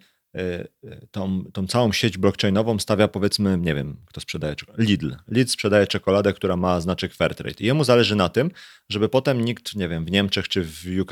tą, 1.11 1.43
tą 1.53 1.67
całą 1.67 1.91
sieć 1.91 2.17
blockchainową 2.17 2.79
stawia 2.79 3.07
powiedzmy, 3.07 3.57
nie 3.57 3.75
wiem, 3.75 3.97
kto 4.05 4.21
sprzedaje 4.21 4.55
czekoladę, 4.55 4.83
Lidl. 4.83 5.15
Lidl 5.27 5.51
sprzedaje 5.51 5.87
czekoladę, 5.87 6.33
która 6.33 6.57
ma 6.57 6.81
znaczek 6.81 7.13
Fairtrade 7.13 7.55
i 7.59 7.65
jemu 7.65 7.83
zależy 7.83 8.15
na 8.15 8.29
tym, 8.29 8.51
żeby 8.89 9.09
potem 9.09 9.45
nikt, 9.45 9.75
nie 9.75 9.89
wiem, 9.89 10.05
w 10.05 10.11
Niemczech 10.11 10.47
czy 10.47 10.63
w 10.63 10.85
UK 11.01 11.11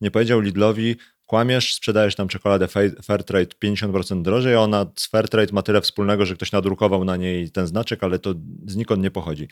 nie 0.00 0.10
powiedział 0.10 0.40
Lidlowi, 0.40 0.96
kłamiesz, 1.26 1.74
sprzedajesz 1.74 2.14
tam 2.14 2.28
czekoladę 2.28 2.68
Fa- 2.68 3.02
Fairtrade 3.02 3.54
50% 3.64 4.22
drożej, 4.22 4.54
a 4.54 4.58
ona 4.60 4.86
z 4.96 5.06
Fairtrade 5.06 5.52
ma 5.52 5.62
tyle 5.62 5.80
wspólnego, 5.80 6.26
że 6.26 6.34
ktoś 6.34 6.52
nadrukował 6.52 7.04
na 7.04 7.16
niej 7.16 7.50
ten 7.50 7.66
znaczek, 7.66 8.04
ale 8.04 8.18
to 8.18 8.34
znikąd 8.66 9.02
nie 9.02 9.10
pochodzi. 9.10 9.48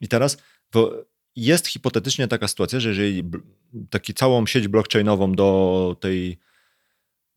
I 0.00 0.08
teraz 0.08 0.38
jest 1.36 1.66
hipotetycznie 1.66 2.28
taka 2.28 2.48
sytuacja, 2.48 2.80
że 2.80 2.88
jeżeli 2.88 3.22
taki 3.90 4.14
całą 4.14 4.46
sieć 4.46 4.68
blockchainową 4.68 5.32
do 5.32 5.96
tej 6.00 6.38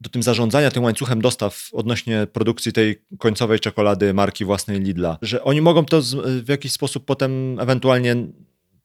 do 0.00 0.10
tym 0.10 0.22
zarządzania 0.22 0.70
tym 0.70 0.84
łańcuchem 0.84 1.20
dostaw 1.22 1.68
odnośnie 1.72 2.26
produkcji 2.32 2.72
tej 2.72 3.02
końcowej 3.18 3.60
czekolady 3.60 4.14
marki 4.14 4.44
własnej 4.44 4.80
Lidla, 4.80 5.18
że 5.22 5.44
oni 5.44 5.60
mogą 5.60 5.84
to 5.84 6.00
w 6.42 6.48
jakiś 6.48 6.72
sposób 6.72 7.04
potem 7.04 7.60
ewentualnie 7.60 8.16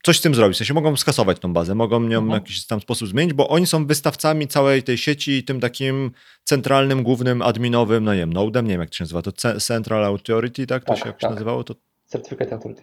coś 0.03 0.17
z 0.17 0.21
tym 0.21 0.35
zrobić. 0.35 0.55
W 0.55 0.57
sensie 0.57 0.73
mogą 0.73 0.95
skasować 0.97 1.39
tą 1.39 1.53
bazę, 1.53 1.75
mogą 1.75 2.01
ją 2.09 2.19
w 2.21 2.23
Mhm. 2.23 2.31
jakiś 2.41 2.65
tam 2.65 2.81
sposób 2.81 3.07
zmienić, 3.09 3.33
bo 3.33 3.49
oni 3.49 3.67
są 3.67 3.85
wystawcami 3.87 4.47
całej 4.47 4.83
tej 4.83 4.97
sieci 4.97 5.31
i 5.31 5.43
tym 5.43 5.59
takim 5.59 6.11
centralnym, 6.43 7.03
głównym, 7.03 7.41
adminowym, 7.41 8.03
no 8.03 8.13
nie 8.13 8.19
wiem, 8.19 8.33
nodem, 8.33 8.65
nie 8.65 8.71
wiem 8.71 8.81
jak 8.81 8.89
to 8.89 8.95
się 8.95 9.03
nazywa, 9.03 9.21
to 9.21 9.31
Ce- 9.31 9.59
Central 9.59 10.05
Authority, 10.05 10.67
tak? 10.67 10.83
To 10.83 10.93
Tak, 10.93 10.99
się 11.03 11.07
jakoś 11.07 11.21
tak. 11.21 11.31
nazywało? 11.31 11.63
To, 11.63 11.75
Certificate 12.07 12.55
Authority. 12.55 12.81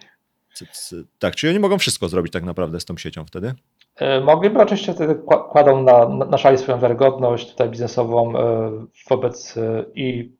tak, 1.19 1.37
czyli 1.37 1.51
oni 1.51 1.59
mogą 1.61 1.79
wszystko 1.79 2.09
zrobić 2.09 2.33
tak 2.33 2.45
naprawdę 2.45 2.81
z 2.81 2.85
tą 2.85 2.97
siecią 2.97 3.25
wtedy? 3.25 3.55
E, 3.99 4.21
Mogliby 4.21 4.61
oczywiście 4.61 4.93
wtedy 4.93 5.15
kła- 5.15 5.49
kładą 5.49 5.83
na, 5.83 6.09
na, 6.09 6.39
szali 6.39 6.59
swoją 6.59 6.81
wiarygodność 6.81 7.51
tutaj 7.51 7.69
biznesową 7.71 8.39
e, 8.39 8.71
wobec 9.11 9.57
e, 9.57 9.85
i 9.95 10.33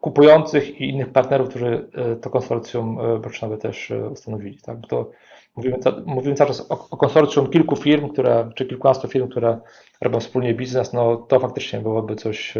kupujących 0.00 0.80
i 0.80 0.88
innych 0.88 1.12
partnerów, 1.12 1.48
którzy 1.48 1.90
to 2.22 2.30
konsorcjum 2.30 3.00
e, 3.00 3.18
blockchainowe 3.18 3.58
też 3.58 3.92
ustanowili. 4.10 4.58
Tak? 4.58 4.80
Bo 4.80 4.86
to 4.88 5.10
mówimy, 5.56 5.76
mówimy 6.06 6.34
cały 6.34 6.48
czas 6.48 6.70
o, 6.70 6.88
o 6.90 6.96
konsorcjum 6.96 7.50
kilku 7.50 7.76
firm, 7.76 8.08
które, 8.08 8.50
czy 8.54 8.66
kilkunastu 8.66 9.08
firm, 9.08 9.28
które 9.28 9.60
robią 10.00 10.20
wspólnie 10.20 10.54
biznes, 10.54 10.92
no 10.92 11.16
to 11.16 11.40
faktycznie 11.40 11.80
byłoby 11.80 12.16
coś 12.16 12.54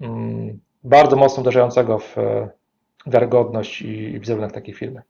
mm, 0.00 0.58
bardzo 0.84 1.16
mocno 1.16 1.40
uderzającego 1.40 1.98
w 1.98 2.16
wiarygodność 3.06 3.82
i, 3.82 3.88
i 3.88 4.20
wizerunek 4.20 4.52
takiej 4.52 4.74
firmy. 4.74 5.02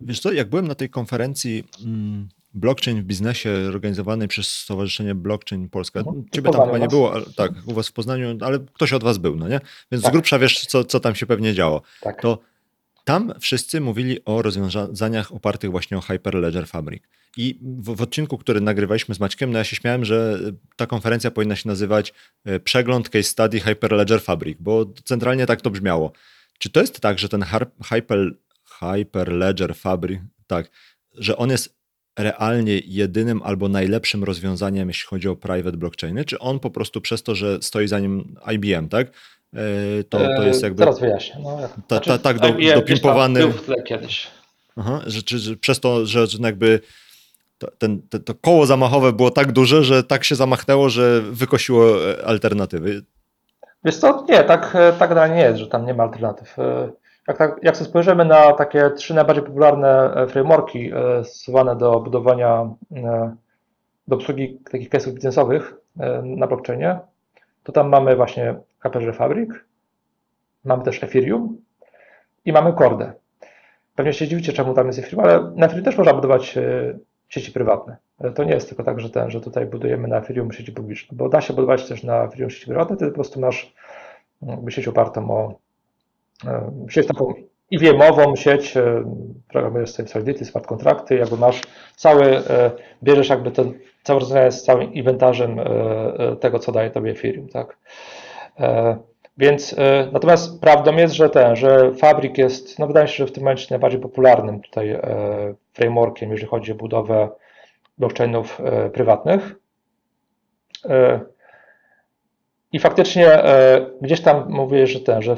Wiesz 0.00 0.20
co, 0.20 0.32
jak 0.32 0.48
byłem 0.48 0.68
na 0.68 0.74
tej 0.74 0.90
konferencji 0.90 1.64
mm, 1.84 2.28
blockchain 2.54 3.02
w 3.02 3.04
biznesie 3.04 3.50
organizowanej 3.68 4.28
przez 4.28 4.46
Stowarzyszenie 4.48 5.14
Blockchain 5.14 5.68
Polska, 5.68 6.00
Mhm. 6.00 6.24
Ciebie 6.32 6.50
tam 6.50 6.66
chyba 6.66 6.78
nie 6.78 6.88
było, 6.88 7.12
ale, 7.12 7.24
tak, 7.36 7.52
u 7.66 7.74
was 7.74 7.88
w 7.88 7.92
Poznaniu, 7.92 8.38
ale 8.40 8.58
ktoś 8.58 8.92
od 8.92 9.02
was 9.02 9.18
był, 9.18 9.36
no 9.36 9.48
nie? 9.48 9.60
Więc 9.92 10.02
z 10.02 10.04
Tak. 10.04 10.12
grubsza 10.12 10.38
wiesz, 10.38 10.66
co, 10.66 10.84
co 10.84 11.00
tam 11.00 11.14
się 11.14 11.26
pewnie 11.26 11.54
działo. 11.54 11.82
Tak. 12.00 12.22
To 12.22 12.38
tam 13.04 13.32
wszyscy 13.40 13.80
mówili 13.80 14.24
o 14.24 14.42
rozwiązaniach 14.42 15.32
opartych 15.32 15.70
właśnie 15.70 15.98
o 15.98 16.00
Hyperledger 16.00 16.66
Fabric. 16.66 17.02
I 17.36 17.58
w, 17.62 17.96
w 17.96 18.02
odcinku, 18.02 18.38
który 18.38 18.60
nagrywaliśmy 18.60 19.14
z 19.14 19.20
Maćkiem, 19.20 19.52
no 19.52 19.58
ja 19.58 19.64
się 19.64 19.76
śmiałem, 19.76 20.04
że 20.04 20.38
ta 20.76 20.86
konferencja 20.86 21.30
powinna 21.30 21.56
się 21.56 21.68
nazywać 21.68 22.12
e, 22.44 22.60
Przegląd 22.60 23.08
Case 23.08 23.22
Study 23.22 23.60
Hyperledger 23.60 24.20
Fabric, 24.22 24.58
bo 24.60 24.86
centralnie 25.04 25.46
tak 25.46 25.60
to 25.60 25.70
brzmiało. 25.70 26.12
Czy 26.58 26.70
to 26.70 26.80
jest 26.80 27.00
tak, 27.00 27.18
że 27.18 27.28
ten 27.28 27.44
Hyper, 27.84 28.34
Hyperledger 28.80 29.74
Fabric, 29.74 30.20
tak, 30.46 30.70
że 31.14 31.36
on 31.36 31.50
jest 31.50 31.76
realnie 32.18 32.80
jedynym 32.86 33.40
albo 33.44 33.68
najlepszym 33.68 34.24
rozwiązaniem, 34.24 34.88
jeśli 34.88 35.06
chodzi 35.08 35.28
o 35.28 35.36
private 35.36 35.76
blockchainy, 35.76 36.24
czy 36.24 36.38
on 36.38 36.60
po 36.60 36.70
prostu 36.70 37.00
przez 37.00 37.22
to, 37.22 37.34
że 37.34 37.58
stoi 37.62 37.88
za 37.88 37.98
nim 37.98 38.34
IBM, 38.54 38.88
tak? 38.88 39.06
e, 39.54 40.04
To, 40.08 40.18
to 40.18 40.42
jest 40.42 40.62
E, 40.62 40.66
jakby. 40.66 40.78
Zaraz 40.78 41.00
wyjaśnię. 41.00 41.36
No, 41.42 41.58
Ta- 41.88 42.00
ta- 42.00 42.18
tak 42.18 42.38
do- 42.38 42.48
IBM 42.48 42.74
dopimpowany- 42.80 43.38
Był 43.38 43.52
w 43.52 43.62
tle 43.64 43.82
kiedyś. 43.82 44.26
Aha, 44.76 45.00
że, 45.06 45.22
czy, 45.22 45.38
że 45.38 45.56
przez 45.56 45.80
to, 45.80 46.06
że, 46.06 46.26
że 46.26 46.38
jakby 46.42 46.80
to, 47.58 47.68
ten, 47.78 48.02
te, 48.08 48.20
to 48.20 48.34
koło 48.34 48.66
zamachowe 48.66 49.12
było 49.12 49.30
tak 49.30 49.52
duże, 49.52 49.84
że 49.84 50.04
tak 50.04 50.24
się 50.24 50.34
zamachnęło, 50.34 50.88
że 50.88 51.20
wykosiło 51.20 52.10
e, 52.10 52.24
alternatywy. 52.26 53.02
Wiesz 53.84 53.96
co, 53.96 54.26
nie, 54.28 54.44
tak, 54.44 54.76
tak 54.98 55.08
generalnie 55.08 55.36
nie 55.36 55.42
jest, 55.42 55.58
że 55.58 55.66
tam 55.66 55.86
nie 55.86 55.94
ma 55.94 56.02
alternatyw. 56.02 56.56
Jak, 57.28 57.38
tak, 57.38 57.60
jak 57.62 57.76
sobie 57.76 57.90
spojrzymy 57.90 58.24
na 58.24 58.52
takie 58.52 58.90
trzy 58.90 59.14
najbardziej 59.14 59.44
popularne 59.44 60.14
e, 60.14 60.26
frameworki 60.26 60.90
e, 60.94 61.24
stosowane 61.24 61.76
do 61.76 62.00
budowania, 62.00 62.70
e, 62.96 63.36
do 64.08 64.16
obsługi 64.16 64.58
takich 64.70 64.90
case'ów 64.90 65.12
biznesowych 65.12 65.74
na 66.22 66.46
blockchainie, 66.46 66.98
to 67.62 67.72
tam 67.72 67.88
mamy 67.88 68.16
właśnie 68.16 68.54
Hyperledger 68.80 69.14
Fabric, 69.14 69.50
mamy 70.64 70.84
też 70.84 71.04
Ethereum 71.04 71.56
i 72.44 72.52
mamy 72.52 72.72
Cordę. 72.72 73.12
Pewnie 73.94 74.12
się 74.12 74.28
dziwicie, 74.28 74.52
czemu 74.52 74.74
tam 74.74 74.86
jest 74.86 74.98
Ethereum, 74.98 75.24
ale 75.24 75.50
na 75.56 75.66
Ethereum 75.66 75.84
też 75.84 75.98
można 75.98 76.14
budować 76.14 76.58
sieci 77.28 77.52
prywatne. 77.52 77.96
To 78.34 78.44
nie 78.44 78.54
jest 78.54 78.68
tylko 78.68 78.84
tak, 78.84 79.00
że, 79.00 79.10
ten, 79.10 79.30
że 79.30 79.40
tutaj 79.40 79.66
budujemy 79.66 80.08
na 80.08 80.18
Ethereum 80.18 80.52
sieci 80.52 80.72
publiczne, 80.72 81.16
bo 81.16 81.28
da 81.28 81.40
się 81.40 81.54
budować 81.54 81.88
też 81.88 82.02
na 82.02 82.24
Ethereum 82.24 82.50
sieci 82.50 82.66
prywatne, 82.66 82.96
ty 82.96 83.06
po 83.06 83.14
prostu 83.14 83.40
masz 83.40 83.74
jakby 84.42 84.72
sieć 84.72 84.88
opartą 84.88 85.30
o 85.30 85.54
sieć 86.88 87.06
taką 87.06 87.34
IWM-ową 87.70 88.36
sieć, 88.36 88.76
e, 88.76 89.04
programujesz 89.48 89.90
sobie 89.90 90.08
Solidity, 90.08 90.44
smart 90.44 90.66
kontrakty, 90.66 91.16
jakby 91.16 91.36
masz 91.36 91.60
cały, 91.96 92.24
e, 92.38 92.70
bierzesz 93.02 93.28
jakby 93.28 93.50
ten 93.50 93.78
całe 94.02 94.20
rozwiązanie 94.20 94.52
z 94.52 94.62
całym 94.64 94.94
inwentarzem 94.94 95.58
e, 95.58 95.64
e, 95.64 96.36
tego, 96.36 96.58
co 96.58 96.72
daje 96.72 96.90
tobie 96.90 97.10
Ethereum, 97.10 97.48
tak? 97.48 97.78
E, 98.60 98.96
Więc 99.38 99.74
e, 99.78 100.08
natomiast 100.12 100.60
prawdą 100.60 100.96
jest, 100.96 101.14
że 101.14 101.30
ten, 101.30 101.56
że 101.56 101.92
Fabric 101.94 102.38
jest, 102.38 102.78
no 102.78 102.86
wydaje 102.86 103.08
się, 103.08 103.14
że 103.16 103.26
w 103.26 103.32
tym 103.32 103.42
momencie 103.42 103.66
najbardziej 103.70 104.00
popularnym 104.00 104.60
tutaj 104.60 104.90
e, 104.90 105.00
frameworkiem, 105.72 106.30
jeżeli 106.30 106.48
chodzi 106.48 106.72
o 106.72 106.74
budowę 106.74 107.28
blockchainów 107.98 108.60
e, 108.60 108.90
prywatnych. 108.90 109.54
I 112.74 112.78
faktycznie 112.78 113.32
e, 113.32 113.86
gdzieś 114.00 114.20
tam 114.20 114.46
mówię, 114.48 114.86
że 114.86 115.00
ten, 115.00 115.22
że, 115.22 115.32
e, 115.32 115.36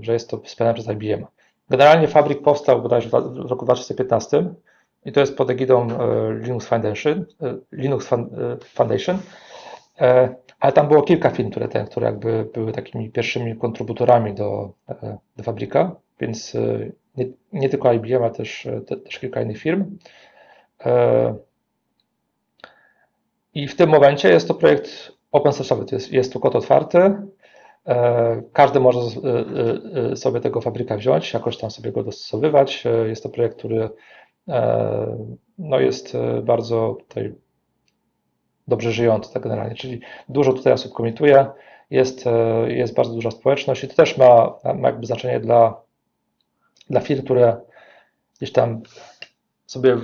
że 0.00 0.12
jest 0.12 0.30
to 0.30 0.40
wspierane 0.40 0.74
przez 0.74 0.88
IBM. 0.88 1.26
Generalnie 1.70 2.08
Fabric 2.08 2.42
powstał 2.42 2.82
bodajże 2.82 3.08
w 3.08 3.50
roku 3.50 3.64
2015 3.64 4.44
i 5.04 5.12
to 5.12 5.20
jest 5.20 5.36
pod 5.36 5.50
egidą 5.50 5.88
e, 5.90 6.34
Linux 6.34 6.66
Foundation, 6.66 7.24
Linux 7.72 8.10
Foundation. 8.64 9.18
Ale 10.60 10.72
tam 10.72 10.88
było 10.88 11.02
kilka 11.02 11.30
firm, 11.30 11.50
które, 11.50 11.68
ten, 11.68 11.86
które 11.86 12.06
jakby 12.06 12.46
były 12.54 12.72
takimi 12.72 13.10
pierwszymi 13.10 13.56
kontrybutorami 13.56 14.34
do, 14.34 14.72
do 15.36 15.42
Fabrika, 15.42 15.96
więc 16.20 16.56
nie, 17.16 17.26
nie 17.52 17.68
tylko 17.68 17.92
IBM, 17.92 18.22
ale 18.22 18.30
też, 18.30 18.68
te, 18.86 18.96
też 18.96 19.18
kilka 19.18 19.42
innych 19.42 19.58
firm. 19.58 19.98
I 23.54 23.68
w 23.68 23.76
tym 23.76 23.90
momencie 23.90 24.28
jest 24.28 24.48
to 24.48 24.54
projekt 24.54 25.19
open 25.32 25.52
source'owy, 25.52 25.84
to 25.84 25.96
jest, 25.96 26.12
jest 26.12 26.32
tu 26.32 26.40
kod 26.40 26.56
otwarty. 26.56 26.98
E, 27.86 28.42
Każdy 28.52 28.80
może 28.80 29.00
e, 29.00 30.10
e, 30.12 30.16
sobie 30.16 30.40
tego 30.40 30.60
fabryka 30.60 30.96
wziąć, 30.96 31.32
jakoś 31.32 31.56
tam 31.56 31.70
sobie 31.70 31.92
go 31.92 32.04
dostosowywać. 32.04 32.84
Jest 33.06 33.22
to 33.22 33.28
projekt, 33.28 33.58
który 33.58 33.90
no 35.58 35.80
jest 35.80 36.16
bardzo 36.42 36.96
tutaj 37.08 37.34
dobrze 38.68 38.92
żyjący 38.92 39.32
tak 39.32 39.42
generalnie, 39.42 39.74
czyli 39.74 40.00
dużo 40.28 40.52
tutaj 40.52 40.72
osób 40.72 40.92
komituje, 40.92 41.46
jest, 41.90 42.24
jest 42.66 42.94
bardzo 42.94 43.14
duża 43.14 43.30
społeczność 43.30 43.84
i 43.84 43.88
to 43.88 43.94
też 43.94 44.18
ma, 44.18 44.54
ma 44.74 44.88
jakby 44.88 45.06
znaczenie 45.06 45.40
dla, 45.40 45.82
dla 46.90 47.00
firm, 47.00 47.24
które 47.24 47.56
gdzieś 48.36 48.52
tam 48.52 48.82
sobie 49.66 49.96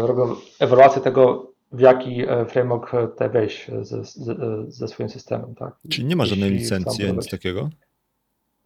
robią 0.00 0.34
ewaluację 0.60 1.02
tego, 1.02 1.51
w 1.72 1.80
jaki 1.80 2.22
e, 2.28 2.46
framework 2.46 2.92
te 3.16 3.28
wejść 3.28 3.70
ze, 3.82 4.04
ze, 4.04 4.34
ze 4.68 4.88
swoim 4.88 5.08
systemem. 5.08 5.54
Tak? 5.54 5.74
Czyli 5.90 6.06
nie 6.06 6.16
ma 6.16 6.24
żadnej 6.24 6.50
Jeśli 6.50 6.64
licencji, 6.64 7.12
nic 7.12 7.30
takiego. 7.30 7.70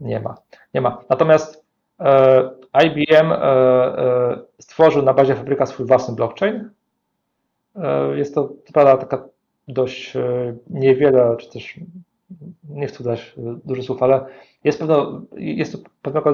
Nie 0.00 0.20
ma, 0.20 0.34
nie 0.74 0.80
ma. 0.80 1.02
Natomiast 1.10 1.64
e, 2.00 2.50
IBM 2.84 3.32
e, 3.32 3.36
e, 3.36 4.38
stworzył 4.58 5.02
na 5.02 5.14
bazie 5.14 5.34
fabryka 5.34 5.66
swój 5.66 5.86
własny 5.86 6.14
blockchain. 6.14 6.70
E, 7.76 8.16
jest 8.16 8.34
to, 8.34 8.52
prawda, 8.72 8.96
taka 8.96 9.28
dość 9.68 10.16
e, 10.16 10.56
niewiele, 10.70 11.36
czy 11.38 11.50
też 11.50 11.80
nie 12.68 12.86
chcę 12.86 13.04
dać 13.04 13.34
dużo 13.64 13.82
słów, 13.82 14.02
ale 14.02 14.26
jest, 14.64 14.78
pewno, 14.78 15.22
jest 15.36 15.72
to 15.72 15.78
pewnego 16.02 16.32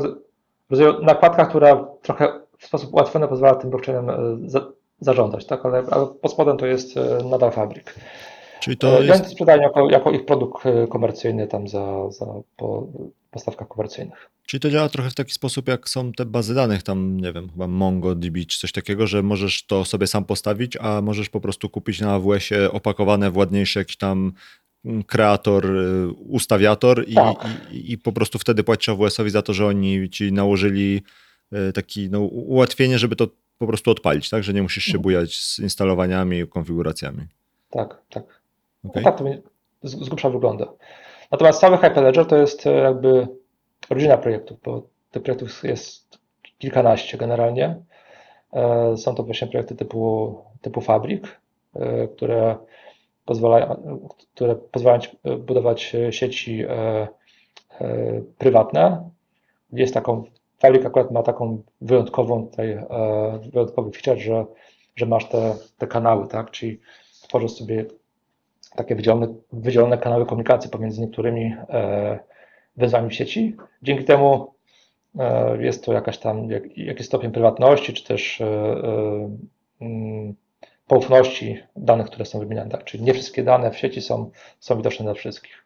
rodzaju 0.71 1.03
nakładka, 1.03 1.47
która 1.47 1.89
trochę 2.03 2.41
w 2.59 2.67
sposób 2.67 2.95
ułatwiony 2.95 3.29
pozwala 3.29 3.55
tym 3.55 3.71
blockchainem 3.71 4.11
za, 4.49 4.73
zarządzać, 5.05 5.47
tak? 5.47 5.67
ale, 5.67 5.83
ale 5.91 6.07
pod 6.07 6.33
spodem 6.33 6.57
to 6.57 6.67
jest 6.67 6.97
e, 6.97 7.25
nadal 7.31 7.53
fabryk. 7.53 7.95
Czyli 8.61 8.77
To 8.77 8.97
to 8.97 9.03
jest, 9.03 9.27
sprzedają 9.27 9.63
jako, 9.63 9.91
jako 9.91 10.11
ich 10.11 10.25
produkt 10.25 10.67
e, 10.67 10.87
komercyjny 10.87 11.47
tam 11.47 11.69
za, 11.69 12.11
za 12.11 12.27
po 12.57 12.87
postawkach 13.31 13.69
komercyjnych. 13.69 14.31
czyli 14.47 14.61
to 14.61 14.71
działa 14.71 14.89
trochę 14.89 15.11
w 15.11 15.15
taki 15.15 15.33
sposób, 15.33 15.69
jak 15.69 15.89
są 15.89 16.13
te 16.13 16.25
bazy 16.27 16.55
danych, 16.55 16.83
tam 16.83 17.21
nie 17.21 17.33
wiem, 17.33 17.49
chyba 17.51 17.67
MongoDB 17.67 18.47
czy 18.49 18.59
coś 18.59 18.73
takiego, 18.73 19.07
że 19.07 19.23
możesz 19.23 19.67
to 19.67 19.85
sobie 19.85 20.07
sam 20.07 20.25
postawić, 20.25 20.77
a 20.81 21.01
możesz 21.03 21.29
po 21.29 21.41
prostu 21.41 21.69
kupić 21.71 22.01
na 22.01 22.13
AWS-ie 22.15 22.73
opakowane 22.73 23.31
w 23.31 23.37
ładniejszy 23.37 23.79
jakiś 23.79 23.97
tam 23.97 24.33
mm, 24.85 25.03
kreator, 25.03 25.67
y, 25.67 26.09
ustawiator 26.13 27.05
i, 27.09 27.15
Tak. 27.15 27.47
i, 27.73 27.93
i 27.93 27.99
po 27.99 28.13
prostu 28.13 28.39
wtedy 28.39 28.65
płacisz 28.65 28.89
AWS-owi 28.89 29.31
za 29.31 29.43
to, 29.43 29.53
że 29.55 29.67
oni 29.67 30.11
ci 30.11 30.33
nałożyli 30.33 31.03
y, 31.53 31.73
taki 31.73 32.11
no, 32.11 32.21
ułatwienie, 32.21 32.99
żeby 32.99 33.17
to 33.17 33.27
po 33.59 33.67
prostu 33.67 33.91
odpalić, 33.91 34.31
tak? 34.31 34.43
Że 34.45 34.53
nie 34.53 34.63
musisz 34.63 34.85
się 34.85 34.91
Mhm. 34.91 35.03
bujać 35.03 35.37
z 35.37 35.59
instalowaniami 35.59 36.39
i 36.39 36.47
konfiguracjami. 36.47 37.27
Tak, 37.71 38.03
tak. 38.11 38.43
No 38.85 38.91
tak 38.91 39.19
to 39.19 39.25
z, 39.83 39.91
z 40.05 40.09
grubsza 40.09 40.31
wygląda. 40.31 40.73
Natomiast 41.31 41.61
cały 41.61 41.79
Hyperledger 41.79 42.27
to 42.27 42.37
jest 42.37 42.67
e, 42.67 42.71
jakby 42.71 43.29
rodzina 43.91 44.19
projektów, 44.19 44.59
bo 44.65 44.83
tych 45.11 45.23
projektów 45.23 45.65
jest 45.65 46.19
kilkanaście 46.59 47.19
generalnie. 47.19 47.77
E, 48.53 48.97
Są 48.97 49.15
to 49.15 49.23
właśnie 49.23 49.49
projekty 49.49 49.75
typu, 49.77 50.37
typu 50.61 50.81
Fabrik, 50.81 51.41
e, 51.75 52.09
które 52.09 52.57
pozwalają, 53.25 53.99
które 54.35 54.55
pozwalają 54.55 55.01
ci 55.03 55.11
budować 55.39 55.97
sieci 56.11 56.65
prywatne, 58.39 59.11
gdzie 59.73 59.83
jest 59.83 59.95
taką, 59.95 60.25
Fabrik 60.63 60.87
akurat 60.87 61.11
ma 61.11 61.23
taką 61.23 61.63
wyjątkową 61.81 62.47
tutaj, 62.49 62.71
e, 62.71 63.41
wyjątkowy 63.53 63.91
feature, 63.91 64.23
że, 64.23 64.45
że 64.97 65.07
masz 65.07 65.29
te, 65.29 65.55
te 65.79 65.87
kanały, 65.87 66.29
tak, 66.29 66.51
czyli 66.51 66.81
tworzysz 67.23 67.53
sobie 67.53 67.85
takie 68.77 68.95
wydzielone, 68.95 69.35
wydzielone 69.53 69.99
kanały 69.99 70.27
komunikacji 70.27 70.71
pomiędzy 70.71 71.01
niektórymi 71.01 71.55
e, 71.69 72.19
węzłami 72.77 73.11
w 73.11 73.15
sieci. 73.15 73.57
Dzięki 73.83 74.05
temu 74.05 74.55
e, 75.19 75.63
jest 75.63 75.85
to 75.85 75.93
jakaś 75.93 76.19
tam, 76.19 76.51
jak, 76.51 76.79
jakiś 76.79 77.07
stopień 77.07 77.31
prywatności, 77.31 77.93
czy 77.93 78.05
też 78.05 78.43
mm, 79.81 80.35
poufności 80.87 81.59
danych, 81.77 82.07
które 82.07 82.25
są 82.25 82.39
wymieniane. 82.39 82.71
Tak? 82.71 82.85
Czyli 82.85 83.05
nie 83.05 83.15
wszystkie 83.15 83.43
dane 83.43 83.71
w 83.71 83.79
sieci 83.79 84.01
są, 84.01 84.31
są 84.61 84.77
widoczne 84.77 85.05
dla 85.05 85.15
wszystkich. 85.15 85.65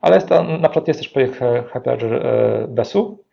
Ale 0.00 0.16
jest 0.16 0.30
na 0.30 0.68
przykład 0.68 0.88
jest 0.88 1.00
też 1.00 1.08
projekt 1.08 1.40
Hyperledger 1.72 2.22
Besu, 2.68 3.25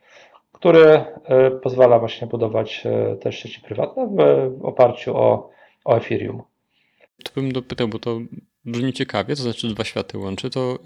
który 0.64 0.84
e, 1.26 1.52
pozwala 1.52 2.00
właśnie 2.00 2.28
budować 2.28 2.84
e, 2.86 3.16
też 3.16 3.40
sieci 3.40 3.62
prywatne 3.62 4.08
w, 4.08 4.66
oparciu 4.66 5.18
o, 5.18 5.50
o 5.86 5.96
Ethereum. 5.98 6.42
To 7.24 7.32
bym 7.36 7.52
dopytał, 7.52 7.88
bo 7.88 8.00
to 8.00 8.20
brzmi 8.66 8.94
ciekawie, 8.94 9.36
to 9.36 9.42
znaczy 9.42 9.68
dwa 9.68 9.84
światy 9.84 10.18
łączy, 10.18 10.50
to, 10.50 10.78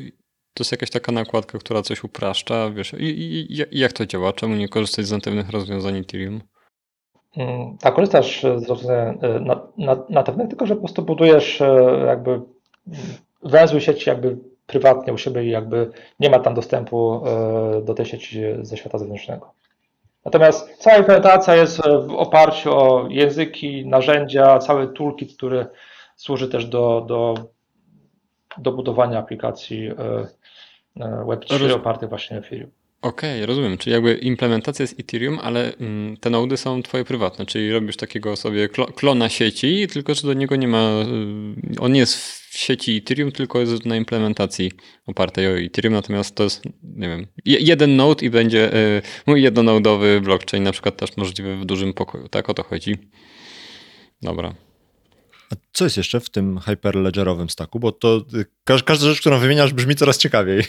to 0.53 0.61
jest 0.61 0.71
jakaś 0.71 0.89
taka 0.89 1.11
nakładka, 1.11 1.57
która 1.59 1.81
coś 1.81 2.03
upraszcza, 2.03 2.69
wiesz, 2.69 2.93
i, 2.93 3.03
i, 3.05 3.53
i 3.53 3.79
jak 3.79 3.93
to 3.93 4.05
działa? 4.05 4.33
Czemu 4.33 4.55
nie 4.55 4.69
korzystać 4.69 5.05
z 5.05 5.11
natywnych 5.11 5.49
rozwiązań 5.49 5.97
Ethereum? 5.97 6.41
Mm, 7.37 7.77
Tak, 7.77 7.93
korzystasz 7.95 8.41
z 8.41 8.69
rozwiązań 8.69 9.17
e, 9.21 9.39
na- 9.39 9.67
na- 9.77 10.03
natywnych, 10.09 10.47
tylko 10.47 10.65
że 10.65 10.75
po 10.75 10.81
prostu 10.81 11.01
budujesz 11.01 11.61
jakby 12.07 12.41
węzły 13.43 13.81
sieci 13.81 14.09
jakby 14.09 14.37
prywatnie 14.67 15.13
u 15.13 15.17
siebie 15.17 15.43
i 15.43 15.49
jakby 15.49 15.91
nie 16.19 16.29
ma 16.29 16.39
tam 16.39 16.53
dostępu 16.53 17.21
do 17.83 17.93
tej 17.93 18.05
sieci 18.05 18.41
ze 18.61 18.77
świata 18.77 18.97
zewnętrznego. 18.97 19.53
Natomiast 20.27 20.77
cała 20.77 20.97
implementacja 20.97 21.55
jest 21.55 21.85
e, 21.85 22.01
w 22.01 22.13
oparciu 22.13 22.73
o 22.73 23.07
języki, 23.09 23.85
narzędzia, 23.85 24.59
cały 24.59 24.87
toolkit, 24.87 25.37
który 25.37 25.65
służy 26.15 26.49
też 26.49 26.65
do, 26.65 27.01
do, 27.07 27.33
do 28.57 28.71
budowania 28.71 29.19
aplikacji 29.19 29.87
e, 29.87 29.93
e, 30.99 31.23
Web3 31.25 31.57
Roz- 31.59 31.75
opartych 31.75 32.09
właśnie 32.09 32.39
na 32.39 32.45
Ethereum. 32.45 32.71
Okej, 33.07 33.45
rozumiem. 33.45 33.77
Czyli 33.77 33.93
jakby 33.93 34.13
implementacja 34.13 34.83
jest 34.83 34.99
Ethereum, 34.99 35.39
ale 35.39 35.73
mm, 35.75 36.17
te 36.17 36.29
nody 36.29 36.57
są 36.57 36.83
twoje 36.83 37.05
prywatne, 37.05 37.45
czyli 37.45 37.71
robisz 37.71 37.97
takiego 37.97 38.35
sobie 38.35 38.67
klo- 38.67 38.93
klona 38.93 39.29
sieci, 39.29 39.87
tylko 39.87 40.13
że 40.15 40.21
do 40.21 40.33
niego 40.33 40.55
nie 40.55 40.67
ma, 40.67 40.91
y, 41.77 41.79
on 41.79 41.91
nie 41.91 41.99
jest 41.99 42.17
w 42.51 42.57
sieci 42.57 42.97
Ethereum, 42.97 43.31
tylko 43.31 43.59
jest 43.59 43.85
na 43.85 43.95
implementacji 43.95 44.71
opartej 45.05 45.47
o 45.47 45.59
Ethereum, 45.59 45.93
natomiast 45.93 46.35
to 46.35 46.43
jest, 46.43 46.63
nie 46.83 47.07
wiem, 47.07 47.27
je- 47.45 47.59
jeden 47.59 47.95
node 47.95 48.25
i 48.25 48.29
będzie 48.29 48.73
y, 48.97 49.01
mój 49.27 49.41
jednonodowy 49.43 50.21
blockchain 50.21 50.63
na 50.63 50.71
przykład 50.71 50.97
też 50.97 51.17
możliwy 51.17 51.57
w 51.57 51.65
dużym 51.65 51.93
pokoju, 51.93 52.27
tak? 52.27 52.49
O 52.49 52.53
to 52.53 52.63
chodzi. 52.63 52.95
Dobra. 54.21 54.66
A 55.51 55.55
co 55.73 55.83
jest 55.83 55.97
jeszcze 55.97 56.19
w 56.19 56.29
tym 56.29 56.59
hyperledgerowym 56.59 57.49
stacku? 57.49 57.79
Bo 57.79 57.91
to 57.91 58.21
każ, 58.63 58.83
każda 58.83 59.05
rzecz, 59.05 59.19
którą 59.21 59.37
wymieniasz, 59.39 59.73
brzmi 59.73 59.95
coraz 59.95 60.17
ciekawiej. 60.17 60.63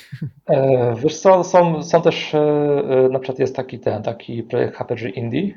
E, 0.46 0.94
Wiesz 0.96 1.16
co, 1.20 1.44
są, 1.44 1.82
są 1.82 2.02
też, 2.02 2.34
e, 2.34 2.38
e, 2.38 3.08
na 3.08 3.18
przykład 3.18 3.38
jest 3.38 3.56
taki 3.56 3.78
ten, 3.78 4.02
taki 4.02 4.42
projekt 4.42 4.76
HPG 4.76 5.08
Indie, 5.08 5.54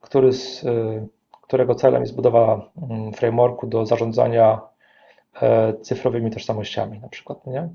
który 0.00 0.32
z, 0.32 0.64
e, 0.64 1.06
którego 1.42 1.74
celem 1.74 2.02
jest 2.02 2.14
budowa 2.16 2.70
mm, 2.90 3.12
frameworku 3.12 3.66
do 3.66 3.86
zarządzania 3.86 4.60
e, 5.42 5.74
cyfrowymi 5.80 6.30
tożsamościami 6.30 7.00
na 7.00 7.08
przykład, 7.08 7.46
nie? 7.46 7.68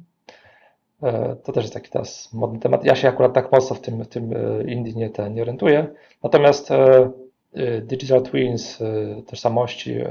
E, 1.03 1.35
To 1.43 1.51
też 1.51 1.63
jest 1.63 1.73
taki 1.73 1.89
teraz 1.89 2.33
modny 2.33 2.59
temat. 2.59 2.85
Ja 2.85 2.95
się 2.95 3.07
akurat 3.07 3.33
tak 3.33 3.51
mocno 3.51 3.75
w 3.75 3.81
tym, 3.81 4.03
w 4.03 4.07
tym 4.07 4.33
Indie 4.67 4.93
nie, 4.93 5.09
ten, 5.09 5.33
nie 5.33 5.41
orientuję. 5.41 5.87
Natomiast 6.23 6.69
Digital 7.81 8.21
Twins, 8.21 8.81
e, 8.81 9.21
tożsamości, 9.21 9.93
e, 9.93 10.07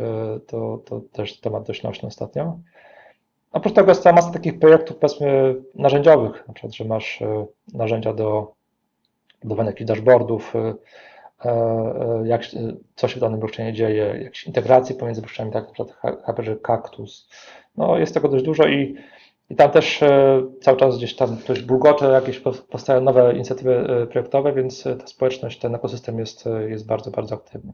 to, 0.47 0.79
to 0.85 1.01
też 1.13 1.41
temat 1.41 1.67
dość 1.67 1.83
nośny 1.83 2.09
ostatnio. 2.09 2.59
Oprócz 3.53 3.75
tego 3.75 3.91
jest 3.91 4.03
cała 4.03 4.17
masa 4.17 4.31
takich 4.31 4.59
projektów, 4.59 4.97
powiedzmy, 4.97 5.55
narzędziowych, 5.75 6.45
na 6.49 6.55
przykład, 6.55 6.75
że 6.75 6.85
masz 6.85 7.23
narzędzia 7.75 8.13
do 8.13 8.53
budowania 9.43 9.71
jakichś 9.71 9.89
dashboardów, 9.89 10.55
jak, 12.25 12.43
co 12.97 13.09
się 13.09 13.17
w 13.17 13.21
danym 13.21 13.41
blockchainie 13.41 13.73
dzieje, 13.73 14.19
jakieś 14.23 14.47
integracje 14.47 14.97
pomiędzy 14.97 15.21
blockchainami, 15.21 15.53
tak, 15.53 15.67
na 15.67 15.73
przykład 15.73 16.23
HPG 16.27 16.57
Cactus. 16.57 17.29
No, 17.77 17.99
jest 17.99 18.15
tego 18.15 18.29
dość 18.29 18.45
dużo 18.45 18.67
i, 18.67 18.97
i 19.51 19.57
tam 19.57 19.71
też 19.71 20.03
e, 20.03 20.43
cały 20.61 20.77
czas 20.77 20.97
gdzieś 20.97 21.17
tam 21.17 21.37
dość 21.49 21.63
bulgocze, 21.63 22.07
jakieś 22.07 22.41
pow- 22.41 22.63
powstają 22.63 23.01
nowe 23.01 23.35
inicjatywy 23.35 23.75
e, 23.75 24.07
projektowe, 24.07 24.53
więc 24.53 24.87
e, 24.87 24.97
ta 24.97 25.07
społeczność, 25.07 25.59
ten 25.59 25.75
ekosystem 25.75 26.19
jest, 26.19 26.45
jest 26.69 26.87
bardzo, 26.87 27.11
bardzo 27.11 27.35
aktywny. 27.35 27.73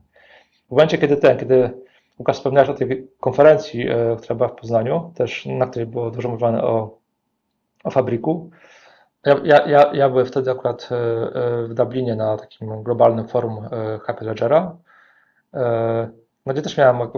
W 0.68 0.70
momencie, 0.70 0.98
kiedy 0.98 1.16
ten, 1.16 1.38
kiedy 1.38 1.70
Łukasz 2.18 2.36
wspomniałeś 2.36 2.70
o 2.70 2.74
tej 2.74 3.08
konferencji, 3.20 3.86
która 4.18 4.34
była 4.34 4.48
w 4.48 4.54
Poznaniu, 4.54 5.12
też 5.14 5.46
na 5.46 5.66
której 5.66 5.86
było 5.86 6.10
dużo 6.10 6.28
mówione 6.28 6.62
o, 6.62 6.98
o 7.84 7.90
fabryku. 7.90 8.50
Ja, 9.44 9.66
ja, 9.66 9.92
ja, 9.92 10.08
byłem 10.10 10.26
wtedy 10.26 10.50
akurat 10.50 10.88
w 11.68 11.74
Dublinie 11.74 12.16
na 12.16 12.36
takim 12.36 12.82
globalnym 12.82 13.28
forum 13.28 13.68
Happy 14.02 14.24
Ledgera, 14.24 14.76
no 16.46 16.52
gdzie 16.52 16.62
też 16.62 16.76
miałem 16.76 17.08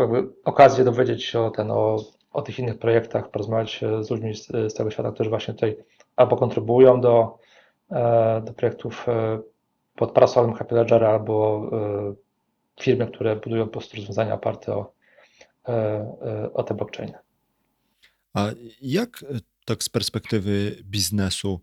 okazję 0.45 0.85
dowiedzieć 0.85 1.25
się 1.25 1.41
o, 1.41 1.51
ten, 1.51 1.71
o, 1.71 1.97
o 2.35 2.43
tych 2.43 2.59
innych 2.59 2.79
projektach, 2.79 3.31
porozmawiać 3.31 3.81
z 4.01 4.11
ludźmi 4.11 4.35
z, 4.35 4.47
z 4.47 4.75
tego 4.75 4.91
świata, 4.91 5.13
którzy 5.13 5.31
właśnie 5.31 5.55
tutaj 5.55 5.77
albo 6.17 6.37
kontrybuują 6.37 7.01
do, 7.01 7.39
e, 7.91 8.43
do 8.45 8.53
projektów 8.53 9.09
e, 9.09 9.41
pod 9.97 10.13
parasolem 10.13 10.55
Happy 10.55 10.75
Ledgera, 10.75 11.09
albo 11.09 11.71
e, 11.73 12.83
firmy, 12.83 13.07
które 13.07 13.37
budują 13.37 13.65
po 13.65 13.71
prostu 13.71 13.97
rozwiązania 13.97 14.35
oparte 14.35 14.77
o, 14.77 14.95
o 16.55 16.63
te 16.63 16.75
blockchainy. 16.75 17.19
A 18.35 18.47
jak 18.83 19.25
tak 19.65 19.83
z 19.83 19.89
perspektywy 19.89 20.77
biznesu, 20.85 21.61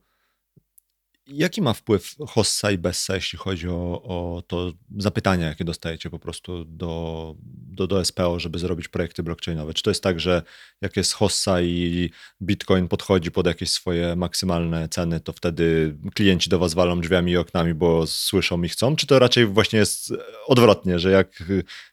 jaki 1.27 1.61
ma 1.61 1.73
wpływ 1.73 2.15
Hossa 2.27 2.71
i 2.71 2.77
Bessa, 2.77 3.15
jeśli 3.15 3.39
chodzi 3.39 3.69
o, 3.69 4.01
o 4.03 4.43
to 4.47 4.73
zapytania, 4.97 5.47
jakie 5.47 5.63
dostajecie 5.63 6.09
po 6.09 6.19
prostu 6.19 6.65
do, 6.65 7.35
do, 7.47 7.87
do 7.87 8.05
SPO, 8.05 8.39
żeby 8.39 8.59
zrobić 8.59 8.87
projekty 8.87 9.23
blockchainowe? 9.23 9.73
Czy 9.73 9.83
to 9.83 9.89
jest 9.89 10.03
tak, 10.03 10.19
że 10.19 10.43
jak 10.81 10.97
jest 10.97 11.13
Hossa 11.13 11.61
i 11.61 12.09
Bitcoin 12.41 12.87
podchodzi 12.87 13.31
pod 13.31 13.47
jakieś 13.47 13.69
swoje 13.69 14.15
maksymalne 14.15 14.89
ceny, 14.89 15.19
to 15.19 15.33
wtedy 15.33 15.95
klienci 16.13 16.49
do 16.49 16.59
was 16.59 16.73
walą 16.73 17.01
drzwiami 17.01 17.31
i 17.31 17.37
oknami, 17.37 17.73
bo 17.73 18.07
słyszą 18.07 18.63
i 18.63 18.69
chcą? 18.69 18.95
Czy 18.95 19.07
to 19.07 19.19
raczej 19.19 19.45
właśnie 19.45 19.79
jest 19.79 20.13
odwrotnie, 20.47 20.99
że 20.99 21.11
jak 21.11 21.43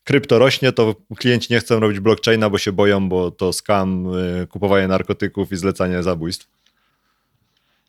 krypto 0.04 0.38
rośnie, 0.38 0.72
to 0.72 0.94
klienci 1.16 1.52
nie 1.52 1.60
chcą 1.60 1.80
robić 1.80 2.00
blockchaina, 2.00 2.50
bo 2.50 2.58
się 2.58 2.72
boją, 2.72 3.08
bo 3.08 3.30
to 3.30 3.52
skam, 3.52 4.14
y, 4.42 4.46
kupowanie 4.46 4.88
narkotyków 4.88 5.52
i 5.52 5.56
zlecanie 5.56 6.02
zabójstw. 6.02 6.58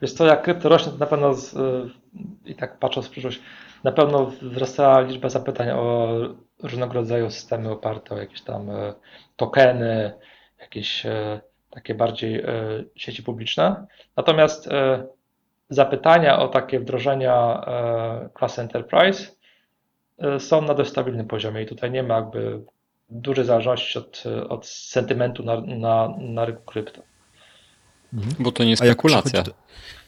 Wiesz 0.02 0.14
co, 0.14 0.26
jak 0.26 0.42
krypto 0.42 0.70
rośnie, 0.70 0.92
to 0.92 0.98
na 0.98 1.06
pewno 1.06 1.34
z, 1.34 1.54
y, 1.54 1.90
i 2.46 2.56
tak 2.56 2.80
patrząc 2.80 3.08
w 3.08 3.10
przyszłość, 3.10 3.40
na 3.84 3.92
pewno 3.92 4.26
wzrasta 4.26 5.02
liczba 5.02 5.30
zapytań 5.30 5.70
o 5.70 6.18
różnego 6.64 6.94
rodzaju 6.94 7.30
systemy 7.30 7.72
oparte 7.72 8.16
o 8.16 8.18
jakieś 8.18 8.42
tam 8.42 8.70
y, 8.70 8.94
tokeny, 9.36 10.14
jakieś 10.60 11.06
y, 11.06 11.40
takie 11.70 11.96
bardziej 11.96 12.44
sieci 12.96 13.24
publiczne. 13.24 13.86
Natomiast 14.16 14.70
zapytania 15.70 16.40
o 16.40 16.48
takie 16.48 16.80
wdrożenia 16.80 17.66
klasy 18.34 18.62
Enterprise 18.62 19.32
są 20.40 20.62
na 20.62 20.74
dość 20.74 20.90
stabilnym 20.90 21.28
poziomie 21.28 21.62
i 21.62 21.66
tutaj 21.66 21.92
nie 21.92 22.04
ma 22.04 22.16
jakby 22.16 22.62
dużej 23.10 23.46
zależności 23.46 24.00
od, 24.00 24.24
od 24.50 24.68
sentymentu 24.68 25.44
na, 25.44 25.62
na, 25.62 26.14
na 26.18 26.46
rynku 26.46 26.64
krypto. 26.66 27.02
Bo 28.40 28.52
to 28.52 28.64
nie 28.64 28.70
jest 28.70 28.84
spekulacja. 28.84 29.42
do- 29.44 29.52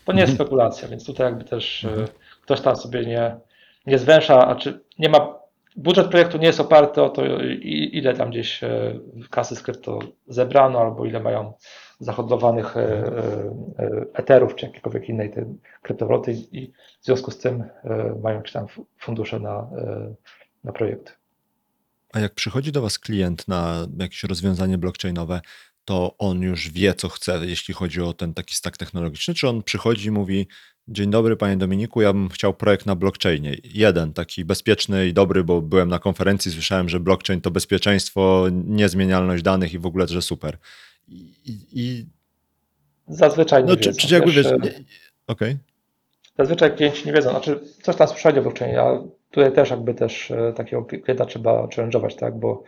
To 0.05 0.13
nie 0.13 0.21
jest 0.21 0.31
Mhm. 0.31 0.47
spekulacja, 0.47 0.87
więc 0.87 1.05
tutaj 1.05 1.25
jakby 1.27 1.43
też 1.43 1.85
Mhm. 1.85 2.03
e, 2.03 2.07
ktoś 2.41 2.61
tam 2.61 2.75
sobie 2.75 3.05
nie, 3.05 3.35
nie 3.87 3.97
zwęsza, 3.99 4.47
a 4.47 4.55
czy 4.55 4.79
nie 4.99 5.09
ma, 5.09 5.33
budżet 5.75 6.07
projektu 6.07 6.37
nie 6.37 6.47
jest 6.47 6.59
oparty 6.59 7.01
o 7.01 7.09
to, 7.09 7.25
i- 7.43 7.89
ile 7.93 8.13
tam 8.13 8.29
gdzieś 8.29 8.63
e, 8.63 8.99
kasy 9.29 9.55
z 9.55 9.61
krypto 9.63 9.99
zebrano, 10.27 10.79
albo 10.79 11.05
ile 11.05 11.19
mają 11.19 11.53
zahodlowanych 11.99 12.77
e, 12.77 13.11
eterów, 14.13 14.55
czy 14.55 14.65
jakiejkolwiek 14.65 15.09
innej 15.09 15.31
tej 15.31 15.43
kryptowaluty 15.81 16.31
i 16.51 16.71
w 17.01 17.05
związku 17.05 17.31
z 17.31 17.37
tym 17.37 17.63
mają 18.23 18.35
jakieś 18.37 18.51
tam 18.51 18.67
fu- 18.67 18.85
fundusze 18.99 19.39
na, 19.39 19.67
na 20.63 20.71
projekty. 20.71 21.11
A 22.13 22.19
jak 22.19 22.33
przychodzi 22.33 22.71
do 22.71 22.81
Was 22.81 22.99
klient 22.99 23.47
na 23.47 23.87
jakieś 23.99 24.23
rozwiązanie 24.23 24.77
blockchainowe, 24.77 25.41
to 25.91 26.15
on 26.17 26.41
już 26.41 26.69
wie, 26.69 26.93
co 26.93 27.09
chce, 27.09 27.39
jeśli 27.45 27.73
chodzi 27.73 28.01
o 28.01 28.13
ten 28.13 28.33
taki 28.33 28.55
stack 28.55 28.77
technologiczny? 28.77 29.33
Czy 29.33 29.47
on 29.49 29.63
przychodzi 29.63 30.07
i 30.07 30.11
mówi: 30.11 30.47
Dzień 30.87 31.09
dobry, 31.09 31.35
panie 31.35 31.57
Dominiku, 31.57 32.01
ja 32.01 32.13
bym 32.13 32.29
chciał 32.29 32.53
projekt 32.53 32.85
na 32.85 32.95
blockchainie. 32.95 33.55
Jeden, 33.63 34.13
taki 34.13 34.45
bezpieczny 34.45 35.07
i 35.07 35.13
dobry, 35.13 35.43
bo 35.43 35.61
byłem 35.61 35.89
na 35.89 35.99
konferencji, 35.99 36.51
słyszałem, 36.51 36.89
że 36.89 36.99
blockchain 36.99 37.41
to 37.41 37.51
bezpieczeństwo, 37.51 38.47
niezmienialność 38.51 39.43
danych 39.43 39.73
i 39.73 39.79
w 39.79 39.85
ogóle, 39.85 40.07
że 40.07 40.21
super. 40.21 40.57
I, 41.07 41.33
i, 41.73 42.05
Zazwyczaj 43.07 43.63
nie 43.63 43.69
no, 43.69 43.75
czy, 43.75 43.89
wiedzą. 43.89 44.07
czy 44.07 44.13
jakby 44.13 44.31
wiesz. 44.31 44.45
e, 44.45 44.57
Okej. 45.27 45.57
Zazwyczaj 46.37 46.75
klienci 46.75 47.05
nie 47.05 47.13
wiedzą, 47.13 47.29
znaczy 47.29 47.59
coś 47.81 47.95
tam 47.95 48.07
słyszeli 48.07 48.39
o 48.39 48.41
blockchainie, 48.41 48.81
a 48.81 49.03
tutaj 49.31 49.53
też 49.53 49.69
jakby 49.69 49.93
też 49.93 50.31
e, 50.31 50.53
takiego 50.53 50.83
klienta 50.85 51.25
trzeba 51.25 51.67
challenge'ować, 51.67 52.15
tak, 52.15 52.39
bo 52.39 52.63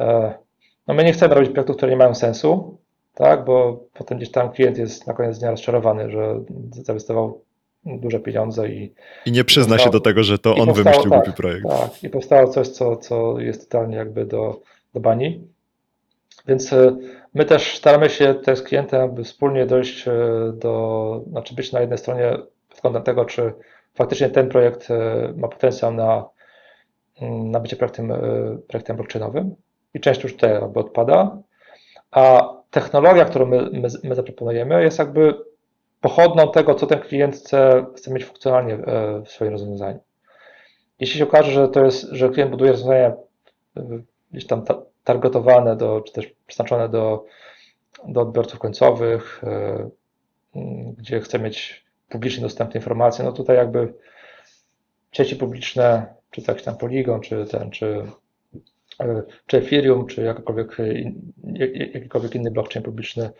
e, 0.00 0.43
no 0.86 0.94
my 0.94 1.04
nie 1.04 1.12
chcemy 1.12 1.34
robić 1.34 1.50
projektów, 1.50 1.76
które 1.76 1.90
nie 1.90 1.98
mają 1.98 2.14
sensu, 2.14 2.78
tak, 3.14 3.44
bo 3.44 3.84
potem 3.94 4.18
gdzieś 4.18 4.30
tam 4.30 4.52
klient 4.52 4.78
jest 4.78 5.06
na 5.06 5.14
koniec 5.14 5.38
dnia 5.38 5.50
rozczarowany, 5.50 6.10
że 6.10 6.40
zainwestował 6.70 7.44
duże 7.86 8.20
pieniądze 8.20 8.68
i 8.68 8.94
I 9.26 9.32
nie 9.32 9.44
przyzna 9.44 9.78
się 9.78 9.90
do 9.90 10.00
tego, 10.00 10.22
że 10.22 10.38
to 10.38 10.50
on 10.54 10.66
powstało, 10.66 10.84
wymyślił 10.84 11.10
tak, 11.10 11.24
głupi 11.24 11.36
projekt. 11.36 11.68
Tak, 11.68 12.04
i 12.04 12.10
powstało 12.10 12.48
coś, 12.48 12.68
co, 12.68 12.96
co 12.96 13.40
jest 13.40 13.70
totalnie 13.70 13.96
jakby 13.96 14.26
do, 14.26 14.60
do 14.94 15.00
bani. 15.00 15.48
Więc 16.46 16.72
e, 16.72 16.96
my 17.34 17.44
też 17.44 17.76
staramy 17.76 18.10
się 18.10 18.34
też 18.34 18.58
z 18.58 18.62
klientem 18.62 19.00
aby 19.00 19.24
wspólnie 19.24 19.66
dojść 19.66 20.08
e, 20.08 20.12
do, 20.54 21.24
znaczy 21.30 21.54
być 21.54 21.72
na 21.72 21.80
jednej 21.80 21.98
stronie 21.98 22.38
pod 22.68 22.80
kątem 22.80 23.02
tego, 23.02 23.24
czy 23.24 23.52
faktycznie 23.94 24.30
ten 24.30 24.48
projekt 24.48 24.90
e, 24.90 25.32
ma 25.36 25.48
potencjał 25.48 25.92
na, 25.92 26.24
mm, 27.20 27.50
na 27.50 27.60
bycie 27.60 27.76
projektem, 27.76 28.12
projektem 28.68 28.96
blockchainowym 28.96 29.54
i 29.94 30.00
część 30.00 30.22
już 30.22 30.32
tutaj 30.32 30.50
jakby 30.50 30.80
odpada, 30.80 31.38
a 32.10 32.54
technologia, 32.70 33.24
którą 33.24 33.46
my, 33.46 33.70
my, 33.72 33.88
my 34.04 34.14
zaproponujemy 34.14 34.82
jest 34.82 34.98
jakby 34.98 35.34
pochodną 36.00 36.52
tego, 36.52 36.74
co 36.74 36.86
ten 36.86 37.00
klient 37.00 37.36
chce, 37.36 37.86
chce 37.96 38.10
mieć 38.10 38.24
funkcjonalnie 38.24 38.74
e, 38.74 39.22
w 39.24 39.28
swoim 39.28 39.52
rozwiązaniu. 39.52 40.00
Jeśli 41.00 41.18
się 41.18 41.24
okaże, 41.24 41.50
że 41.50 41.68
to 41.68 41.84
jest, 41.84 42.02
że 42.12 42.28
klient 42.28 42.50
buduje 42.50 42.70
rozwiązania 42.70 43.12
e, 43.76 43.82
gdzieś 44.30 44.46
tam 44.46 44.64
ta, 44.64 44.82
targetowane 45.04 45.76
do, 45.76 46.00
czy 46.00 46.12
też 46.12 46.34
przeznaczone 46.46 46.88
do, 46.88 47.24
do 48.08 48.20
odbiorców 48.20 48.58
końcowych, 48.58 49.44
e, 49.44 49.90
m, 50.56 50.92
gdzie 50.92 51.20
chce 51.20 51.38
mieć 51.38 51.84
publicznie 52.08 52.42
dostępne 52.42 52.80
informacje, 52.80 53.24
no 53.24 53.32
tutaj 53.32 53.56
jakby 53.56 53.94
sieci 55.12 55.36
publiczne, 55.36 56.14
czy 56.30 56.42
jakiś 56.48 56.64
tam 56.64 56.76
Polygon, 56.76 57.20
czy 57.20 57.44
ten, 57.44 57.70
czy, 57.70 58.06
czy 59.46 59.56
Ethereum, 59.56 60.06
czy 60.06 60.22
jak- 60.22 60.42
jakikolwiek 61.94 62.34
inny 62.34 62.50
blockchain 62.50 62.84
publiczny, 62.84 63.30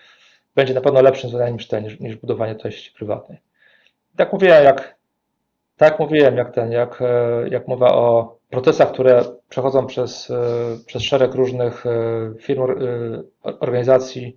będzie 0.55 0.75
na 0.75 0.81
pewno 0.81 1.03
lepszym 1.03 1.23
rozwiązaniem 1.29 1.55
niż 1.55 1.69
ten, 1.69 1.85
niż, 1.85 2.01
niż 2.01 2.17
budowanie 2.17 2.57
sieci 2.63 2.93
prywatnej. 2.93 3.39
Tak 4.17 4.33
mówiłem, 4.33 4.65
jak, 4.65 4.97
tak 5.77 5.99
mówiłem, 5.99 6.37
jak 6.37 6.55
ten, 6.55 6.73
jak, 6.73 7.03
e, 7.03 7.49
jak 7.49 7.69
mowa 7.69 7.95
o 7.95 8.37
procesach, 8.51 8.93
które 8.93 9.23
przechodzą 9.49 9.87
przez, 9.87 10.31
e, 10.31 10.37
przez 10.87 11.03
szereg 11.03 11.35
różnych 11.35 11.87
e, 11.87 11.91
firm, 12.41 12.63
or- 12.63 12.83
e, 12.83 13.23
organizacji, 13.61 14.37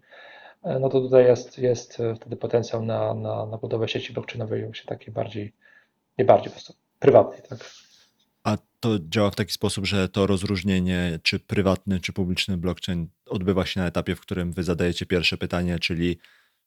e, 0.64 0.80
no 0.80 0.90
to 0.90 1.02
tutaj 1.02 1.26
jest, 1.26 1.60
jest 1.60 2.00
e, 2.00 2.16
wtedy 2.16 2.36
potencjał 2.36 2.86
na, 2.86 3.14
na, 3.14 3.46
na 3.46 3.58
budowę 3.58 3.88
sieci 3.88 4.14
blockchainowej, 4.14 4.64
właśnie 4.64 4.88
takiej 4.90 5.14
bardziej, 5.14 5.54
nie 6.18 6.26
bardziej 6.26 6.46
po 6.50 6.52
prostu, 6.52 6.74
prywatnej, 7.00 7.42
tak. 7.50 7.60
A 8.48 8.58
to 8.80 9.00
działa 9.00 9.32
w 9.32 9.36
taki 9.36 9.54
sposób, 9.54 9.86
że 9.86 10.10
to 10.10 10.28
rozróżnienie, 10.28 11.20
czy 11.24 11.40
prywatny, 11.40 12.00
czy 12.00 12.14
publiczny 12.14 12.58
blockchain 12.58 13.08
odbywa 13.26 13.66
się 13.66 13.80
na 13.80 13.88
etapie, 13.88 14.16
w 14.16 14.22
którym 14.22 14.54
wy 14.54 14.64
zadajecie 14.64 15.06
pierwsze 15.06 15.38
pytanie, 15.38 15.80
czyli 15.80 16.18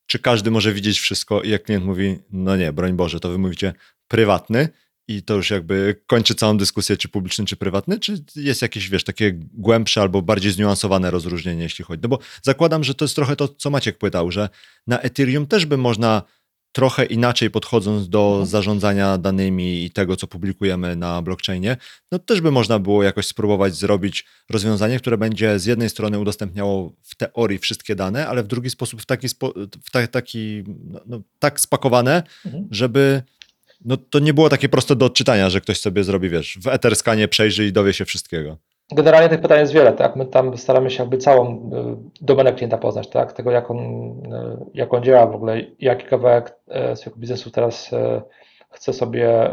czy 0.06 0.18
każdy 0.18 0.50
może 0.50 0.72
widzieć 0.72 1.00
wszystko 1.00 1.42
i 1.42 1.48
jak 1.48 1.62
klient 1.62 1.84
mówi, 1.84 2.18
no 2.30 2.56
nie, 2.56 2.72
broń 2.72 2.92
Boże, 2.92 3.20
to 3.20 3.28
wy 3.28 3.38
mówicie 3.38 3.72
prywatny 4.08 4.68
i 5.08 5.22
to 5.22 5.34
już 5.34 5.50
jakby 5.50 6.02
kończy 6.06 6.34
całą 6.34 6.56
dyskusję, 6.56 6.96
czy 6.96 7.08
publiczny, 7.08 7.44
czy 7.44 7.56
prywatny, 7.56 7.98
czy 7.98 8.24
jest 8.36 8.62
jakieś, 8.62 8.88
wiesz, 8.88 9.04
takie 9.04 9.32
głębsze 9.52 10.00
albo 10.00 10.22
bardziej 10.22 10.52
zniuansowane 10.52 11.10
rozróżnienie, 11.10 11.62
jeśli 11.62 11.84
chodzi. 11.84 12.00
No 12.02 12.08
bo 12.08 12.18
zakładam, 12.42 12.84
że 12.84 12.94
to 12.94 13.04
jest 13.04 13.16
trochę 13.16 13.36
to, 13.36 13.48
co 13.48 13.70
Maciek 13.70 13.98
pytał, 13.98 14.32
że 14.32 14.48
na 14.86 15.00
Ethereum 15.00 15.46
też 15.46 15.66
by 15.66 15.76
można 15.76 16.22
trochę 16.72 17.04
inaczej 17.04 17.50
podchodząc 17.50 18.08
do 18.08 18.42
zarządzania 18.46 19.18
danymi 19.18 19.84
i 19.84 19.90
tego, 19.90 20.16
co 20.16 20.26
publikujemy 20.26 20.96
na 20.96 21.22
blockchainie, 21.22 21.76
no 22.12 22.18
też 22.18 22.40
by 22.40 22.50
można 22.50 22.78
było 22.78 23.02
jakoś 23.02 23.26
spróbować 23.26 23.74
zrobić 23.74 24.24
rozwiązanie, 24.50 24.98
które 24.98 25.18
będzie 25.18 25.58
z 25.58 25.66
jednej 25.66 25.90
strony 25.90 26.18
udostępniało 26.18 26.92
w 27.02 27.14
teorii 27.14 27.58
wszystkie 27.58 27.94
dane, 27.94 28.28
ale 28.28 28.42
w 28.42 28.46
drugi 28.46 28.70
sposób 28.70 29.02
w 29.02 29.06
taki, 29.06 29.28
spo, 29.28 29.54
w 29.84 29.90
ta, 29.90 30.06
taki 30.06 30.64
no, 30.66 31.00
no, 31.06 31.20
tak 31.38 31.60
spakowane, 31.60 32.22
Mhm. 32.44 32.68
żeby 32.70 33.22
no, 33.84 33.96
to 33.96 34.18
nie 34.18 34.34
było 34.34 34.48
takie 34.48 34.68
proste 34.68 34.96
do 34.96 35.06
odczytania, 35.06 35.50
że 35.50 35.60
ktoś 35.60 35.80
sobie 35.80 36.04
zrobi, 36.04 36.28
wiesz, 36.28 36.58
w 36.62 36.66
Etherscanie 36.66 37.28
przejrzy 37.28 37.66
i 37.66 37.72
dowie 37.72 37.92
się 37.92 38.04
wszystkiego. 38.04 38.58
Generalnie 38.92 39.28
tych 39.28 39.40
pytań 39.40 39.60
jest 39.60 39.72
wiele, 39.72 39.92
tak? 39.92 40.16
My 40.16 40.26
tam 40.26 40.56
staramy 40.56 40.90
się 40.90 41.02
jakby 41.02 41.18
całą 41.18 41.54
y, 41.54 42.24
domenę 42.24 42.52
klienta 42.52 42.78
poznać, 42.78 43.08
tak? 43.08 43.32
Tego, 43.32 43.50
jak 43.50 43.70
on, 43.70 43.78
y, 43.78 44.66
jak 44.74 44.94
on 44.94 45.02
działa 45.02 45.26
w 45.26 45.34
ogóle, 45.34 45.60
jaki 45.78 46.06
kawałek 46.06 46.56
e, 46.68 46.96
swojego 46.96 47.20
biznesu 47.20 47.50
teraz 47.50 47.90
chce 48.70 48.92
sobie 48.92 49.50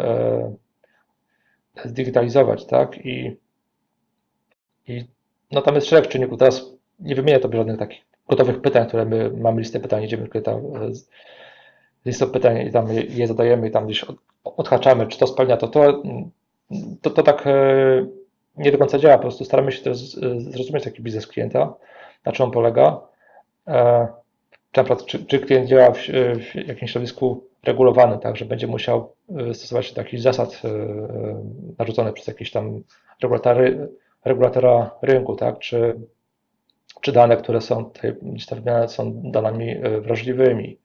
zdigitalizować, 1.86 2.66
tak? 2.66 3.06
I, 3.06 3.38
i 4.88 5.06
no 5.52 5.62
tam 5.62 5.76
jest 5.76 5.88
szereg 5.88 6.08
czynników. 6.08 6.40
Teraz 6.40 6.66
nie 7.00 7.16
wymienię 7.16 7.40
tobie 7.40 7.58
żadnych 7.58 7.80
takich 7.80 8.06
gotowych 8.30 8.62
pytań, 8.62 8.88
które 8.88 9.06
my 9.06 9.32
mamy 9.38 9.62
listę 9.62 9.80
pytań, 9.80 10.04
idziemy 10.04 10.28
z 10.92 11.10
listą 12.06 12.28
pytań 12.28 12.68
i 12.68 12.72
tam 12.72 12.94
je, 12.94 13.02
je 13.02 13.28
zadajemy 13.28 13.68
i 13.68 13.72
tam 13.72 13.86
gdzieś 13.86 14.04
od, 14.04 14.16
odhaczamy, 14.44 15.08
czy 15.08 15.20
to 15.20 15.28
spełnia 15.28 15.58
to, 15.58 15.68
to, 15.68 16.04
to, 17.02 17.10
to 17.10 17.24
tak 17.24 17.46
nie 18.58 18.72
do 18.72 18.78
końca 18.78 18.98
działa. 19.00 19.16
Po 19.18 19.22
prostu 19.22 19.46
staramy 19.46 19.72
się 19.72 19.84
też 19.84 19.98
z- 19.98 20.54
zrozumieć 20.54 20.84
taki 20.84 21.02
biznes 21.04 21.28
klienta, 21.28 21.74
na 22.26 22.32
czym 22.32 22.46
on 22.46 22.52
polega. 22.52 23.02
E, 23.68 24.08
Czy, 25.08 25.26
czy, 25.26 25.40
klient 25.40 25.68
działa 25.68 25.92
w, 25.92 25.98
w 26.54 26.56
jakimś 26.68 26.92
środowisku 26.92 27.44
regulowanym, 27.64 28.20
tak, 28.20 28.36
że 28.38 28.46
będzie 28.46 28.68
musiał 28.68 29.14
e, 29.38 29.54
stosować 29.54 29.86
się 29.86 29.96
do 29.96 30.02
jakichś 30.02 30.24
zasad 30.24 30.62
e, 30.66 30.68
e, 30.70 31.44
narzuconych 31.80 32.14
przez 32.14 32.28
jakieś 32.28 32.52
tam 32.52 32.84
regulatory, 33.22 33.90
regulatora 34.26 34.92
rynku, 35.02 35.36
tak, 35.36 35.60
czy, 35.60 35.96
czy 37.02 37.12
dane, 37.12 37.38
które 37.38 37.62
są 37.62 37.86
tutaj 37.86 38.14
wymieniane, 38.52 38.90
są 38.90 39.22
danami 39.32 39.70
e, 39.72 40.02
wrażliwymi, 40.02 40.78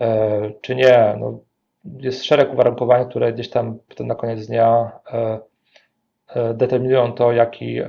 e, 0.00 0.50
czy 0.60 0.74
nie. 0.76 1.16
No, 1.20 1.38
jest 1.84 2.24
szereg 2.24 2.52
uwarunkowań, 2.52 3.08
które 3.10 3.32
gdzieś 3.32 3.50
tam 3.50 3.78
na 4.00 4.14
koniec 4.14 4.46
dnia 4.46 4.92
e, 5.12 5.16
e, 5.16 5.40
determinują 6.54 7.12
to, 7.12 7.32
jaki 7.32 7.78
e, 7.78 7.88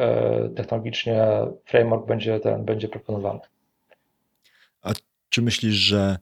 technologicznie 0.56 1.26
framework 1.66 2.08
będzie, 2.08 2.40
ten, 2.40 2.66
będzie 2.66 2.88
proponowany. 2.88 3.40
Czy 5.36 5.42
myślisz, 5.42 5.76
że 5.76 6.18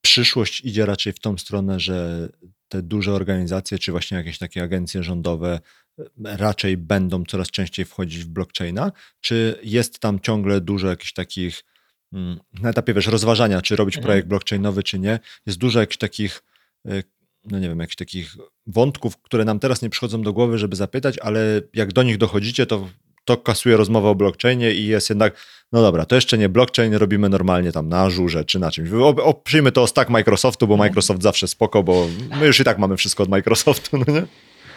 przyszłość 0.00 0.60
idzie 0.64 0.86
raczej 0.86 1.12
w 1.12 1.20
tą 1.20 1.38
stronę, 1.38 1.80
że 1.80 2.28
te 2.68 2.82
duże 2.82 3.12
organizacje, 3.12 3.78
czy 3.78 3.92
właśnie 3.92 4.16
jakieś 4.16 4.38
takie 4.38 4.62
agencje 4.62 5.02
rządowe 5.02 5.60
e, 5.98 6.04
raczej 6.36 6.76
będą 6.76 7.24
coraz 7.24 7.50
częściej 7.50 7.84
wchodzić 7.84 8.24
w 8.24 8.28
blockchaina? 8.28 8.92
Czy 9.20 9.58
jest 9.62 9.98
tam 9.98 10.20
ciągle 10.20 10.60
dużo 10.60 10.88
jakichś 10.88 11.12
takich 11.12 11.64
mm, 12.12 12.40
na 12.62 12.70
etapie, 12.70 12.94
wiesz, 12.94 13.06
rozważania, 13.06 13.62
czy 13.62 13.76
robić 13.76 13.96
Mhm. 13.96 14.06
projekt 14.06 14.28
blockchainowy, 14.28 14.82
czy 14.82 14.98
nie? 14.98 15.18
Jest 15.46 15.58
dużo 15.58 15.80
jakichś 15.80 15.98
takich, 15.98 16.42
e, 16.86 17.02
no 17.50 17.58
nie 17.58 17.68
wiem, 17.68 17.80
jakichś 17.80 17.96
takich 17.96 18.36
wątków, 18.66 19.16
które 19.22 19.44
nam 19.44 19.58
teraz 19.58 19.82
nie 19.82 19.90
przychodzą 19.90 20.22
do 20.22 20.32
głowy, 20.32 20.58
żeby 20.58 20.76
zapytać, 20.76 21.18
ale 21.18 21.60
jak 21.74 21.92
do 21.92 22.02
nich 22.02 22.18
dochodzicie, 22.18 22.66
to 22.66 22.88
to 23.24 23.36
kasuje 23.36 23.76
rozmowę 23.76 24.08
o 24.08 24.14
blockchainie 24.14 24.72
i 24.72 24.86
jest 24.86 25.10
jednak, 25.10 25.34
no 25.72 25.82
dobra, 25.82 26.06
to 26.06 26.14
jeszcze 26.14 26.38
nie 26.38 26.48
blockchain, 26.48 26.94
robimy 26.94 27.28
normalnie 27.28 27.72
tam 27.72 27.88
na 27.88 28.00
Azurze 28.00 28.44
czy 28.44 28.58
na 28.58 28.70
czymś. 28.70 28.92
O, 28.92 29.08
o, 29.08 29.34
przyjmy 29.34 29.72
to 29.72 29.86
stack 29.86 30.10
Microsoftu, 30.10 30.66
bo 30.66 30.76
Microsoft 30.76 31.22
zawsze 31.22 31.48
spoko, 31.48 31.82
bo 31.82 32.06
my 32.40 32.46
już 32.46 32.60
i 32.60 32.64
tak 32.64 32.78
mamy 32.78 32.96
wszystko 32.96 33.22
od 33.22 33.28
Microsoftu, 33.28 33.98
no 33.98 34.12
nie? 34.12 34.22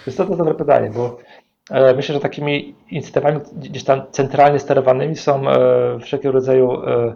Jest 0.05 0.17
to, 0.17 0.25
to 0.25 0.35
dobre 0.35 0.53
pytanie, 0.53 0.91
bo 0.95 1.19
e, 1.69 1.93
myślę, 1.95 2.15
że 2.15 2.21
takimi 2.21 2.75
inicjatywami 2.89 3.39
gdzieś 3.55 3.83
tam 3.83 4.01
centralnie 4.11 4.59
sterowanymi 4.59 5.15
są 5.15 5.49
e, 5.49 5.99
wszelkiego 5.99 6.31
rodzaju 6.31 6.71
e, 6.71 7.15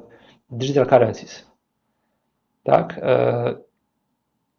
digital 0.49 0.87
currencies. 0.87 1.45
Tak? 2.63 2.99
E, 3.03 3.55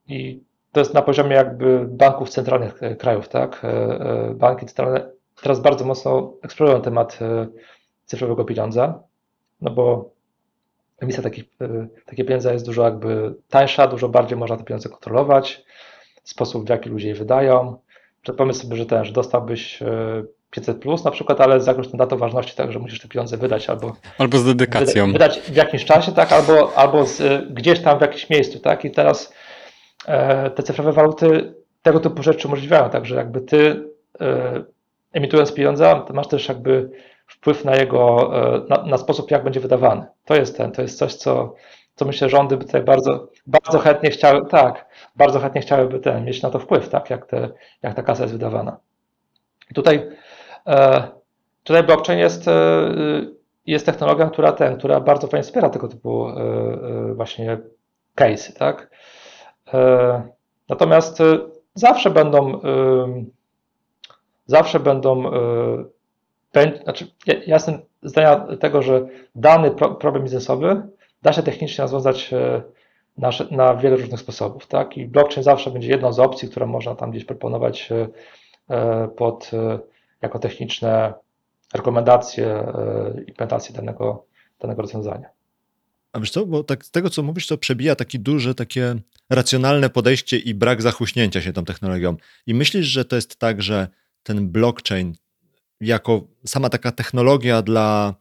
I 0.09 0.41
to 0.73 0.81
jest 0.81 0.95
na 0.95 1.03
poziomie 1.03 1.37
jakby 1.37 1.87
banków 1.89 2.29
centralnych 2.29 2.83
e, 2.83 2.97
krajów, 2.97 3.29
tak? 3.29 3.61
E, 3.65 3.69
e, 3.69 4.35
banki 4.35 4.67
centralne 4.67 5.11
teraz 5.43 5.61
bardzo 5.61 5.85
mocno 5.85 6.33
eksplorują 6.43 6.83
temat 6.83 7.19
cyfrowego 8.07 8.45
pieniądza, 8.45 9.01
no 9.61 9.71
bo 9.71 10.11
emisja 11.01 11.23
takich, 11.23 11.45
e, 11.61 11.87
takiego 12.07 12.27
pieniądza 12.29 12.53
jest 12.53 12.67
dużo 12.67 12.83
jakby 12.85 13.35
tańsza, 13.49 13.87
dużo 13.87 14.09
bardziej 14.09 14.39
można 14.39 14.57
te 14.57 14.65
pieniądze 14.65 14.89
kontrolować, 14.89 15.65
sposób 16.25 16.67
w 16.67 16.69
jaki 16.69 16.91
ludzie 16.91 17.09
je 17.09 17.15
wydają. 17.15 17.77
Pomyśl 18.37 18.61
sobie, 18.61 18.77
że 18.77 18.87
ten, 18.87 19.05
że 19.05 19.13
dostałbyś 19.13 19.83
e, 19.83 19.87
500 20.51 20.79
plus 20.79 21.05
na 21.05 21.11
przykład, 21.11 21.41
ale 21.41 21.61
z 21.61 21.67
jakąś 21.67 21.89
datą 21.89 22.17
ważności, 22.17 22.57
tak, 22.57 22.73
że 22.73 22.79
musisz 22.79 23.01
te 23.01 23.09
pieniądze 23.09 23.37
wydać 23.37 23.71
albo 23.71 23.97
Albo 24.19 24.39
z 24.39 24.45
dedykacją. 24.45 25.07
wyda- 25.07 25.13
wydać 25.13 25.41
w 25.41 25.57
jakimś 25.57 25.85
czasie, 25.85 26.13
tak, 26.13 26.33
albo, 26.33 26.75
albo 26.75 27.07
z, 27.07 27.45
gdzieś 27.55 27.81
tam 27.81 27.99
w 27.99 28.01
jakimś 28.01 28.31
miejscu, 28.31 28.59
tak, 28.59 28.85
i 28.85 28.91
teraz 28.91 29.33
te 30.55 30.63
cyfrowe 30.63 30.93
waluty 30.93 31.55
tego 31.83 32.01
typu 32.01 32.23
rzeczy 32.23 32.49
umożliwiają, 32.49 32.91
także 32.91 33.15
jakby 33.15 33.41
ty 33.41 33.91
e, 34.21 34.65
emitując 35.13 35.55
pieniądze, 35.55 36.03
masz 36.13 36.29
też 36.29 36.49
jakby 36.49 36.91
wpływ 37.27 37.65
na 37.65 37.77
jego, 37.77 38.31
e, 38.37 38.63
na, 38.69 38.83
na 38.83 38.99
sposób, 38.99 39.31
jak 39.31 39.45
będzie 39.45 39.61
wydawany. 39.61 40.07
To 40.25 40.35
jest 40.35 40.57
ten, 40.57 40.73
to 40.73 40.83
jest 40.83 40.99
coś, 40.99 41.15
co, 41.15 41.55
co 41.95 42.05
myślę, 42.05 42.29
rządy 42.29 42.57
by 42.57 42.65
tutaj 42.65 42.83
bardzo, 42.83 43.29
bardzo 43.47 43.79
chętnie 43.79 44.11
chciały, 44.11 44.47
tak, 44.47 44.87
bardzo 45.17 45.41
chętnie 45.41 45.61
chciałyby 45.61 45.99
ten, 45.99 46.25
mieć 46.25 46.43
na 46.43 46.51
to 46.51 46.59
wpływ, 46.59 46.89
tak, 46.89 47.11
jak, 47.11 47.27
te, 47.27 47.49
jak 47.83 47.95
ta 47.95 48.03
kasa 48.03 48.23
jest 48.23 48.35
wydawana. 48.35 48.77
I 49.71 49.75
tutaj, 49.75 50.09
e, 50.67 51.09
tutaj 51.65 51.83
blockchain 51.83 52.19
jest, 52.19 52.49
e, 52.49 52.53
jest 53.67 53.87
technologią, 53.87 54.31
która 54.31 54.53
ten, 54.53 54.79
która 54.79 55.01
bardzo 55.01 55.27
fajnie 55.27 55.45
wspiera 55.45 55.71
tego 55.71 55.89
typu 55.89 56.29
e, 56.29 56.33
e, 56.33 57.15
właśnie 57.15 57.59
case'y, 58.17 58.53
tak. 58.59 58.92
E, 59.75 60.23
Natomiast 60.69 61.21
e, 61.21 61.39
zawsze 61.75 62.11
będą, 62.11 62.61
ym, 62.63 63.31
zawsze 64.47 64.81
będą, 64.81 65.23
bę- 66.55 66.83
znaczy 66.83 67.07
ja, 67.27 67.35
jestem 67.47 67.79
zdania 68.03 68.57
tego, 68.61 68.83
że 68.83 69.07
dany 69.35 69.71
pro, 69.71 69.95
problem 69.95 70.25
biznesowy 70.25 70.83
da 71.23 71.33
się 71.33 71.43
technicznie 71.43 71.83
rozwiązać 71.83 72.33
e, 72.33 72.63
na, 73.19 73.31
na 73.51 73.75
wiele 73.75 73.97
różnych 73.97 74.21
sposobów, 74.21 74.67
tak? 74.67 74.97
I 74.97 75.07
blockchain 75.07 75.43
zawsze 75.43 75.71
będzie 75.71 75.89
jedną 75.89 76.13
z 76.13 76.19
opcji, 76.19 76.49
którą 76.49 76.67
można 76.67 76.95
tam 76.95 77.11
gdzieś 77.11 77.25
proponować 77.25 77.93
e, 77.93 78.09
e, 78.77 79.09
pod, 79.09 79.51
e, 79.55 79.79
jako 80.23 80.39
techniczne 80.39 81.15
rekomendacje 81.75 82.47
e, 82.47 83.15
implementacji 83.29 83.75
danego, 83.75 84.25
danego 84.61 84.83
rozwiązania. 84.83 85.29
A 86.13 86.21
wiesz 86.21 86.31
co, 86.31 86.47
bo 86.47 86.65
tak 86.65 86.85
z 86.85 86.91
tego, 86.91 87.11
co 87.11 87.23
mówisz, 87.23 87.47
to 87.47 87.59
przebija 87.59 87.97
taki 87.97 88.21
duże, 88.21 88.55
takie 88.55 88.97
racjonalne 89.31 89.91
podejście 89.91 90.39
i 90.39 90.55
brak 90.55 90.83
zachuśnięcia 90.83 91.43
się 91.43 91.53
tą 91.53 91.65
technologią. 91.65 92.17
I 92.47 92.55
myślisz, 92.55 92.87
że 92.87 93.05
to 93.05 93.17
jest 93.17 93.37
tak, 93.37 93.63
że 93.63 93.89
ten 94.23 94.49
blockchain 94.49 95.15
jako 95.81 96.29
sama 96.47 96.69
taka 96.69 96.93
technologia 96.93 97.63
dla, 97.63 98.15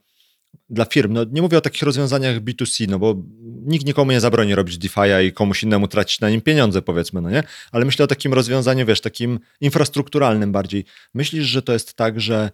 dla 0.70 0.84
firm, 0.84 1.12
no 1.12 1.24
nie 1.24 1.42
mówię 1.42 1.58
o 1.58 1.60
takich 1.60 1.82
rozwiązaniach 1.82 2.40
B2C, 2.40 2.88
no 2.88 2.98
bo 2.98 3.16
nikt 3.62 3.86
nikomu 3.86 4.12
nie 4.12 4.20
zabroni 4.20 4.54
robić 4.54 4.78
DeFi'a 4.78 5.24
i 5.24 5.32
komuś 5.32 5.62
innemu 5.62 5.88
tracić 5.88 6.20
na 6.20 6.30
nim 6.30 6.40
pieniądze, 6.40 6.82
powiedzmy, 6.82 7.20
no 7.20 7.30
nie? 7.30 7.42
Ale 7.72 7.84
myślę 7.84 8.04
o 8.04 8.08
takim 8.08 8.34
rozwiązaniu, 8.34 8.86
wiesz, 8.86 9.00
takim 9.00 9.40
infrastrukturalnym 9.60 10.52
bardziej. 10.52 10.84
Myślisz, 11.14 11.46
że 11.46 11.62
to 11.62 11.72
jest 11.72 11.94
tak, 11.94 12.20
że 12.20 12.50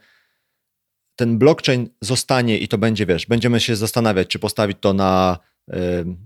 ten 1.19 1.39
blockchain 1.39 1.89
zostanie 2.01 2.59
i 2.59 2.69
to 2.69 2.79
będzie, 2.79 3.07
wiesz, 3.07 3.27
będziemy 3.27 3.61
się 3.61 3.77
zastanawiać, 3.77 4.29
czy 4.29 4.39
postawić 4.39 4.79
to 4.81 4.93
na 4.93 5.39
y, 5.69 5.75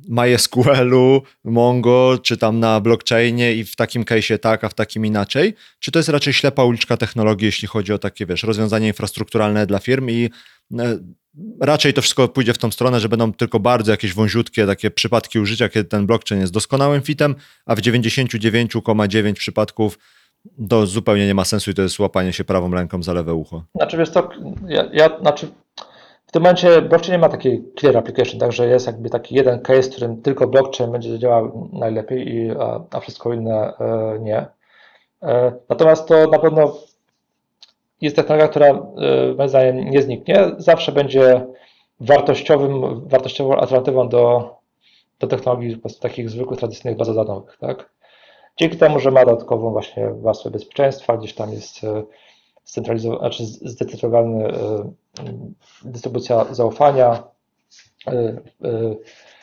MySQL-u, 0.09 1.23
Mongo, 1.45 2.19
czy 2.23 2.37
tam 2.37 2.61
na 2.61 2.81
blockchainie 2.81 3.55
i 3.55 3.65
w 3.65 3.77
takim 3.77 4.05
case'ie 4.05 4.39
tak, 4.39 4.65
a 4.65 4.69
w 4.69 4.75
takim 4.75 5.07
inaczej? 5.07 5.55
Czy 5.79 5.93
to 5.93 5.99
jest 5.99 6.09
raczej 6.09 6.33
ślepa 6.33 6.65
uliczka 6.65 6.97
technologii, 6.97 7.47
jeśli 7.47 7.69
chodzi 7.69 7.93
o 7.93 7.99
takie, 7.99 8.27
wiesz, 8.27 8.43
rozwiązania 8.43 8.87
infrastrukturalne 8.87 9.67
dla 9.67 9.79
firm 9.79 10.11
i 10.11 10.31
y, 10.73 10.79
raczej 11.61 11.95
to 11.95 12.03
wszystko 12.03 12.29
pójdzie 12.29 12.55
w 12.55 12.59
tą 12.59 12.71
stronę, 12.71 13.01
że 13.01 13.09
będą 13.09 13.33
tylko 13.33 13.61
bardzo 13.61 13.91
jakieś 13.91 14.15
wąziutkie 14.15 14.67
takie 14.67 14.91
przypadki 14.91 15.39
użycia, 15.39 15.69
kiedy 15.69 15.89
ten 15.89 16.07
blockchain 16.07 16.41
jest 16.41 16.53
doskonałym 16.53 17.03
fitem, 17.03 17.35
a 17.67 17.75
w 17.75 17.81
99,9 17.81 19.33
przypadków 19.33 19.99
to 20.69 20.87
zupełnie 20.87 21.27
nie 21.27 21.35
ma 21.35 21.45
sensu 21.45 21.71
i 21.71 21.75
to 21.75 21.83
jest 21.83 21.99
łapanie 21.99 22.33
się 22.33 22.45
prawą 22.45 22.71
ręką 22.71 23.03
za 23.03 23.13
lewe 23.13 23.35
ucho. 23.35 23.63
Znaczy 23.75 23.97
wiesz 23.97 24.11
co, 24.11 24.29
ja, 24.69 24.89
ja 24.93 25.19
znaczy 25.21 25.47
w 26.27 26.33
tym 26.33 26.43
momencie 26.43 26.83
blockchain 26.83 27.13
nie 27.13 27.19
ma 27.19 27.29
takiej 27.29 27.65
clear 27.81 27.97
application, 27.97 28.41
także 28.41 28.67
jest 28.67 28.87
jakby 28.87 29.11
taki 29.11 29.35
jeden 29.35 29.61
case, 29.61 29.83
w 29.83 29.91
którym 29.91 30.23
tylko 30.23 30.47
blockchain 30.47 30.93
będzie 30.93 31.19
działał 31.19 31.69
najlepiej, 31.73 32.29
i, 32.35 32.51
a, 32.51 32.81
a 32.91 33.01
wszystko 33.01 33.33
inne 33.33 33.77
e, 33.79 34.19
nie. 34.21 34.47
E, 35.23 35.53
natomiast 35.69 36.09
to 36.09 36.27
na 36.27 36.39
pewno 36.39 36.77
jest 38.01 38.17
technologia, 38.17 38.49
która 38.49 38.67
e, 38.67 38.77
moim 39.37 39.49
zdaniem 39.49 39.91
nie 39.91 40.03
zniknie. 40.03 40.51
Zawsze 40.59 40.93
będzie 40.93 41.47
wartościowym, 42.01 43.09
wartościową 43.09 43.57
alternatywą 43.57 44.09
do, 44.09 44.55
do 45.21 45.27
technologii 45.27 45.81
takich 46.01 46.31
zwykłych, 46.31 46.59
tradycyjnych 46.59 46.99
bazodanowych, 46.99 47.57
tak? 47.59 47.91
Dzięki 48.57 48.77
temu, 48.77 48.99
że 48.99 49.11
ma 49.11 49.25
dodatkową 49.25 49.71
właśnie 49.71 50.11
warstwę 50.11 50.51
bezpieczeństwa, 50.51 51.17
gdzieś 51.17 51.35
tam 51.35 51.53
jest 51.53 51.85
e, 51.85 52.03
scentralizowany, 52.65 53.21
znaczy 53.21 53.45
zdecentralizowany 53.47 54.47
e, 54.47 54.53
dystrybucja 55.85 56.45
zaufania 56.55 57.23
e, 58.07 58.37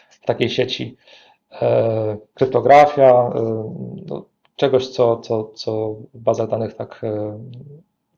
w 0.09 0.25
takiej 0.25 0.49
sieci, 0.49 0.97
kryptografia, 2.33 3.29
no, 4.05 4.25
czegoś, 4.55 4.87
co, 4.87 5.17
co, 5.17 5.43
co 5.43 5.95
w 6.13 6.19
bazach 6.19 6.49
danych 6.49 6.73
tak 6.73 7.01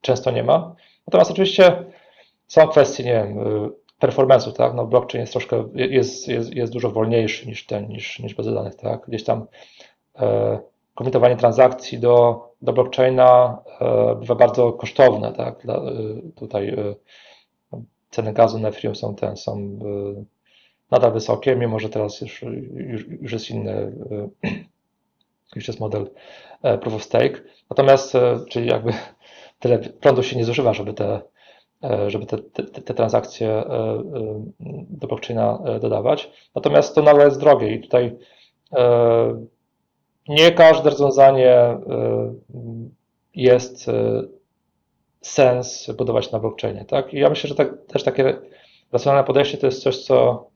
często 0.01 0.31
nie 0.31 0.43
ma. 0.43 0.75
Natomiast 1.07 1.31
oczywiście 1.31 1.85
są 2.47 2.67
kwestie, 2.67 3.03
nie 3.03 3.13
wiem, 3.13 3.37
performance'u, 4.01 4.53
tak? 4.53 4.73
No 4.73 4.85
blockchain 4.85 5.21
jest 5.21 5.31
troszkę, 5.33 5.69
jest, 5.73 6.27
jest, 6.27 6.53
jest 6.53 6.73
dużo 6.73 6.91
wolniejszy 6.91 7.47
niż 7.47 7.65
ten, 7.65 7.87
niż, 7.87 8.19
niż 8.19 8.35
bazy 8.35 8.53
danych, 8.53 8.75
tak? 8.75 9.05
Gdzieś 9.07 9.23
tam 9.23 9.45
komitowanie 10.95 11.35
transakcji 11.35 11.99
do, 11.99 12.43
do 12.61 12.73
blockchaina 12.73 13.57
e, 13.81 14.15
bywa 14.15 14.35
bardzo 14.35 14.73
kosztowne, 14.73 15.33
tak? 15.33 15.61
Dla, 15.63 15.75
e, 15.75 15.81
tutaj 16.35 16.69
e, 16.69 16.95
ceny 18.09 18.33
gazu 18.33 18.59
na 18.59 18.69
Ethereum 18.69 18.95
są 18.95 19.15
ten, 19.15 19.37
są 19.37 19.79
nadal 20.91 21.13
wysokie, 21.13 21.55
mimo 21.55 21.79
że 21.79 21.89
teraz 21.89 22.21
już, 22.21 22.41
już, 22.73 23.07
już 23.07 23.31
jest 23.31 23.49
inny, 23.49 23.91
już 25.55 25.67
jest 25.67 25.79
model 25.79 26.09
proof 26.81 26.95
of 26.95 27.03
stake. 27.03 27.41
Natomiast, 27.69 28.13
czyli 28.49 28.67
jakby 28.67 28.93
tyle 29.59 29.79
prądu 29.79 30.23
się 30.23 30.37
nie 30.37 30.45
zużywa, 30.45 30.73
żeby 30.73 30.93
te, 30.93 31.21
żeby 32.07 32.25
te, 32.25 32.37
te, 32.37 32.63
te 32.63 32.93
transakcje 32.93 33.63
do 34.89 35.07
blockchaina 35.07 35.59
dodawać. 35.81 36.31
Natomiast 36.55 36.95
to 36.95 37.01
nadal 37.01 37.25
jest 37.25 37.39
drogie 37.39 37.75
i 37.75 37.81
tutaj 37.81 38.17
nie 40.27 40.51
każde 40.51 40.89
rozwiązanie 40.89 41.49
e, 41.49 41.79
jest 43.35 43.89
e, 43.89 44.23
sens 45.21 45.91
budować 45.97 46.31
na 46.31 46.39
blockchainie, 46.39 46.85
tak? 46.85 47.13
I 47.13 47.19
ja 47.19 47.29
myślę, 47.29 47.47
że 47.47 47.55
tak, 47.55 47.85
też 47.87 48.03
takie 48.03 48.37
racjonalne 48.91 49.27
podejście 49.27 49.57
to 49.57 49.65
jest 49.65 49.83
coś, 49.83 49.97
co 49.97 50.47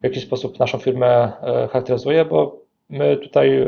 w 0.00 0.04
jakiś 0.04 0.24
sposób 0.24 0.58
naszą 0.58 0.78
firmę 0.78 1.06
e, 1.42 1.68
charakteryzuje, 1.68 2.24
bo 2.24 2.60
my 2.88 3.16
tutaj 3.16 3.66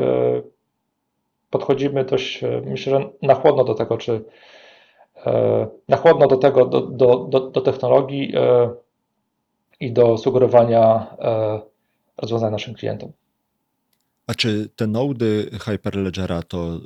podchodzimy 1.51 2.05
dość, 2.05 2.41
myślę, 2.65 3.01
że 3.01 3.11
na 3.23 3.35
chłodno 3.35 3.65
do 3.65 3.75
tego, 3.75 3.99
czy 3.99 4.25
na 5.89 5.97
chłodno 5.97 6.27
do 6.27 6.37
tego, 6.37 6.67
do, 6.67 6.81
do, 6.81 7.17
do, 7.17 7.41
do 7.41 7.61
technologii 7.61 8.35
i 9.81 9.93
do 9.93 10.19
sugerowania 10.19 11.17
rozwiązań 12.19 12.53
naszym 12.53 12.75
klientom. 12.75 13.13
A 14.31 14.35
czy 14.35 14.69
te 14.77 14.87
nody 14.87 15.51
Hyperledgera 15.61 16.43
to, 16.43 16.81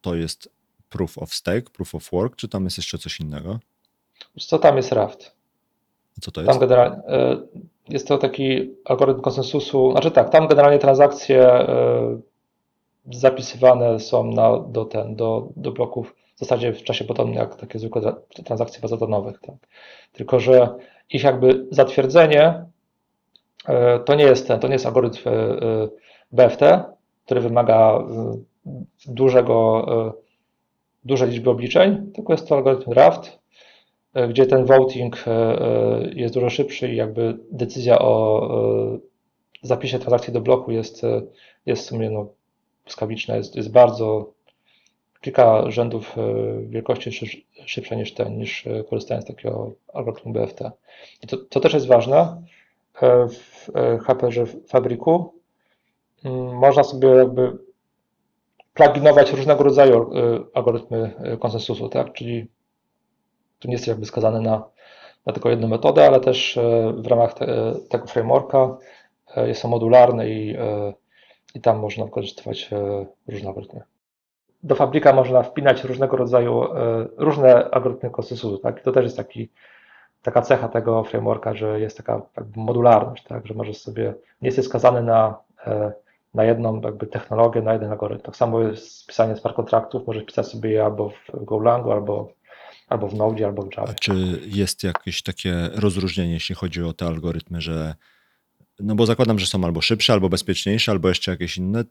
to 0.00 0.14
jest 0.14 0.48
proof 0.90 1.18
of 1.18 1.34
stake, 1.34 1.62
proof 1.72 1.94
of 1.94 2.10
work, 2.12 2.36
czy 2.36 2.48
tam 2.48 2.64
jest 2.64 2.76
jeszcze 2.76 2.98
coś 2.98 3.20
innego? 3.20 3.58
Co 4.40 4.58
tam 4.58 4.76
jest 4.76 4.92
Raft? 4.92 5.32
Co 6.20 6.30
to 6.30 6.40
Tam 6.40 6.48
jest? 6.48 6.60
generalnie 6.60 6.96
e, 6.96 7.36
jest 7.88 8.08
to 8.08 8.18
taki 8.18 8.70
algorytm 8.84 9.20
konsensusu. 9.20 9.92
Znaczy 9.92 10.10
tak, 10.10 10.30
tam 10.30 10.48
generalnie 10.48 10.78
transakcje 10.78 11.50
e, 11.52 12.20
zapisywane 13.12 14.00
są 14.00 14.32
na, 14.32 14.58
do, 14.58 14.84
ten, 14.84 15.16
do, 15.16 15.48
do 15.56 15.72
bloków 15.72 16.14
w 16.36 16.38
zasadzie 16.38 16.72
w 16.72 16.82
czasie 16.82 17.04
podobnym 17.04 17.36
jak 17.36 17.56
takie 17.56 17.78
zwykłe 17.78 18.02
tra- 18.02 18.44
transakcje 18.44 18.80
bazodanowych. 18.80 19.40
Tak. 19.40 19.56
Tylko, 20.12 20.40
że 20.40 20.74
ich 21.10 21.22
jakby 21.24 21.66
zatwierdzenie 21.70 22.64
e, 23.66 23.98
to 23.98 24.14
nie 24.14 24.24
jest 24.24 24.48
ten, 24.48 24.60
to 24.60 24.68
nie 24.68 24.74
jest 24.74 24.86
algorytm 24.86 25.28
BFT, 26.32 26.62
który 27.24 27.40
wymaga 27.40 27.98
e, 27.98 28.36
dużego, 29.06 29.86
e, 30.08 30.12
dużej 31.04 31.30
liczby 31.30 31.50
obliczeń, 31.50 32.12
tylko 32.14 32.32
jest 32.32 32.48
to 32.48 32.54
algorytm 32.54 32.92
Raft, 32.92 33.38
e, 34.14 34.28
gdzie 34.28 34.46
ten 34.46 34.64
voting 34.64 35.24
jest 36.14 36.34
dużo 36.34 36.50
szybszy 36.50 36.88
i 36.88 36.96
jakby 36.96 37.38
decyzja 37.52 37.98
o 37.98 38.48
zapisie 39.62 39.98
transakcji 39.98 40.32
do 40.32 40.40
bloku 40.40 40.70
jest, 40.70 41.02
jest 41.66 41.82
w 41.82 41.86
sumie 41.86 42.10
no, 42.10 42.28
błyskawiczna, 42.84 43.36
jest, 43.36 43.56
jest 43.56 43.70
bardzo 43.70 44.32
kilka 45.20 45.70
rzędów 45.70 46.16
wielkości 46.68 47.10
szyb- 47.10 47.42
szybsza 47.66 47.94
niż 47.94 48.14
ten, 48.14 48.38
niż 48.38 48.68
korzystając 48.90 49.24
z 49.24 49.28
takiego 49.28 49.72
algorytmu 49.94 50.32
BFT. 50.32 50.70
I 51.22 51.26
to, 51.26 51.36
to 51.36 51.60
też 51.60 51.74
jest 51.74 51.86
ważne. 51.86 52.42
W 53.28 53.68
e, 53.74 53.98
Fabriku 54.68 55.10
mm, 55.14 55.39
można 56.54 56.84
sobie 56.84 57.08
jakby 57.08 57.58
pluginować 58.74 59.32
różnego 59.32 59.64
rodzaju 59.64 60.10
e, 60.14 60.40
algorytmy 60.54 61.12
e, 61.18 61.36
konsensusu, 61.36 61.88
tak? 61.88 62.12
Czyli 62.12 62.46
tu 63.58 63.68
nie 63.68 63.74
jesteś 63.74 63.88
jakby 63.88 64.06
skazany 64.06 64.40
na, 64.40 64.64
na 65.26 65.32
tylko 65.32 65.50
jedną 65.50 65.68
metodę, 65.68 66.06
ale 66.06 66.20
też 66.20 66.56
e, 66.56 66.92
w 66.96 67.06
ramach 67.06 67.34
te, 67.34 67.72
tego 67.88 68.06
frameworka 68.06 68.76
jest 69.36 69.64
on 69.64 69.70
modularny 69.70 70.30
i, 70.30 70.56
i 71.54 71.60
tam 71.60 71.78
można 71.78 72.04
wykorzystywać 72.04 72.70
różne 73.28 73.48
algorytmy. 73.48 73.82
Do 74.62 74.74
Fabrika 74.74 75.12
można 75.12 75.42
wpinać 75.42 75.84
różnego 75.84 76.16
rodzaju, 76.16 76.64
różne 77.16 77.70
algorytmy 77.70 78.10
konsensusu, 78.10 78.58
tak? 78.58 78.82
To 78.82 78.92
też 78.92 79.04
jest 79.04 79.16
taki, 79.16 79.48
taka 80.22 80.42
cecha 80.42 80.68
tego 80.68 81.04
frameworka, 81.04 81.54
że 81.54 81.80
jest 81.80 81.96
taka 81.96 82.22
modularność, 82.56 83.24
tak? 83.24 83.46
Że 83.46 83.54
możesz 83.54 83.78
sobie, 83.78 84.14
nie 84.42 84.48
jesteś 84.48 84.64
skazany 84.64 85.02
na, 85.02 85.36
na 86.34 86.44
jedną 86.44 86.80
jakby 86.80 87.06
technologię, 87.06 87.62
na 87.62 87.72
jeden 87.72 87.90
algorytm. 87.90 88.22
Tak 88.22 88.36
samo 88.36 88.60
jest 88.60 89.06
pisanie 89.06 89.36
smart 89.36 89.56
kontraktów, 89.56 90.06
możesz 90.06 90.24
pisać 90.24 90.48
sobie 90.48 90.70
je 90.70 90.84
albo 90.84 91.08
w 91.10 91.44
Golangu, 91.44 91.92
albo, 91.92 92.32
albo 92.88 93.08
w 93.08 93.14
Node, 93.14 93.46
albo 93.46 93.62
w 93.62 93.76
Java. 93.76 93.88
A 93.90 93.94
czy 93.94 94.12
jest 94.46 94.84
jakieś 94.84 95.22
takie 95.22 95.54
rozróżnienie, 95.74 96.32
jeśli 96.32 96.54
chodzi 96.54 96.82
o 96.82 96.92
te 96.92 97.06
algorytmy, 97.06 97.60
że 97.60 97.94
no 98.82 98.94
bo 98.94 99.06
zakładam, 99.06 99.38
że 99.38 99.46
są 99.46 99.64
albo 99.64 99.80
szybsze, 99.80 100.12
albo 100.12 100.28
bezpieczniejsze, 100.28 100.92
albo 100.92 101.08
jeszcze 101.08 101.30
jakieś 101.30 101.56
inne. 101.58 101.84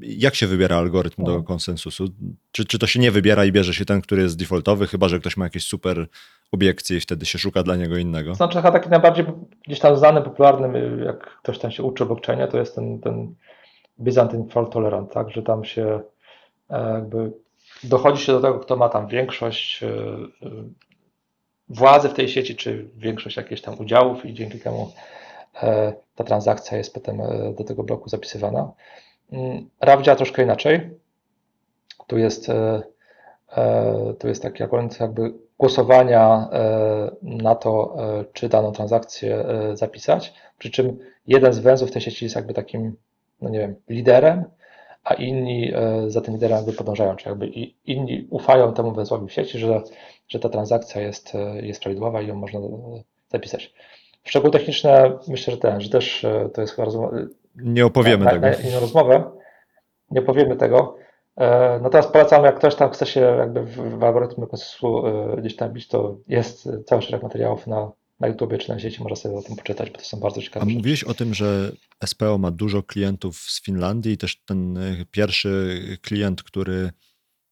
Jak 0.00 0.34
się 0.34 0.46
wybiera 0.46 0.76
algorytm 0.76 1.24
do 1.24 1.32
No. 1.36 1.42
konsensusu? 1.42 2.08
Czy, 2.52 2.64
czy 2.64 2.78
to 2.78 2.86
się 2.86 3.00
nie 3.00 3.10
wybiera 3.10 3.44
i 3.44 3.52
bierze 3.52 3.74
się 3.74 3.84
ten, 3.84 4.00
który 4.00 4.22
jest 4.22 4.38
defaultowy, 4.38 4.86
chyba 4.86 5.08
że 5.08 5.20
ktoś 5.20 5.36
ma 5.36 5.44
jakieś 5.44 5.64
super 5.64 6.06
obiekcje 6.52 6.96
i 6.96 7.00
wtedy 7.00 7.26
się 7.26 7.38
szuka 7.38 7.62
dla 7.62 7.76
niego 7.76 7.96
innego? 7.96 8.34
Znaczy 8.34 8.56
chyba 8.56 8.72
taki 8.72 8.88
najbardziej 8.88 9.26
gdzieś 9.66 9.78
tam 9.80 9.96
znany, 9.96 10.22
popularny, 10.22 11.04
jak 11.04 11.36
ktoś 11.42 11.58
tam 11.58 11.70
się 11.70 11.82
uczy 11.82 12.06
blockchainie, 12.06 12.48
to 12.48 12.58
jest 12.58 12.74
ten, 12.74 13.00
ten 13.00 13.34
Byzantine 13.98 14.48
Fault 14.48 14.72
Tolerant, 14.72 15.12
tak, 15.12 15.30
że 15.30 15.42
tam 15.42 15.64
się 15.64 16.00
e, 16.70 16.92
jakby 16.92 17.32
dochodzi 17.84 18.24
się 18.24 18.32
do 18.32 18.40
tego, 18.40 18.58
kto 18.58 18.76
ma 18.76 18.88
tam 18.88 19.06
większość 19.06 19.82
e, 19.82 19.88
e, 19.88 20.50
władzy 21.68 22.08
w 22.08 22.14
tej 22.14 22.28
sieci, 22.28 22.56
czy 22.56 22.90
większość 22.96 23.36
jakichś 23.36 23.60
tam 23.60 23.80
udziałów 23.80 24.24
i 24.24 24.34
dzięki 24.34 24.58
temu 24.60 24.92
ta 26.14 26.24
transakcja 26.24 26.78
jest 26.78 26.94
potem 26.94 27.22
do 27.58 27.64
tego 27.64 27.82
bloku 27.82 28.08
zapisywana. 28.08 28.72
Mm, 29.32 29.70
RAW 29.80 30.02
działa 30.02 30.16
troszkę 30.16 30.42
inaczej. 30.42 30.90
Tu 32.06 32.18
jest, 32.18 32.46
tu 34.18 34.28
jest 34.28 34.42
taki 34.42 34.62
algorytm 34.62 34.94
jakby 35.00 35.32
głosowania 35.58 36.48
na 37.22 37.54
to, 37.54 37.96
czy 38.32 38.48
daną 38.48 38.72
transakcję 38.72 39.44
zapisać, 39.74 40.34
przy 40.58 40.70
czym 40.70 40.98
jeden 41.26 41.52
z 41.52 41.58
węzłów 41.58 41.90
tej 41.90 42.02
sieci 42.02 42.24
jest 42.24 42.36
jakby 42.36 42.54
takim, 42.54 42.96
no 43.40 43.50
nie 43.50 43.58
wiem, 43.58 43.74
liderem, 43.88 44.44
a 45.04 45.14
inni 45.14 45.72
e, 45.74 46.10
za 46.10 46.20
tym 46.20 46.34
liderem 46.34 46.56
jakby 46.56 46.72
podążają, 46.72 47.16
czy 47.16 47.28
jakby 47.28 47.46
i- 47.46 47.76
inni 47.86 48.26
ufają 48.30 48.74
temu 48.74 48.92
węzłowi 48.92 49.26
w 49.28 49.32
sieci, 49.32 49.58
że, 49.58 49.82
że 50.28 50.38
ta 50.38 50.48
transakcja 50.48 51.00
jest, 51.02 51.34
e, 51.34 51.60
jest 51.66 51.80
prawidłowa 51.82 52.22
i 52.22 52.26
ją 52.28 52.34
można 52.34 52.60
e, 52.60 52.62
zapisać. 53.28 53.74
Szczegóły 54.24 54.50
techniczne 54.50 55.10
myślę, 55.28 55.50
że 55.54 55.58
ten, 55.60 55.80
że 55.80 55.90
też 55.90 56.26
to 56.54 56.60
jest 56.60 56.74
chyba 56.74 56.84
rozmowa, 56.84 57.16
Nie 57.56 57.86
opowiemy 57.86 58.24
na, 58.24 58.30
tego. 58.30 58.46
Na 58.46 58.54
inną 58.54 58.80
rozmowę. 58.80 59.24
Nie 60.10 60.22
powiemy 60.22 60.56
tego. 60.56 60.96
Natomiast 61.82 62.10
polecam, 62.10 62.44
jak 62.44 62.54
ktoś 62.56 62.74
tam 62.74 62.90
chce 62.90 63.06
się 63.06 63.20
jakby 63.20 63.62
w, 63.62 63.98
w 63.98 64.04
algorytmy 64.04 64.46
e, 65.04 65.36
gdzieś 65.40 65.56
tam 65.56 65.72
bić, 65.72 65.88
to 65.88 66.16
jest 66.28 66.68
cały 66.86 67.02
szereg 67.02 67.22
materiałów 67.22 67.66
na, 67.66 67.90
na 68.20 68.28
YouTubie 68.28 68.58
czy 68.58 68.68
na 68.68 68.78
sieci, 68.78 69.02
można 69.02 69.16
sobie 69.16 69.36
o 69.36 69.42
tym 69.42 69.56
poczytać, 69.56 69.90
bo 69.90 69.98
to 69.98 70.04
są 70.04 70.20
bardzo 70.20 70.40
A 70.40 70.42
ciekawe 70.42 70.66
rzeczy. 70.66 70.76
mówiłeś 70.76 71.04
o 71.04 71.14
tym, 71.14 71.34
że 71.34 71.72
SPO 72.04 72.38
ma 72.38 72.50
dużo 72.50 72.82
klientów 72.82 73.38
z 73.38 73.62
Finlandii 73.62 74.12
i 74.12 74.18
też 74.18 74.36
ten 74.44 74.76
y, 74.76 75.06
pierwszy 75.10 75.80
klient, 76.02 76.42
który 76.42 76.90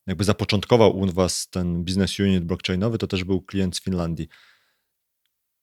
jakby 0.07 0.25
zapoczątkował 0.25 0.99
u 0.99 1.07
was 1.13 1.49
ten 1.49 1.85
business 1.85 2.19
unit 2.21 2.45
blockchainowy, 2.45 2.99
to 2.99 3.07
też 3.07 3.25
był 3.25 3.43
klient 3.43 3.77
z 3.77 3.81
Finlandii. 3.81 4.29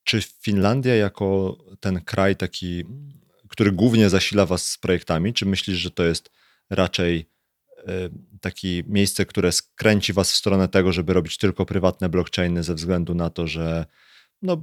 Czy 0.04 0.22
Finlandia 0.22 0.94
jako 0.94 1.58
ten 1.80 2.00
kraj 2.00 2.36
taki, 2.36 2.84
który 3.48 3.72
głównie 3.72 4.10
zasila 4.10 4.46
was 4.46 4.66
z 4.66 4.78
projektami, 4.78 5.32
czy 5.32 5.46
myślisz, 5.46 5.78
że 5.78 5.90
to 5.90 6.04
jest 6.04 6.30
raczej 6.70 7.26
y, 7.78 7.82
takie 8.40 8.82
miejsce, 8.86 9.26
które 9.26 9.52
skręci 9.52 10.12
was 10.12 10.32
w 10.32 10.36
stronę 10.36 10.68
tego, 10.68 10.92
żeby 10.92 11.12
robić 11.12 11.38
tylko 11.38 11.66
prywatne 11.66 12.08
blockchainy 12.08 12.62
ze 12.62 12.74
względu 12.74 13.14
na 13.14 13.30
to, 13.30 13.46
że 13.46 13.86
no, 14.42 14.62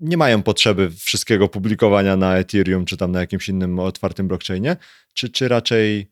nie 0.00 0.16
mają 0.16 0.42
potrzeby 0.42 0.90
wszystkiego 0.90 1.48
publikowania 1.48 2.16
na 2.16 2.36
Ethereum 2.36 2.84
czy 2.84 2.96
tam 2.96 3.12
na 3.12 3.20
jakimś 3.20 3.48
innym 3.48 3.78
otwartym 3.78 4.28
blockchainie, 4.28 4.76
czy, 5.12 5.28
czy 5.28 5.48
raczej 5.48 6.10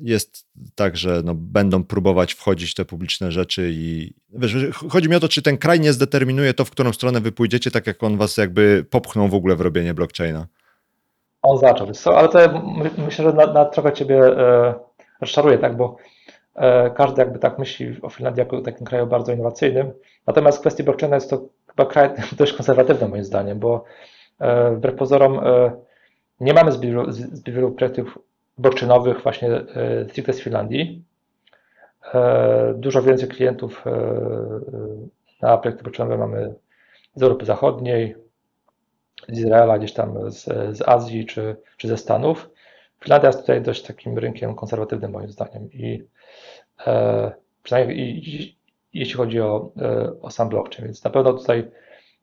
jest 0.00 0.46
tak, 0.74 0.96
że 0.96 1.22
no, 1.24 1.34
będą 1.34 1.84
próbować 1.84 2.34
wchodzić 2.34 2.70
w 2.70 2.74
te 2.74 2.84
publiczne 2.84 3.32
rzeczy 3.32 3.70
i 3.72 4.14
wiesz, 4.32 4.56
chodzi 4.90 5.08
mi 5.08 5.16
o 5.16 5.20
to, 5.20 5.28
czy 5.28 5.42
ten 5.42 5.58
kraj 5.58 5.80
nie 5.80 5.92
zdeterminuje 5.92 6.54
to, 6.54 6.64
w 6.64 6.70
którą 6.70 6.92
stronę 6.92 7.20
wy 7.20 7.32
pójdziecie, 7.32 7.70
tak 7.70 7.86
jak 7.86 8.02
on 8.02 8.16
was 8.16 8.36
jakby 8.36 8.84
popchnął 8.90 9.28
w 9.28 9.34
ogóle 9.34 9.56
w 9.56 9.60
robienie 9.60 9.94
blockchaina. 9.94 10.46
On 11.42 11.58
zaczął, 11.58 11.86
ale 12.16 12.28
to 12.28 12.62
myślę, 12.98 13.24
że 13.24 13.32
na, 13.32 13.52
na 13.52 13.64
trochę 13.64 13.92
Ciebie 13.92 14.16
e, 14.16 14.74
rozczaruje, 15.20 15.58
tak, 15.58 15.76
bo 15.76 15.96
e, 16.54 16.90
każdy 16.90 17.20
jakby 17.20 17.38
tak 17.38 17.58
myśli 17.58 17.96
o 18.02 18.10
Finlandii 18.10 18.40
jako 18.40 18.60
takim 18.60 18.86
kraju 18.86 19.06
bardzo 19.06 19.32
innowacyjnym, 19.32 19.92
natomiast 20.26 20.58
w 20.58 20.60
kwestii 20.60 20.82
blockchaina 20.82 21.14
jest 21.14 21.30
to 21.30 21.48
chyba 21.76 22.14
dość 22.38 22.52
konserwatywny 22.52 23.08
moim 23.08 23.24
zdaniem, 23.24 23.58
bo 23.58 23.84
e, 24.38 24.70
wbrew 24.70 24.94
pozorom 24.94 25.38
e, 25.38 25.72
nie 26.40 26.54
mamy 26.54 26.72
zbyt 26.72 26.90
wielu, 26.90 27.12
zbyt 27.12 27.54
wielu 27.54 27.72
projektów 27.72 28.18
blockchainowych 28.58 29.22
właśnie 29.22 29.48
e, 29.54 30.04
stricte 30.08 30.32
z 30.32 30.40
Finlandii. 30.40 31.04
Dużo 32.74 33.02
więcej 33.02 33.28
klientów 33.28 33.84
na 35.42 35.58
projekty 35.58 35.82
blockchainowe 35.82 36.18
mamy 36.18 36.54
z 37.14 37.22
Europy 37.22 37.44
Zachodniej, 37.44 38.16
z 39.28 39.38
Izraela, 39.38 39.78
gdzieś 39.78 39.92
tam 39.92 40.30
z, 40.30 40.44
z 40.76 40.88
Azji 40.88 41.26
czy, 41.26 41.56
czy 41.76 41.88
ze 41.88 41.96
Stanów. 41.96 42.50
Finlandia 43.00 43.28
jest 43.28 43.40
tutaj 43.40 43.62
dość 43.62 43.82
takim 43.82 44.18
rynkiem 44.18 44.54
konserwatywnym 44.54 45.10
moim 45.10 45.28
zdaniem 45.28 45.72
i 45.72 46.04
przynajmniej 47.62 47.98
i, 47.98 48.56
jeśli 48.94 49.14
chodzi 49.14 49.40
o, 49.40 49.72
e, 49.80 50.20
o 50.22 50.30
sam 50.30 50.48
blockchain, 50.48 50.84
więc 50.84 51.04
na 51.04 51.10
pewno 51.10 51.32
tutaj 51.32 51.70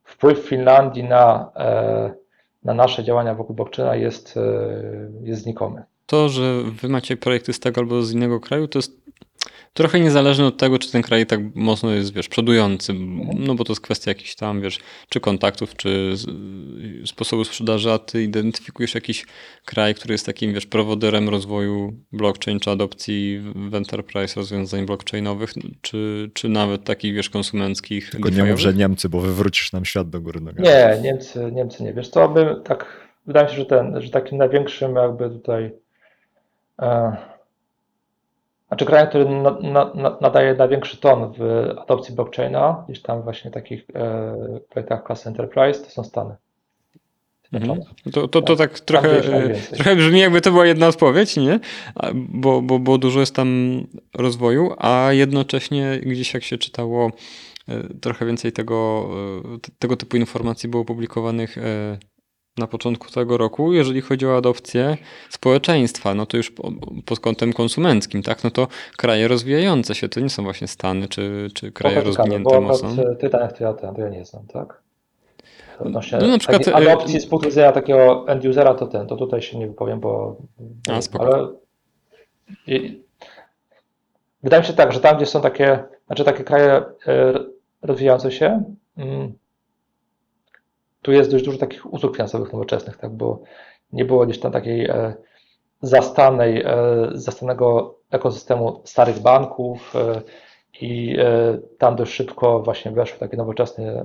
wpływ 0.04 0.40
Finlandii 0.40 1.04
na, 1.04 1.52
e, 1.56 2.14
na 2.64 2.74
nasze 2.74 3.04
działania 3.04 3.36
wokół 3.36 3.56
blockchaina 3.56 3.96
jest, 3.96 4.38
e, 4.38 4.42
jest 5.24 5.42
znikomy. 5.42 5.84
To, 6.06 6.30
że 6.30 6.64
wy 6.82 6.90
macie 6.90 7.18
projekty 7.18 7.54
z 7.54 7.60
tego 7.60 7.82
albo 7.82 8.04
z 8.04 8.14
innego 8.14 8.40
kraju, 8.40 8.68
to 8.68 8.80
jest 8.80 8.92
trochę 9.78 10.00
niezależne 10.00 10.46
od 10.46 10.58
tego, 10.58 10.80
czy 10.80 10.92
ten 10.92 11.02
kraj 11.02 11.26
tak 11.26 11.40
mocno 11.56 11.92
jest, 11.92 12.14
wiesz, 12.14 12.30
przodujący, 12.30 12.94
no 13.36 13.56
bo 13.56 13.64
to 13.64 13.72
jest 13.72 13.82
kwestia 13.82 14.12
jakichś 14.12 14.36
tam, 14.36 14.62
wiesz, 14.62 14.80
czy 15.10 15.20
kontaktów, 15.20 15.76
czy 15.76 16.12
z, 16.18 16.26
sposobu 17.10 17.44
sprzedaży, 17.44 17.92
a 17.92 18.00
ty 18.00 18.24
identyfikujesz 18.24 18.96
jakiś 18.96 19.26
kraj, 19.66 19.96
który 19.96 20.14
jest 20.14 20.26
takim, 20.26 20.54
wiesz, 20.54 20.66
prowodyrem 20.66 21.30
rozwoju 21.30 21.94
blockchain, 22.12 22.60
czy 22.60 22.70
adopcji 22.70 23.42
w 23.70 23.76
enterprise 23.76 24.40
rozwiązań 24.40 24.86
blockchainowych, 24.86 25.54
czy, 25.82 26.32
czy 26.34 26.50
nawet 26.50 26.84
takich, 26.84 27.16
wiesz, 27.16 27.30
konsumenckich. 27.30 28.10
Tylko 28.10 28.30
nie 28.30 28.44
mów, 28.44 28.60
że 28.60 28.74
Niemcy, 28.74 29.10
bo 29.10 29.20
wywrócisz 29.20 29.74
nam 29.74 29.86
świat 29.86 30.10
do 30.10 30.22
góry 30.22 30.42
nogami. 30.42 30.68
Nie, 30.68 31.00
Niemcy, 31.02 31.52
Niemcy 31.52 31.84
nie. 31.84 31.94
Wiesz 31.94 32.10
co, 32.10 32.30
my 32.30 32.62
tak, 32.64 32.86
wydaje 33.26 33.46
mi 33.46 33.52
się, 33.52 33.58
że 33.58 33.66
ten, 33.66 34.02
że 34.02 34.10
takim 34.10 34.38
największym 34.38 34.96
jakby 34.96 35.30
tutaj 35.30 35.72
e, 36.82 37.18
znaczy 38.68 38.86
krajem, 38.86 39.08
który 39.08 39.26
na, 39.26 39.52
na, 39.52 39.94
na, 39.94 40.18
nadaje 40.22 40.54
największy 40.54 40.98
ton 40.98 41.34
w 41.38 41.42
adopcji 41.78 42.16
blockchaina, 42.16 42.84
gdzieś 42.90 43.02
tam 43.02 43.22
właśnie 43.22 43.52
takich 43.52 43.86
e, 43.96 44.60
projektach 44.70 45.04
klasy 45.04 45.30
Enterprise, 45.30 45.84
to 45.84 45.90
są 45.90 46.04
Stany. 46.04 46.36
Mhm. 47.54 47.82
To, 48.14 48.28
to, 48.28 48.42
to 48.42 48.56
tak 48.56 48.80
trochę, 48.80 49.22
gdzieś 49.22 49.74
e, 49.74 49.76
trochę 49.76 49.96
brzmi, 49.96 50.20
jakby 50.20 50.42
to 50.42 50.52
była 50.52 50.66
jedna 50.66 50.88
odpowiedź, 50.88 51.38
nie? 51.38 51.60
Bo, 52.14 52.62
bo, 52.62 52.80
bo 52.80 52.98
dużo 52.98 53.20
jest 53.20 53.36
tam 53.36 53.82
rozwoju, 54.16 54.74
a 54.78 55.10
jednocześnie 55.12 56.00
gdzieś 56.06 56.34
jak 56.34 56.44
się 56.44 56.58
czytało, 56.58 57.12
e, 57.68 57.84
trochę 58.02 58.26
więcej 58.26 58.52
tego, 58.52 59.10
e, 59.56 59.72
tego 59.80 59.98
typu 59.98 60.18
informacji 60.18 60.70
było 60.70 60.86
publikowanych 60.86 61.58
na 62.58 62.68
początku 62.68 63.12
tego 63.12 63.38
roku, 63.38 63.74
jeżeli 63.74 64.02
chodzi 64.02 64.28
o 64.28 64.38
adopcję 64.38 64.98
społeczeństwa, 65.30 66.14
no 66.14 66.26
to 66.26 66.38
już 66.38 66.52
po- 66.52 66.72
pod 67.06 67.20
kątem 67.20 67.54
konsumenckim, 67.54 68.24
tak? 68.24 68.44
No 68.44 68.52
to 68.52 68.68
kraje 68.98 69.28
rozwijające 69.28 69.96
się, 69.96 70.10
to 70.10 70.20
nie 70.20 70.30
są 70.30 70.44
właśnie 70.44 70.68
Stany 70.68 71.08
czy, 71.08 71.48
czy 71.54 71.72
kraje 71.72 71.96
ciekawe, 71.96 72.18
rozwinięte 72.18 72.62
mocno. 72.62 73.04
e, 73.12 73.16
tych 73.16 73.32
danych 73.32 73.54
to 73.54 73.64
ja, 73.64 73.74
to 73.74 73.94
ja 73.98 74.10
nie 74.10 74.26
znam, 74.26 74.48
tak? 74.48 74.82
Odnośnie 75.80 76.18
No 76.22 76.28
na 76.28 76.38
przykład, 76.38 76.68
e, 76.68 76.76
adopcji 76.76 77.20
z 77.20 77.26
punktu 77.26 77.50
widzenia 77.50 77.72
takiego 77.72 78.26
end-usera, 78.28 78.74
to 78.74 78.88
ten, 78.88 79.08
to 79.08 79.16
tutaj 79.16 79.42
się 79.42 79.58
nie 79.58 79.68
wypowiem, 79.68 80.00
bo 80.00 80.36
A, 80.92 81.02
spoko. 81.02 81.26
ale 81.26 81.48
wydaje 84.44 84.62
mi 84.62 84.68
się 84.68 84.74
tak, 84.74 84.94
że 84.94 85.00
tam, 85.00 85.18
gdzie 85.18 85.26
są 85.26 85.42
takie, 85.42 85.84
znaczy 86.08 86.24
takie 86.24 86.44
kraje 86.44 86.72
e, 86.72 86.84
rozwijające 87.82 88.32
się, 88.32 88.64
mm, 88.98 89.34
tu 91.08 91.12
jest 91.12 91.32
dość 91.32 91.46
dużo 91.46 91.58
takich 91.58 91.94
usług 91.94 92.16
finansowych 92.16 92.54
nowoczesnych, 92.54 92.98
tak, 92.98 93.12
bo 93.12 93.42
nie 93.94 94.06
było 94.06 94.26
gdzieś 94.26 94.40
tam 94.40 94.52
takiej 94.52 94.86
e, 94.86 95.14
zastanej, 95.82 96.64
e, 96.66 96.74
zastanego 97.12 97.96
ekosystemu 98.12 98.82
starych 98.86 99.20
banków 99.20 99.96
e, 99.96 100.22
i 100.82 101.18
tam 101.78 101.96
dość 101.96 102.14
szybko 102.14 102.60
właśnie 102.60 102.92
weszły 102.92 103.20
takie 103.20 103.38
nowoczesne, 103.38 104.04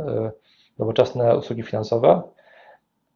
nowoczesne 0.79 1.37
usługi 1.37 1.63
finansowe. 1.63 2.23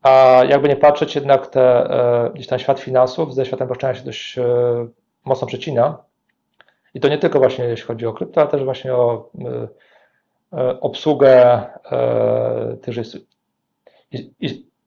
A 0.03 0.43
jakby 0.49 0.68
nie 0.68 0.76
patrzeć, 0.76 1.14
jednak 1.14 1.47
te, 1.47 1.89
gdzieś 2.34 2.47
tam 2.47 2.59
świat 2.59 2.80
finansów 2.80 3.34
ze 3.34 3.47
światem 3.47 3.66
blockchaina 3.66 3.99
się 3.99 4.05
dość 4.05 4.37
mocno 5.24 5.47
przecina. 5.47 5.99
I 6.95 7.01
to 7.01 7.09
nie 7.09 7.18
tylko 7.18 7.39
właśnie 7.39 7.64
jeśli 7.64 7.87
chodzi 7.87 8.07
o 8.07 8.12
krypto, 8.12 8.41
ale 8.41 8.51
też 8.51 8.64
właśnie 8.64 8.95
o 8.95 9.30
obsługę 10.80 11.62
tychże 12.82 13.03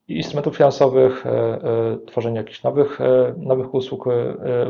instrumentów 0.08 0.58
finansowych, 0.58 1.26
e, 1.26 1.30
e, 1.32 1.62
tworzenie 2.08 2.38
jakichś 2.38 2.64
nowych, 2.64 3.02
e, 3.02 3.34
nowych 3.38 3.74
usług 3.74 4.06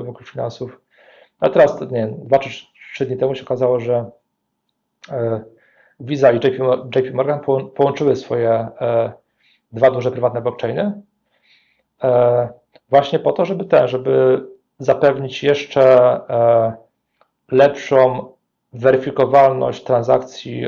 wokół 0.04 0.26
finansów. 0.26 0.82
A 1.39 1.50
teraz, 1.50 1.82
nie 1.82 1.88
wiem, 1.88 2.16
dwa 2.28 2.39
czy 2.39 2.50
trzy 2.93 3.06
dni 3.06 3.18
temu 3.18 3.36
się 3.36 3.43
okazało, 3.43 3.80
że 3.80 4.06
Visa 6.00 6.32
i 6.32 6.36
JP, 6.36 6.60
Mo- 6.60 6.86
JP 6.95 7.14
Morgan 7.14 7.39
połą- 7.39 7.70
połączyły 7.70 8.16
swoje 8.16 8.68
dwa 9.72 9.91
duże 9.91 10.12
prywatne 10.12 10.41
blockchainy 10.41 11.02
właśnie 12.89 13.20
po 13.20 13.32
to, 13.32 13.45
żeby 13.45 13.66
żeby 13.88 14.45
zapewnić 14.80 15.43
jeszcze 15.43 16.20
lepszą 17.52 18.32
weryfikowalność 18.74 19.84
transakcji 19.84 20.64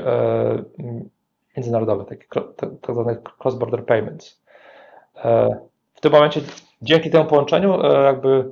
e, 1.55 1.57
m, 1.57 1.57
międzynarodowych, 1.57 2.07
takich 2.07 2.29
kro- 2.29 2.53
tak 2.55 2.69
zwanych 2.89 3.17
cross-border 3.39 3.85
payments. 3.85 4.41
E, 5.17 5.59
W 5.93 6.01
tym 6.01 6.11
momencie 6.11 6.41
dzięki 6.81 7.09
temu 7.09 7.25
połączeniu 7.25 7.85
e, 7.85 8.03
jakby 8.03 8.51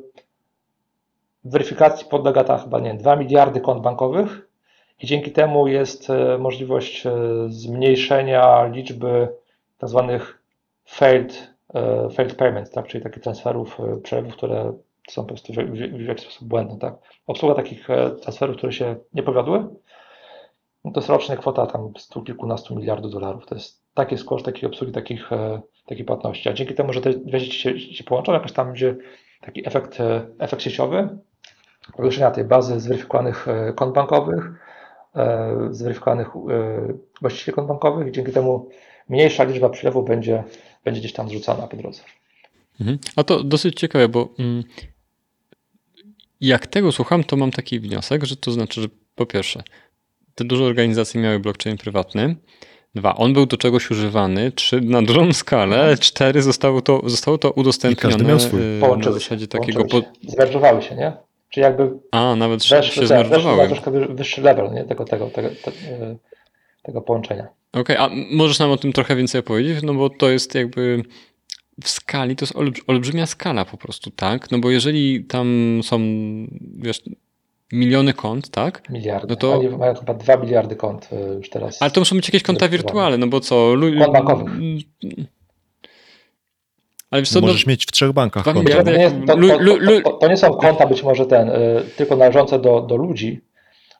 weryfikacji 1.43 2.07
podlega 2.09 2.43
ta 2.43 2.57
chyba 2.57 2.79
nie 2.79 2.89
wiem, 2.89 2.97
2 2.97 3.15
miliardy 3.15 3.61
kont 3.61 3.81
bankowych 3.81 4.47
i 5.01 5.07
dzięki 5.07 5.31
temu 5.31 5.67
jest 5.67 6.09
e, 6.09 6.37
możliwość 6.37 7.03
zmniejszenia 7.47 8.65
liczby 8.65 9.27
tak 9.77 9.89
zwanych 9.89 10.41
failed, 10.85 11.53
failed 12.13 12.35
payments, 12.35 12.71
tak? 12.71 12.87
czyli 12.87 13.03
takich 13.03 13.23
transferów, 13.23 13.77
przelewów, 14.03 14.33
które 14.33 14.73
są 15.09 15.21
po 15.21 15.27
prostu 15.27 15.53
w, 15.53 15.55
w, 15.55 16.01
jakiś 16.07 16.23
sposób 16.23 16.47
błędne. 16.47 16.77
Tak? 16.79 16.93
Obsługa 17.27 17.55
takich 17.55 17.87
transferów, 18.21 18.57
które 18.57 18.71
się 18.71 18.95
nie 19.13 19.23
powiodły, 19.23 19.67
no 20.86 20.91
to 20.91 20.99
jest 20.99 21.09
rocznie 21.09 21.38
kwota 21.38 21.67
tam 21.67 21.93
stu 21.97 22.23
kilkunastu 22.23 22.75
miliardów 22.75 23.11
dolarów. 23.11 23.45
To 23.45 23.55
jest 23.55 23.82
taki 23.93 24.13
jest 24.13 24.25
koszt 24.25 24.45
takiej 24.45 24.69
obsługi 24.69 24.93
takich, 24.93 25.34
e, 25.34 25.61
takiej 25.86 26.05
płatności. 26.05 26.49
A 26.49 26.53
dzięki 26.53 26.73
temu, 26.73 26.93
że 26.93 27.01
te 27.01 27.13
dwie 27.13 27.39
rzeczy 27.39 27.53
się, 27.53 27.80
się 27.80 28.03
połączą, 28.03 28.34
jakoś 28.34 28.51
tam 28.51 28.67
będzie 28.67 28.95
taki 29.41 29.67
efekt, 29.67 29.99
e, 29.99 30.27
efekt 30.39 30.63
sieciowy, 30.63 31.09
powiększenia 31.97 32.32
tej 32.32 32.43
bazy 32.43 32.80
zweryfikowanych 32.80 33.47
e, 33.47 33.73
kont 33.73 33.93
bankowych, 33.93 34.51
zweryfikowanych 35.69 36.27
właścicieli 37.21 37.55
kont 37.55 37.67
bankowych 37.67 38.07
i 38.07 38.11
dzięki 38.11 38.32
temu 38.32 38.69
mniejsza 39.09 39.43
liczba 39.43 39.69
przelewów 39.69 40.07
będzie, 40.07 40.43
będzie 40.84 40.99
gdzieś 40.99 41.13
tam 41.13 41.30
zrzucana 41.30 41.67
po 41.67 41.77
drodze. 41.77 42.01
Mhm. 42.80 42.99
A 43.15 43.23
to 43.23 43.43
dosyć 43.43 43.80
ciekawe, 43.80 44.09
bo 44.09 44.30
mm, 44.39 44.63
jak 46.41 46.67
tego 46.67 46.91
słucham, 46.91 47.23
to 47.23 47.38
mam 47.38 47.51
taki 47.51 47.80
wniosek, 47.80 48.25
że 48.25 48.36
to 48.36 48.51
znaczy, 48.51 48.82
że 48.82 48.88
po 49.15 49.25
pierwsze, 49.25 49.63
te 50.39 50.45
duże 50.45 50.63
organizacje 50.63 51.21
miały 51.21 51.39
blockchain 51.39 51.77
prywatny, 51.77 52.35
dwa, 52.95 53.15
on 53.15 53.33
był 53.33 53.45
do 53.45 53.57
czegoś 53.57 53.91
używany, 53.91 54.51
trzy, 54.51 54.81
na 54.81 55.01
dużą 55.01 55.33
skalę, 55.33 55.97
cztery, 55.97 56.41
zostało 56.41 56.81
to, 56.81 57.01
zostało 57.05 57.37
to 57.37 57.51
udostępnione 57.51 58.23
miał 58.23 58.39
swój. 58.39 58.59
y, 58.61 58.97
na 59.05 59.11
zasadzie 59.11 59.47
takiego... 59.47 59.87
Się, 59.89 60.01
zmerdżowały 60.27 60.81
się, 60.81 60.95
nie? 60.95 61.13
Czyli 61.49 61.63
jakby 61.63 61.91
A, 62.11 62.35
nawet 62.35 62.59
weszły, 62.59 62.81
się 62.81 63.01
weszły 63.01 63.07
zmerdżowały. 63.07 63.67
troszkę 63.67 63.91
wy- 63.91 64.07
wyższy 64.07 64.41
level 64.41 64.71
nie? 64.73 64.83
Tego, 64.85 65.05
tego, 65.05 65.29
tego, 65.29 65.49
te, 65.49 65.71
e, 65.71 66.15
tego 66.83 67.01
połączenia. 67.01 67.47
Okej, 67.73 67.97
a 67.97 68.09
możesz 68.31 68.59
nam 68.59 68.71
o 68.71 68.77
tym 68.77 68.93
trochę 68.93 69.15
więcej 69.15 69.39
opowiedzieć? 69.39 69.83
No 69.83 69.93
bo 69.93 70.09
to 70.09 70.29
jest 70.29 70.55
jakby 70.55 71.03
w 71.83 71.89
skali, 71.89 72.35
to 72.35 72.45
jest 72.45 72.55
olbrzy- 72.55 72.81
olbrzymia 72.87 73.25
skala 73.25 73.65
po 73.65 73.77
prostu, 73.77 74.11
tak? 74.11 74.51
No 74.51 74.59
bo 74.59 74.71
jeżeli 74.71 75.23
tam 75.25 75.79
są, 75.83 75.99
wiesz, 76.75 77.01
miliony 77.74 78.13
kont, 78.13 78.49
tak? 78.49 78.89
Miliardy. 78.89 79.28
No 79.30 79.36
to- 79.36 79.53
Oni 79.53 79.70
mają 79.70 79.95
chyba 79.95 80.13
2 80.13 80.38
miliardy 80.38 80.76
kont 80.76 81.09
e, 81.13 81.34
już 81.34 81.49
teraz. 81.49 81.82
Ale 81.82 81.91
to 81.91 82.01
muszą 82.01 82.15
być 82.15 82.28
jakieś 82.28 82.43
konta 82.43 82.67
Wirtualne. 82.67 83.17
no 83.17 83.28
bo 83.28 83.39
co? 83.39 83.74
Lu- 83.74 83.99
Kont 83.99 84.13
bankowych. 84.13 84.53
Ale 87.11 87.22
wiesz 87.22 87.30
co, 87.30 87.41
no, 87.41 87.47
Możesz 87.47 87.65
mieć 87.65 87.86
w 87.86 87.91
trzech 87.91 88.11
bankach. 88.11 88.45
Nie, 88.45 88.53
miliardy 88.53 88.91
to, 88.91 88.97
nie 88.97 89.03
jest, 89.03 89.15
to, 89.28 89.36
to, 89.36 90.01
to, 90.03 90.11
to 90.11 90.28
nie 90.28 90.38
są 90.38 90.53
konta 90.53 90.88
być 90.88 91.03
może 91.03 91.26
ten, 91.26 91.49
y, 91.49 91.84
tylko 91.97 92.15
należące 92.15 92.59
do, 92.59 92.82
do 92.82 92.95
ludzi, 92.97 93.41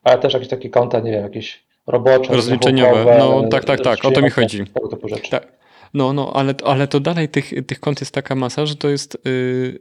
ale 0.04 0.20
też 0.20 0.34
jakieś 0.34 0.50
takie 0.50 0.70
konta, 0.70 1.00
nie 1.00 1.12
wiem, 1.12 1.24
jakieś 1.24 1.64
robocze, 1.88 2.34
Rozliczeniowe. 2.34 3.16
No, 3.20 3.48
tak, 3.48 3.66
tak, 3.66 3.82
tak, 3.82 4.06
o 4.06 4.12
to 4.12 4.22
mi 4.22 4.30
chodzi. 4.30 4.66
Tego 4.66 4.88
typu 4.88 5.08
rzeczy. 5.08 5.32
Tak. 5.32 5.48
no, 5.94 6.14
no, 6.14 6.32
ale, 6.34 6.54
ale 6.66 6.88
to 6.88 7.00
dalej 7.00 7.30
tych, 7.30 7.66
tych 7.68 7.80
kont 7.80 8.00
jest 8.00 8.14
taka 8.14 8.36
masa, 8.36 8.66
że 8.66 8.76
to 8.76 8.90
jest 8.90 9.18
y, 9.28 9.80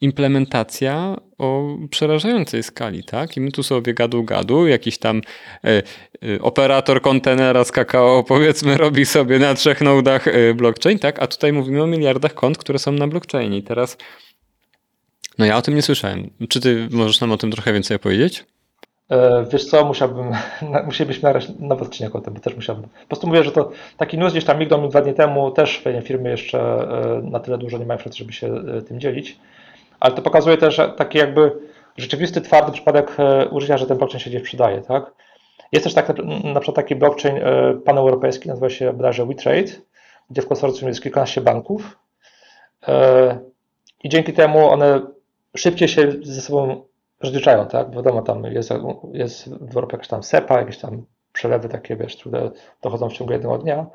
implementacja 0.00 1.16
o 1.38 1.76
przerażającej 1.90 2.62
skali, 2.62 3.04
tak? 3.04 3.36
I 3.36 3.40
my 3.40 3.52
tu 3.52 3.62
sobie 3.62 3.94
gadu 3.94 4.24
gadu, 4.24 4.66
jakiś 4.66 4.98
tam 4.98 5.18
y, 5.64 5.82
y, 6.24 6.42
operator 6.42 7.00
kontenera 7.02 7.64
z 7.64 7.72
kakao, 7.72 8.24
powiedzmy, 8.34 8.76
robi 8.76 9.06
sobie 9.06 9.38
na 9.38 9.54
trzech 9.54 9.80
nodach 9.80 10.26
y, 10.26 10.54
blockchain, 10.54 10.98
tak? 10.98 11.22
A 11.22 11.26
tutaj 11.26 11.52
mówimy 11.52 11.82
o 11.82 11.86
miliardach 11.86 12.34
kont, 12.34 12.58
które 12.58 12.78
są 12.78 12.92
na 12.92 13.06
blockchainie. 13.06 13.58
I 13.58 13.62
teraz, 13.62 13.96
no 15.38 15.46
ja 15.46 15.56
o 15.56 15.62
tym 15.62 15.74
nie 15.74 15.82
słyszałem. 15.82 16.30
Czy 16.48 16.60
ty 16.60 16.88
możesz 16.90 17.20
nam 17.20 17.32
o 17.32 17.36
tym 17.36 17.50
trochę 17.50 17.72
więcej 17.72 17.96
opowiedzieć? 17.96 18.44
Wiesz 19.52 19.64
co, 19.64 19.84
musiałbym, 19.84 20.32
musielibyśmy 20.86 21.22
nagrać 21.22 21.48
nowy 21.58 21.84
odcinek 21.84 22.16
o 22.16 22.20
tym, 22.20 22.34
bo 22.34 22.40
też 22.40 22.56
musiałbym. 22.56 22.84
Po 22.84 23.06
prostu 23.08 23.26
mówię, 23.26 23.44
że 23.44 23.52
to 23.52 23.70
taki 23.96 24.18
news 24.18 24.32
gdzieś 24.32 24.44
tam 24.44 24.58
mignął 24.58 24.82
mi 24.82 24.88
dwa 24.88 25.02
dni 25.02 25.14
temu, 25.14 25.50
też 25.50 25.84
firmy 26.04 26.30
jeszcze 26.30 26.88
na 27.22 27.40
tyle 27.40 27.58
dużo 27.58 27.78
nie 27.78 27.86
mają 27.86 28.00
żeby 28.14 28.32
się 28.32 28.54
tym 28.88 29.00
dzielić, 29.00 29.38
ale 30.00 30.14
to 30.14 30.22
pokazuje 30.22 30.56
też 30.56 30.80
taki 30.96 31.18
jakby 31.18 31.52
rzeczywisty, 31.96 32.40
twardy 32.40 32.72
przypadek 32.72 33.12
e, 33.18 33.48
użycia, 33.48 33.78
że 33.78 33.86
ten 33.86 33.98
blockchain 33.98 34.20
się 34.20 34.30
gdzieś 34.30 34.42
przydaje, 34.42 34.80
tak? 34.80 35.12
Jest 35.72 35.84
też 35.84 35.94
tak, 35.94 36.08
na, 36.08 36.24
na 36.52 36.60
przykład 36.60 36.76
taki 36.76 36.96
blockchain 36.96 37.36
e, 37.36 37.74
paneuropejski, 37.84 38.48
nazywa 38.48 38.70
się 38.70 38.92
bodajże 38.92 39.26
WeTrade, 39.26 39.72
gdzie 40.30 40.42
w 40.42 40.48
konsorcjum 40.48 40.88
jest 40.88 41.02
kilkanaście 41.02 41.40
banków 41.40 41.98
e, 42.88 43.38
i 44.04 44.08
dzięki 44.08 44.32
temu 44.32 44.70
one 44.70 45.00
szybciej 45.56 45.88
się 45.88 46.12
ze 46.22 46.40
sobą 46.40 46.84
rozliczają, 47.20 47.66
tak? 47.66 47.90
Wiadomo, 47.90 48.22
tam 48.22 48.44
jest, 48.44 48.70
jest 49.12 49.48
w 49.48 49.76
Europie 49.76 49.92
jakaś 49.92 50.08
tam 50.08 50.22
SEPA, 50.22 50.58
jakieś 50.58 50.78
tam 50.78 51.04
przelewy 51.32 51.68
takie, 51.68 51.96
wiesz, 51.96 52.16
które 52.16 52.50
dochodzą 52.82 53.08
w 53.08 53.12
ciągu 53.12 53.32
jednego 53.32 53.58
dnia, 53.58 53.86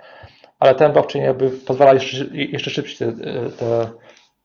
ale 0.60 0.76
ten 0.76 0.91
blockchain 0.91 1.26
jakby 1.26 1.49
pozwala 1.49 1.93
jeszcze, 1.93 2.26
jeszcze 2.34 2.70
szybciej 2.70 2.97
te, 2.97 3.14
te, 3.49 3.89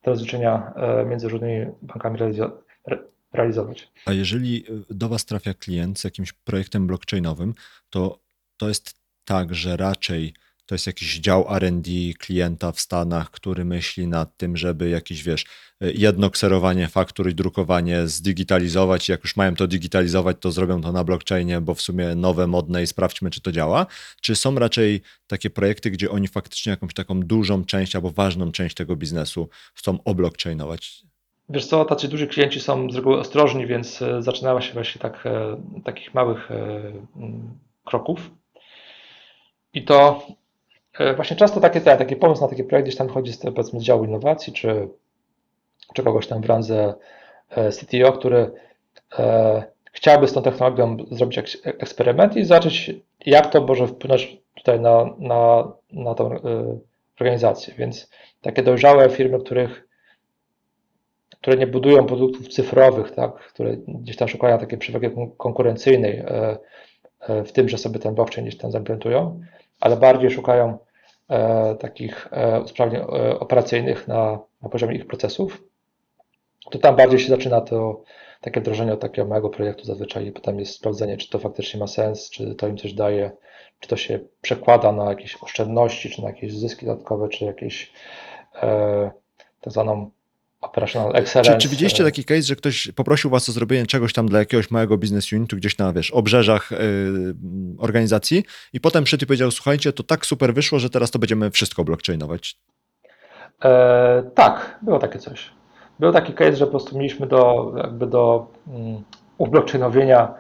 te 0.01 0.11
rozliczenia 0.11 0.73
e, 0.77 1.05
między 1.05 1.29
różnymi 1.29 1.67
bankami 1.83 2.19
realizo- 2.19 2.51
re, 2.87 2.99
realizować. 3.33 3.89
A 4.07 4.13
jeżeli 4.13 4.65
y, 4.91 4.95
do 4.95 5.09
Was 5.09 5.25
trafia 5.25 5.55
klient 5.55 5.99
z 5.99 6.05
jakimś 6.05 6.33
projektem 6.33 6.87
blockchainowym, 6.87 7.55
to 7.91 8.21
to 8.57 8.69
jest 8.69 9.01
tak, 9.25 9.55
że 9.55 9.77
raczej 9.77 10.35
to 10.71 10.75
jest 10.75 10.87
jakiś 10.87 11.19
dział 11.19 11.57
R&D 11.57 11.91
klienta 12.19 12.73
w 12.73 12.81
Stanach, 12.81 13.31
który 13.31 13.65
myśli 13.65 14.07
nad 14.07 14.37
tym, 14.37 14.57
żeby 14.57 14.89
jakieś, 14.89 15.23
wiesz, 15.23 15.45
y, 15.83 15.93
jedno 15.97 16.31
kserowanie 16.31 16.89
faktur 16.89 17.31
i 17.31 17.35
drukowanie 17.35 18.07
zdigitalizować. 18.07 19.09
Jak 19.09 19.25
już 19.25 19.37
mają 19.37 19.55
to 19.55 19.67
digitalizować, 19.67 20.37
to 20.41 20.53
zrobią 20.53 20.81
to 20.81 20.93
na 20.93 21.05
blockchainie, 21.05 21.61
bo 21.61 21.75
w 21.75 21.81
sumie 21.81 22.15
nowe, 22.15 22.47
modne 22.47 22.83
i 22.83 22.87
sprawdźmy, 22.87 23.31
czy 23.31 23.41
to 23.41 23.53
działa. 23.53 23.87
Czy 24.21 24.37
są 24.37 24.55
raczej 24.55 25.01
takie 25.27 25.51
projekty, 25.51 25.91
gdzie 25.91 26.11
oni 26.11 26.29
faktycznie 26.29 26.71
jakąś 26.71 26.95
taką 26.95 27.21
dużą 27.21 27.65
część 27.65 27.97
albo 27.97 28.11
ważną 28.11 28.53
część 28.53 28.75
tego 28.75 28.97
biznesu 28.97 29.49
chcą 29.75 29.99
oblockchainować? 30.05 31.03
Wiesz 31.49 31.67
co, 31.67 31.85
tacy 31.85 32.09
duzi 32.09 32.29
klienci 32.29 32.61
są 32.61 32.91
z 32.91 32.97
reguły 32.97 33.19
ostrożni, 33.19 33.67
więc 33.67 34.03
e, 34.03 34.23
zaczynała 34.23 34.61
się 34.61 34.73
właśnie 34.73 35.01
tak, 35.01 35.27
e, 35.27 35.63
takich 35.85 36.15
małych 36.15 36.51
e, 36.51 36.93
kroków. 37.85 38.31
I 39.73 39.85
to 39.85 40.27
e, 40.29 40.40
właśnie 41.17 41.37
często 41.37 41.61
takie, 41.61 41.81
te, 41.81 41.97
taki 41.97 42.17
pomysł 42.17 42.43
na 42.43 42.49
taki 42.49 42.65
projekt 42.65 42.89
gdzieś 42.89 42.99
tam 42.99 43.09
chodzi 43.09 43.33
z, 43.33 43.39
powiedzmy, 43.39 43.81
z 43.81 43.83
działu 43.83 44.05
innowacji, 44.05 44.53
czy, 44.53 44.89
czy 45.95 46.03
kogoś 46.03 46.27
tam 46.27 46.43
w 46.43 46.47
randze 46.47 46.95
e, 47.51 47.71
CTO, 47.71 48.13
który 48.13 48.51
e, 49.19 49.63
chciałby 49.93 50.29
z 50.29 50.33
tą 50.33 50.43
technologią 50.43 50.97
zrobić 51.11 51.59
eksperyment 51.65 52.37
i 52.37 52.45
zobaczyć, 52.45 52.91
jak 53.27 53.51
to 53.51 53.61
może 53.61 53.87
wpłynąć 53.87 54.37
tutaj 54.55 54.81
na, 54.81 55.05
na, 55.19 55.73
na 55.93 56.15
tą 56.15 56.33
e, 56.33 56.39
organizację. 57.21 57.75
Więc 57.79 58.11
takie 58.41 58.63
dojrzałe 58.63 59.11
firmy, 59.11 59.39
których 59.39 59.91
które 61.41 61.57
nie 61.57 61.67
budują 61.67 62.07
produktów 62.07 62.49
cyfrowych, 62.49 63.11
tak, 63.11 63.35
które 63.35 63.77
gdzieś 63.77 64.17
tam 64.17 64.29
szukają 64.29 64.59
takiej 64.59 64.79
przewagi 64.79 65.11
kon- 65.11 65.31
konkurencyjnej 65.37 66.19
e, 66.19 66.59
e, 67.21 67.45
w 67.45 67.53
tym, 67.53 67.69
że 67.69 67.79
sobie 67.79 67.99
ten 67.99 68.15
blockchain 68.15 68.47
gdzieś 68.47 68.61
tam 68.61 68.71
zaimplementują, 68.71 69.41
ale 69.81 69.97
bardziej 69.97 70.31
szukają 70.31 70.79
e, 71.29 71.75
takich 71.75 72.29
e, 72.31 72.61
usprawnień 72.61 73.03
e, 73.03 73.39
operacyjnych 73.41 74.09
na, 74.09 74.39
na 74.63 74.69
poziomie 74.69 74.97
ich 74.97 75.07
procesów, 75.07 75.63
to 76.71 76.79
tam 76.79 76.97
bardziej 76.97 77.19
się 77.19 77.29
zaczyna 77.29 77.61
to, 77.61 78.03
takie 78.41 78.61
wdrożenie 78.61 78.93
od 78.93 79.01
takiego 79.01 79.29
małego 79.29 79.51
projektu 79.51 79.85
zazwyczaj 79.85 80.27
i 80.27 80.33
potem 80.33 80.59
jest 80.59 80.75
sprawdzenie, 80.75 81.17
czy 81.17 81.31
to 81.31 81.39
faktycznie 81.39 81.81
ma 81.81 81.87
sens, 81.87 82.31
czy 82.31 82.55
to 82.55 82.69
im 82.69 82.77
coś 82.77 82.93
daje, 82.93 83.31
czy 83.81 83.89
to 83.89 83.97
się 83.97 84.19
przekłada 84.41 84.93
na 84.93 85.05
jakieś 85.05 85.43
oszczędności, 85.43 86.11
czy 86.11 86.23
na 86.23 86.29
jakieś 86.29 86.55
zyski 86.55 86.87
dodatkowe, 86.87 87.29
czy 87.29 87.45
jakieś 87.45 87.93
e, 88.63 89.11
tak 89.61 89.73
zwaną 89.73 90.11
operational 90.61 91.17
excellence. 91.17 91.53
Czy, 91.53 91.59
czy 91.59 91.69
widzieliście 91.69 92.05
taki 92.05 92.25
case, 92.25 92.43
że 92.43 92.57
ktoś 92.57 92.89
poprosił 92.97 93.31
was 93.31 93.49
o 93.49 93.53
zrobienie 93.53 93.87
czegoś 93.87 94.13
tam 94.13 94.29
dla 94.29 94.39
jakiegoś 94.39 94.71
małego 94.71 94.99
business 94.99 95.33
unitu 95.33 95.57
gdzieś 95.57 95.79
na, 95.79 95.93
wiesz, 95.93 96.11
obrzeżach 96.11 96.71
yy, 96.71 96.79
organizacji 97.79 98.45
i 98.73 98.81
potem 98.81 99.05
przyszedł 99.05 99.25
i 99.25 99.27
powiedział, 99.27 99.51
słuchajcie, 99.51 99.93
to 99.93 100.03
tak 100.03 100.27
super 100.27 100.55
wyszło, 100.55 100.79
że 100.79 100.91
teraz 100.91 101.11
to 101.11 101.19
będziemy 101.19 101.51
wszystko 101.51 101.85
blockchainować. 101.85 102.57
E, 103.65 104.31
tak, 104.35 104.79
było 104.83 104.99
takie 104.99 105.19
coś. 105.19 105.51
Był 105.99 106.13
taki 106.13 106.33
case, 106.33 106.57
że 106.57 106.65
po 106.65 106.71
prostu 106.71 106.99
mieliśmy 106.99 107.27
do, 107.27 107.73
jakby 107.77 108.07
do 108.07 108.47
um, 108.67 109.05
ublockchainowienia 109.39 110.35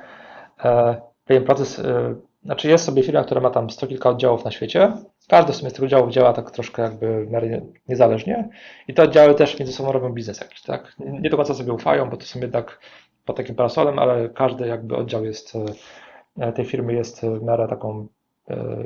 e, 0.64 1.01
pewien 1.25 1.45
proces, 1.45 1.79
e, 1.79 2.14
znaczy 2.45 2.68
jest 2.68 2.84
sobie 2.84 3.03
firma, 3.03 3.24
która 3.24 3.41
ma 3.41 3.51
tam 3.51 3.70
sto 3.70 3.86
kilka 3.86 4.11
oddziałów 4.11 4.45
na 4.45 4.51
świecie, 4.51 4.93
każdy 5.28 5.53
z 5.53 5.72
tych 5.72 5.82
oddziałów 5.82 6.11
działa 6.11 6.32
tak 6.32 6.51
troszkę 6.51 6.82
jakby 6.82 7.26
w 7.26 7.30
miarę 7.30 7.61
niezależnie 7.88 8.49
i 8.88 8.95
te 8.95 9.03
oddziały 9.03 9.34
też 9.34 9.59
między 9.59 9.72
sobą 9.72 9.93
robią 9.93 10.12
biznes 10.12 10.41
jakiś, 10.41 10.62
tak? 10.62 10.97
Nie 10.99 11.30
do 11.30 11.36
końca 11.36 11.55
sobie 11.55 11.72
ufają, 11.72 12.11
bo 12.11 12.16
to 12.16 12.24
są 12.24 12.41
jednak 12.41 12.80
pod 13.24 13.36
takim 13.36 13.55
parasolem, 13.55 13.99
ale 13.99 14.28
każdy 14.28 14.66
jakby 14.66 14.97
oddział 14.97 15.24
jest, 15.24 15.53
e, 16.38 16.53
tej 16.53 16.64
firmy 16.64 16.93
jest 16.93 17.20
w 17.20 17.43
miarę 17.43 17.68
taką 17.68 18.07
e, 18.51 18.84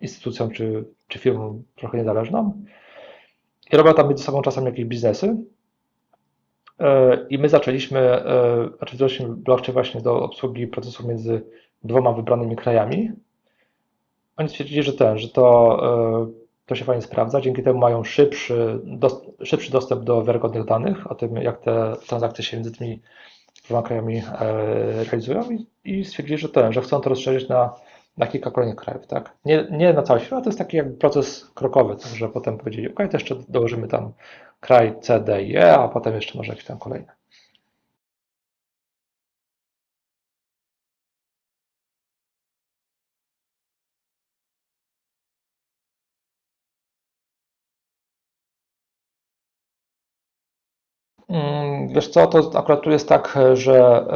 instytucją 0.00 0.50
czy, 0.50 0.84
czy 1.08 1.18
firmą 1.18 1.62
trochę 1.76 1.98
niezależną 1.98 2.64
i 3.72 3.76
robią 3.76 3.94
tam 3.94 4.08
między 4.08 4.24
sobą 4.24 4.42
czasem 4.42 4.66
jakieś 4.66 4.84
biznesy. 4.84 5.36
E, 6.80 7.18
I 7.30 7.38
my 7.38 7.48
zaczęliśmy, 7.48 8.22
znaczy 8.76 8.96
wdrożyliśmy 8.96 9.36
blockchain 9.36 9.72
właśnie 9.72 10.00
do 10.00 10.22
obsługi 10.22 10.66
procesów 10.66 11.06
między 11.06 11.42
dwoma 11.84 12.12
wybranymi 12.12 12.56
krajami. 12.56 13.12
Oni 14.36 14.48
stwierdzili, 14.48 14.82
że 14.82 14.92
ten, 14.92 15.18
że 15.18 15.28
to, 15.28 15.80
to 16.66 16.74
się 16.74 16.84
fajnie 16.84 17.02
sprawdza, 17.02 17.40
dzięki 17.40 17.62
temu 17.62 17.78
mają 17.78 18.04
szybszy, 18.04 18.80
szybszy 19.44 19.72
dostęp 19.72 20.04
do 20.04 20.24
wiarygodnych 20.24 20.64
danych 20.64 21.10
o 21.10 21.14
tym, 21.14 21.36
jak 21.36 21.60
te 21.60 21.96
transakcje 22.06 22.44
się 22.44 22.56
między 22.56 22.72
tymi 22.72 23.00
dwoma 23.64 23.82
krajami 23.82 24.22
realizują 25.04 25.50
i, 25.50 25.66
i 25.84 26.04
stwierdzili, 26.04 26.38
że 26.38 26.48
ten, 26.48 26.72
że 26.72 26.80
chcą 26.80 27.00
to 27.00 27.10
rozszerzyć 27.10 27.48
na, 27.48 27.74
na 28.16 28.26
kilka 28.26 28.50
kolejnych 28.50 28.76
krajów, 28.76 29.06
tak? 29.06 29.32
Nie, 29.44 29.66
nie 29.70 29.92
na 29.92 30.02
cały 30.02 30.20
świat, 30.20 30.44
to 30.44 30.50
jest 30.50 30.58
taki 30.58 30.76
jakby 30.76 30.96
proces 30.96 31.50
krokowy, 31.54 31.96
tak, 31.96 32.12
że 32.12 32.28
potem 32.28 32.58
powiedzieli, 32.58 32.88
ok, 32.88 32.96
to 32.96 33.16
jeszcze 33.16 33.34
dołożymy 33.48 33.88
tam 33.88 34.12
kraj 34.60 35.00
C, 35.00 35.20
D 35.20 35.42
i 35.42 35.56
E, 35.56 35.74
a 35.74 35.88
potem 35.88 36.14
jeszcze 36.14 36.38
może 36.38 36.52
jakiś 36.52 36.64
tam 36.64 36.78
kolejny. 36.78 37.17
Wiesz 51.88 52.08
co, 52.08 52.26
to 52.26 52.58
akurat 52.58 52.82
tu 52.82 52.90
jest 52.90 53.08
tak, 53.08 53.38
że 53.52 54.06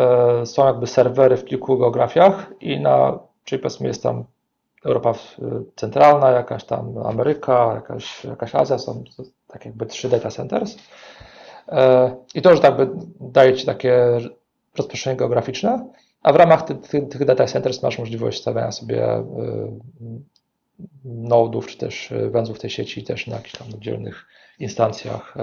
są 0.44 0.66
jakby 0.66 0.86
serwery 0.86 1.36
w 1.36 1.44
kilku 1.44 1.78
geografiach 1.78 2.52
i 2.60 2.80
na, 2.80 3.18
czyli 3.44 3.62
powiedzmy 3.62 3.88
jest 3.88 4.02
tam 4.02 4.24
Europa 4.84 5.14
centralna, 5.76 6.30
jakaś 6.30 6.64
tam 6.64 6.98
Ameryka, 6.98 7.72
jakaś, 7.74 8.24
jakaś 8.24 8.54
Azja, 8.54 8.78
są 8.78 9.04
tak 9.46 9.64
jakby 9.64 9.86
trzy 9.86 10.08
data 10.08 10.30
centers. 10.30 10.76
I 12.34 12.42
to 12.42 12.50
już 12.50 12.62
jakby 12.62 12.90
daje 13.20 13.54
Ci 13.54 13.66
takie 13.66 14.18
rozproszenie 14.76 15.16
geograficzne, 15.16 15.88
a 16.22 16.32
w 16.32 16.36
ramach 16.36 16.62
tych, 16.62 16.80
tych, 16.80 17.08
tych 17.08 17.24
data 17.24 17.46
centers 17.46 17.82
masz 17.82 17.98
możliwość 17.98 18.40
stawiania 18.40 18.72
sobie 18.72 19.24
nodów, 21.04 21.66
czy 21.66 21.78
też 21.78 22.12
węzłów 22.30 22.58
tej 22.58 22.70
sieci 22.70 23.04
też 23.04 23.26
na 23.26 23.36
jakichś 23.36 23.58
tam 23.58 23.68
oddzielnych 23.74 24.26
instancjach 24.58 25.34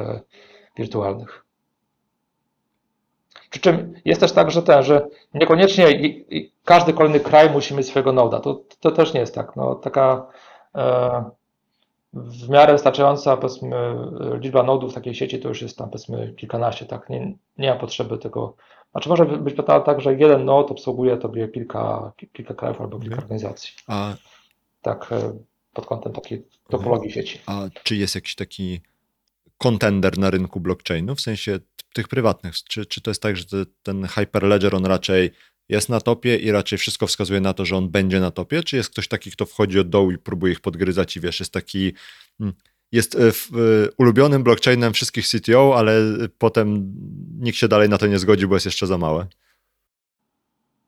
wirtualnych. 0.77 1.45
Przy 3.49 3.59
czym 3.59 3.93
jest 4.05 4.21
też 4.21 4.31
tak, 4.31 4.51
że 4.51 4.63
ten, 4.63 4.83
że 4.83 5.07
niekoniecznie 5.33 5.87
każdy 6.65 6.93
kolejny 6.93 7.19
kraj 7.19 7.49
musi 7.49 7.75
mieć 7.75 7.87
swojego 7.87 8.11
noda. 8.13 8.39
To, 8.39 8.61
to 8.79 8.91
też 8.91 9.13
nie 9.13 9.19
jest 9.19 9.35
tak. 9.35 9.55
No, 9.55 9.75
taka 9.75 10.27
e, 10.75 11.23
w 12.13 12.49
miarę 12.49 12.73
wystarczająca 12.73 13.37
powiedzmy, 13.37 13.95
liczba 14.41 14.63
nodów 14.63 14.91
w 14.91 14.95
takiej 14.95 15.15
sieci 15.15 15.39
to 15.39 15.49
już 15.49 15.61
jest 15.61 15.77
tam 15.77 15.89
powiedzmy 15.89 16.33
kilkanaście, 16.37 16.85
tak? 16.85 17.09
Nie, 17.09 17.33
nie 17.57 17.69
ma 17.69 17.75
potrzeby 17.79 18.17
tego. 18.17 18.55
Znaczy 18.91 19.09
może 19.09 19.25
być 19.25 19.55
tak, 19.85 20.01
że 20.01 20.13
jeden 20.13 20.45
nod 20.45 20.71
obsługuje 20.71 21.17
tobie 21.17 21.47
kilka, 21.47 22.11
kilka 22.33 22.53
krajów 22.53 22.81
albo 22.81 22.99
kilka 22.99 23.15
Mhm. 23.15 23.23
organizacji. 23.23 23.73
A, 23.87 24.13
Tak, 24.81 25.11
e, 25.11 25.33
pod 25.73 25.85
kątem 25.85 26.13
takiej 26.13 26.43
topologii 26.69 27.11
sieci. 27.11 27.39
a 27.45 27.61
czy 27.83 27.95
jest 27.95 28.15
jakiś 28.15 28.35
taki 28.35 28.81
kontender 29.57 30.17
na 30.17 30.29
rynku 30.29 30.59
blockchainu, 30.59 31.15
w 31.15 31.21
sensie 31.21 31.59
tych 31.93 32.07
prywatnych? 32.07 32.55
Czy, 32.63 32.85
czy 32.85 33.01
to 33.01 33.11
jest 33.11 33.21
tak, 33.21 33.37
że 33.37 33.45
te, 33.45 33.57
ten 33.83 34.07
Hyperledger 34.07 34.75
on 34.75 34.85
raczej 34.85 35.31
jest 35.69 35.89
na 35.89 36.01
topie 36.01 36.35
i 36.37 36.51
raczej 36.51 36.77
wszystko 36.79 37.07
wskazuje 37.07 37.41
na 37.41 37.53
to, 37.53 37.65
że 37.65 37.75
on 37.77 37.89
będzie 37.89 38.19
na 38.19 38.31
topie? 38.31 38.63
Czy 38.63 38.75
jest 38.75 38.89
ktoś 38.89 39.07
taki, 39.07 39.31
kto 39.31 39.45
wchodzi 39.45 39.79
od 39.79 39.89
dołu 39.89 40.11
i 40.11 40.17
próbuje 40.17 40.53
ich 40.53 40.59
podgryzać 40.59 41.17
i 41.17 41.19
wiesz, 41.19 41.39
jest 41.39 41.53
taki... 41.53 41.93
mm, 42.39 42.53
Jest 42.91 43.15
e, 43.15 43.31
w, 43.31 43.49
e, 43.53 43.91
ulubionym 43.97 44.43
blockchainem 44.43 44.93
wszystkich 44.93 45.25
CTO, 45.27 45.73
ale 45.77 46.01
potem 46.37 46.93
nikt 47.39 47.57
się 47.57 47.67
dalej 47.67 47.89
na 47.89 47.97
to 47.97 48.07
nie 48.07 48.19
zgodzi, 48.19 48.47
bo 48.47 48.55
jest 48.55 48.65
jeszcze 48.65 48.87
za 48.87 48.97
małe. 48.97 49.27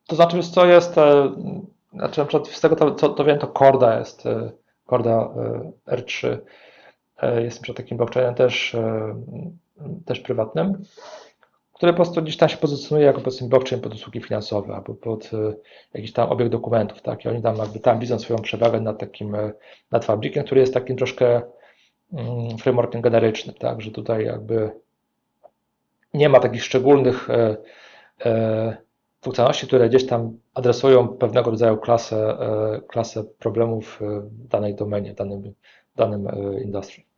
To 0.08 0.16
znaczy, 0.16 0.42
co 0.42 0.66
jest, 0.66 0.98
e, 0.98 1.32
znaczy 1.92 2.20
na 2.20 2.26
przykład 2.26 2.48
z 2.48 2.60
tego 2.60 2.76
to, 2.76 2.94
co 2.94 3.08
to 3.08 3.24
wiem, 3.24 3.38
to 3.38 3.46
Corda 3.58 3.98
jest, 3.98 4.24
Corda 4.90 5.10
e, 5.86 5.96
R3 5.96 6.38
e, 7.16 7.42
jest 7.42 7.60
przykład 7.62 7.76
takim 7.76 7.96
blockchainem 7.96 8.34
też, 8.34 8.76
też 10.04 10.20
prywatnym, 10.20 10.82
który 11.82 11.92
po 11.92 11.96
prostu 11.96 12.22
gdzieś 12.22 12.36
tam 12.36 12.48
się 12.48 12.56
pozycjonuje 12.56 13.06
jako 13.06 13.20
powiedzmy 13.20 13.48
blockchain 13.48 13.82
pod 13.82 13.94
usługi 13.94 14.20
finansowe 14.20 14.74
albo 14.74 14.94
pod 14.94 15.30
e, 15.34 15.54
jakiś 15.94 16.12
tam 16.12 16.30
obieg 16.30 16.48
dokumentów, 16.48 17.02
tak, 17.02 17.24
i 17.24 17.28
oni 17.28 17.42
tam 17.42 17.56
jakby 17.56 17.80
tam 17.80 17.98
widzą 17.98 18.18
swoją 18.18 18.38
przewagę 18.38 18.80
nad 18.80 18.98
takim, 18.98 19.34
e, 19.34 19.52
nad 19.90 20.04
Fabrikiem, 20.04 20.44
który 20.44 20.60
jest 20.60 20.74
takim 20.74 20.96
troszkę 20.96 21.42
mm, 22.12 22.58
frameworkiem 22.58 23.00
generycznym, 23.00 23.54
tak, 23.54 23.80
że 23.80 23.90
tutaj 23.90 24.24
jakby 24.24 24.70
nie 26.14 26.28
ma 26.28 26.40
takich 26.40 26.64
szczególnych 26.64 27.30
e, 27.30 28.76
funkcjonalności, 29.22 29.66
które 29.66 29.88
gdzieś 29.88 30.06
tam 30.06 30.38
adresują 30.54 31.08
pewnego 31.08 31.50
rodzaju 31.50 31.76
klasę, 31.76 32.36
klasę 32.88 33.24
problemów 33.38 34.00
w 34.30 34.48
danej 34.48 34.74
domenie, 34.74 35.12
w 35.12 35.16
danym, 35.16 35.54
danym 35.96 36.26
e, 36.26 36.62
industrii. 36.62 37.11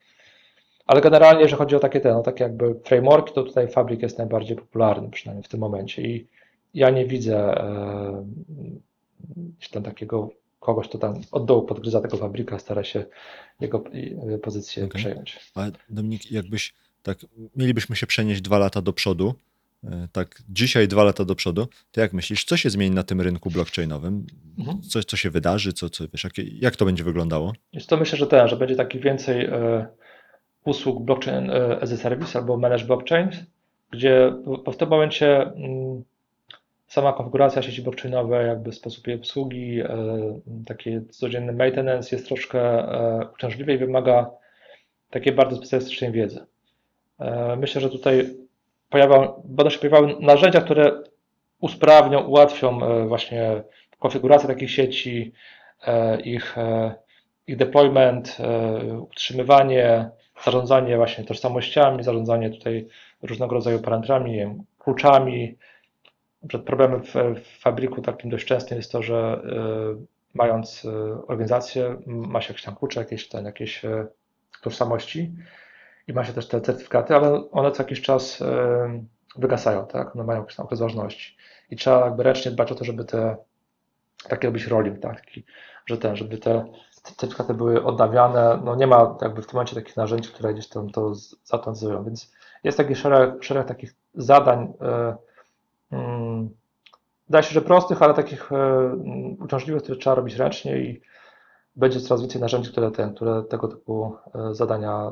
Ale 0.87 1.01
generalnie, 1.01 1.43
jeżeli 1.43 1.59
chodzi 1.59 1.76
o 1.76 1.80
takie 1.80 2.01
te, 2.01 2.12
no, 2.12 2.22
takie 2.22 2.45
jakby 2.45 2.74
frameworki, 2.85 3.35
to 3.35 3.43
tutaj 3.43 3.68
Fabrik 3.68 4.03
jest 4.03 4.18
najbardziej 4.18 4.57
popularny, 4.57 5.11
przynajmniej 5.11 5.45
w 5.45 5.49
tym 5.49 5.61
momencie. 5.61 6.03
I 6.03 6.26
ja 6.74 6.91
nie 6.91 7.07
widzę 7.07 7.37
e, 7.39 8.24
tam 9.71 9.83
takiego 9.83 10.30
kogoś, 10.61 10.88
kto 10.88 10.99
tam 10.99 11.14
od 11.33 11.45
dołu 11.45 11.63
podgryza 11.63 12.00
tego 12.00 12.17
Fabrika, 12.17 12.59
stara 12.59 12.84
się 12.84 13.04
jego 13.61 13.84
e, 14.34 14.38
pozycję 14.38 14.84
Okej. 14.84 15.00
przejąć. 15.00 15.41
Ale 15.54 15.72
Dominik, 15.88 16.33
jakbyś 16.33 16.75
tak, 17.03 17.18
mielibyśmy 17.57 17.96
się 17.96 18.07
przenieść 18.07 18.41
dwa 18.41 18.59
lata 18.59 18.83
do 18.83 18.92
przodu, 18.92 19.34
e, 19.84 20.09
tak 20.13 20.42
dzisiaj 20.49 20.88
dwa 20.88 21.04
lata 21.04 21.25
do 21.25 21.34
przodu, 21.34 21.67
to 21.92 22.00
jak 22.00 22.13
myślisz, 22.13 22.45
co 22.45 22.57
się 22.57 22.71
zmieni 22.71 22.95
na 22.95 23.03
tym 23.03 23.21
rynku 23.21 23.50
blockchainowym? 23.50 24.26
Mhm. 24.59 24.83
Co, 24.83 25.03
co 25.03 25.17
się 25.17 25.30
wydarzy, 25.30 25.72
co, 25.72 25.91
co 25.91 26.04
wiesz, 26.09 26.25
jakie, 26.25 26.42
jak 26.42 26.76
to 26.76 26.84
będzie 26.84 27.04
wyglądało? 27.04 27.53
Jest 27.72 27.88
to 27.88 27.96
myślę, 27.96 28.18
że 28.18 28.26
ten, 28.26 28.49
że 28.49 28.57
będzie 28.57 28.76
takich 28.76 29.03
więcej 29.03 29.45
e, 29.45 29.87
usług 30.64 31.03
blockchain 31.03 31.50
e, 31.50 31.80
as 31.80 31.92
a 31.92 31.96
service 31.96 32.38
albo 32.38 32.57
managed 32.57 32.86
blockchain, 32.86 33.30
gdzie 33.91 34.32
w- 34.66 34.76
tym 34.76 34.88
momencie 34.88 35.42
mm, 35.42 36.04
sama 36.86 37.12
konfiguracja 37.12 37.62
sieci 37.62 37.82
blockchainowej, 37.82 38.46
jakby 38.49 38.72
sposób 38.72 39.07
jej 39.07 39.16
obsługi, 39.16 39.80
e, 39.80 39.86
takie 40.66 41.03
codzienny 41.11 41.53
maintenance 41.53 42.16
jest 42.16 42.26
troszkę 42.28 42.61
e, 42.61 43.28
uciążliwy 43.34 43.72
i 43.74 43.78
wymaga 43.78 44.30
takiej 45.11 45.32
bardzo 45.32 45.57
specjalistycznej 45.57 46.12
wiedzy. 46.12 46.46
Myślę, 47.57 47.80
że 47.80 47.91
tutaj 47.91 48.30
pojawią, 48.91 49.42
będą 49.45 49.70
się 49.70 49.78
pojawiały 49.78 50.16
narzędzia, 50.20 50.61
które 50.61 51.03
usprawnią, 51.61 52.20
ułatwią 52.26 52.78
właśnie 53.08 53.62
konfigurację 53.99 54.49
takich 54.49 54.70
sieci, 54.70 55.32
ich, 56.24 56.57
ich 57.46 57.57
deployment, 57.57 58.38
utrzymywanie, 59.00 60.11
zarządzanie 60.45 60.97
właśnie 60.97 61.25
tożsamościami, 61.25 62.05
zarządzanie 62.05 62.51
tutaj 62.51 62.89
różnego 63.23 63.55
rodzaju 63.55 63.79
parametrami, 63.79 64.65
kluczami. 64.79 65.59
Problemem 66.67 67.03
w, 67.03 67.15
w 67.15 67.61
fabryku 67.61 68.03
takim 68.03 68.31
dość 68.31 68.47
częstym 68.47 68.77
jest 68.77 68.93
to, 68.93 69.03
że 69.03 69.43
e, 69.97 70.05
mając 70.35 70.85
e, 70.85 70.91
organizację, 71.27 71.97
ma 72.07 72.41
się 72.41 72.49
jakieś 72.49 72.65
tam 72.65 72.77
klucze, 72.77 73.01
jakieś, 73.01 73.29
ten, 73.29 73.45
jakieś 73.45 73.85
e, 73.85 74.07
tożsamości 74.63 75.35
i 76.09 76.13
ma 76.13 76.25
się 76.25 76.33
też 76.33 76.49
te 76.49 76.61
certyfikaty, 76.61 77.15
ale 77.15 77.51
one 77.51 77.71
co 77.71 77.83
jakiś 77.83 78.03
czas 78.03 78.43
e, 78.43 79.05
wygasają, 79.37 79.87
tak? 79.87 80.17
One 80.17 80.25
mają 80.25 80.41
jakiś 80.41 80.57
tam 80.57 80.67
okres 80.67 80.81
ważności. 80.81 81.37
I 81.71 81.77
trzeba 81.77 82.05
jakby 82.05 82.23
ręcznie 82.23 82.51
dbać 82.51 82.73
o 82.73 82.75
to, 82.75 82.85
żeby 82.85 83.05
te, 83.05 83.37
taki 84.29 84.47
robić 84.47 84.67
rolling, 84.67 85.01
tak? 85.01 85.23
Że 85.87 85.99
ten, 85.99 86.17
żeby 86.17 86.39
te 86.39 86.65
certyfikaty 87.05 87.55
były 87.55 87.85
odnawiane. 87.85 88.61
No 88.64 88.76
nie 88.76 88.87
ma 88.87 89.18
jakby 89.22 89.43
w 89.43 89.47
tym 89.47 89.55
momencie 89.55 89.75
takich 89.75 89.97
narzędzi, 89.97 90.29
które 90.29 90.53
gdzieś 90.55 90.68
tam 90.68 90.91
to 90.91 91.14
z- 91.14 91.37
zautomatyzują, 91.45 92.05
więc 92.05 92.33
jest 92.64 92.79
taki 92.79 92.95
szereg, 92.95 93.45
szereg 93.45 93.68
takich 93.68 93.95
zadań, 94.14 94.72
e, 94.81 95.17
mm, 95.91 96.51
wydaje 97.29 97.43
się, 97.45 97.55
że 97.55 97.63
prostych, 97.63 98.03
ale 98.03 98.14
takich 98.14 98.53
e, 98.53 98.95
uciążliwych, 99.41 99.83
które 99.83 99.99
trzeba 99.99 100.17
robić 100.17 100.35
ręcznie 100.35 100.79
i 100.79 101.01
będzie 101.76 102.01
coraz 102.01 102.21
więcej 102.21 102.41
narzędzi, 102.41 102.71
które, 102.71 102.91
ten, 102.91 103.14
które 103.14 103.43
tego 103.43 103.68
typu 103.68 104.17
e, 104.35 104.55
zadania 104.55 105.11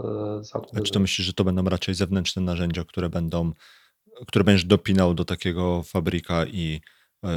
A 0.76 0.80
czy 0.80 0.92
to 0.92 1.00
myślisz, 1.00 1.26
że 1.26 1.32
to 1.32 1.44
będą 1.44 1.64
raczej 1.64 1.94
zewnętrzne 1.94 2.42
narzędzia, 2.42 2.84
które 2.84 3.08
będą, 3.08 3.52
które 4.26 4.44
będziesz 4.44 4.64
dopinał 4.64 5.14
do 5.14 5.24
takiego 5.24 5.82
fabryka 5.82 6.46
i 6.46 6.80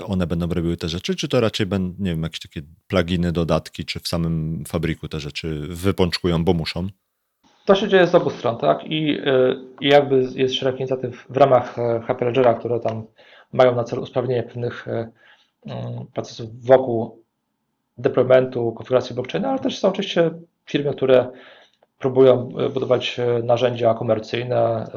one 0.07 0.28
będą 0.28 0.48
robiły 0.48 0.78
te 0.78 0.90
rzeczy, 0.90 1.16
czy 1.16 1.28
to 1.28 1.40
raczej 1.40 1.66
będą, 1.66 1.95
nie 1.99 2.12
wiem, 2.12 2.24
jakieś 2.24 2.40
takie 2.40 2.62
pluginy, 2.88 3.32
dodatki, 3.32 3.86
czy 3.86 3.99
w 3.99 4.07
samym 4.07 4.64
fabryku 4.68 5.07
te 5.07 5.20
rzeczy 5.20 5.62
wypączkują, 5.70 6.44
bo 6.44 6.53
muszą? 6.53 6.88
To 7.66 7.76
się 7.76 7.88
dzieje 7.88 8.07
z 8.07 8.16
obu 8.16 8.30
stron, 8.30 8.57
tak? 8.57 8.84
I, 8.84 9.20
y, 9.20 9.56
i 9.82 9.88
jakby 9.88 10.28
jest 10.36 10.56
szereg 10.56 10.80
inicjatyw 10.80 11.26
w 11.30 11.38
ramach 11.38 11.80
e, 11.80 12.02
Happy 12.07 12.26
Ledgera, 12.26 12.53
które 12.53 12.80
tam 12.80 13.06
mają 13.53 13.76
na 13.76 13.84
celu 13.84 14.02
usprawnienie 14.02 14.44
pewnych 14.44 14.88
e, 14.88 15.12
mm, 15.66 16.06
procesów 16.14 16.66
wokół 16.66 17.24
deploymentu, 17.98 18.72
konfiguracji 18.72 19.16
blockchaina, 19.16 19.49
ale 19.49 19.60
też 19.60 19.80
są 19.80 19.90
oczywiście 19.90 20.32
firmy, 20.66 20.94
które 20.94 21.32
próbują 21.99 22.49
e, 22.57 22.70
budować 22.70 23.20
e, 23.20 23.44
narzędzia 23.44 23.94
komercyjne, 23.94 24.57
e, 24.57 24.88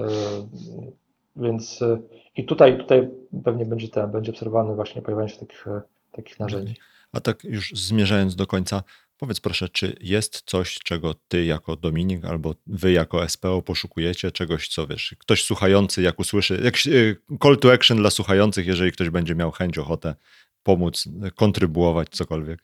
więc 1.36 1.82
e, 1.82 1.98
i 2.38 2.44
tutaj, 2.44 2.78
tutaj 2.78 3.08
pewnie 3.44 3.66
będzie 3.66 3.88
ten, 3.88 4.10
będzie 4.10 4.32
obserwowany 4.32 4.74
właśnie 4.74 5.02
pojawianie 5.02 5.28
się 5.28 5.38
takich, 5.38 5.66
e, 5.66 5.80
takich 6.12 6.40
narzędzi. 6.40 6.74
A 7.12 7.20
tak 7.20 7.44
już 7.44 7.72
zmierzając 7.74 8.36
do 8.36 8.46
końca, 8.46 8.82
powiedz 9.18 9.40
proszę, 9.40 9.68
czy 9.68 9.96
jest 10.00 10.42
coś, 10.46 10.78
czego 10.78 11.14
ty 11.28 11.44
jako 11.44 11.76
Dominik 11.76 12.24
albo 12.24 12.54
wy 12.66 12.92
jako 12.92 13.28
SPO 13.28 13.62
poszukujecie, 13.62 14.32
czegoś, 14.32 14.68
co 14.68 14.86
wiesz, 14.86 15.14
ktoś 15.18 15.44
słuchający, 15.44 16.02
jak 16.02 16.20
usłyszy, 16.20 16.60
jakiś 16.64 16.86
y, 16.86 17.16
call 17.42 17.58
to 17.58 17.72
action 17.72 17.98
dla 17.98 18.10
słuchających, 18.10 18.66
jeżeli 18.66 18.92
ktoś 18.92 19.10
będzie 19.10 19.34
miał 19.34 19.50
chęć, 19.50 19.78
ochotę 19.78 20.14
pomóc, 20.62 21.08
kontrybuować, 21.36 22.08
cokolwiek. 22.08 22.60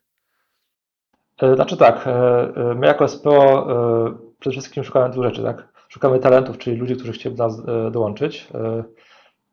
E, 1.43 1.55
Znaczy 1.55 1.77
tak, 1.77 2.07
e, 2.07 2.11
e, 2.11 2.75
my 2.75 2.87
jako 2.87 3.09
SPO 3.09 3.67
e, 3.71 4.35
przede 4.39 4.53
wszystkim 4.53 4.85
szukamy 4.85 5.13
dwóch 5.13 5.25
rzeczy, 5.25 5.43
tak? 5.43 5.69
Szukamy 5.89 6.19
talentów, 6.19 6.59
czyli 6.59 6.77
ludzi, 6.77 6.97
którzy 6.97 7.13
chcieliby 7.13 7.37
do 7.37 7.49
nas 7.49 7.63
e, 7.69 7.91
dołączyć. 7.91 8.49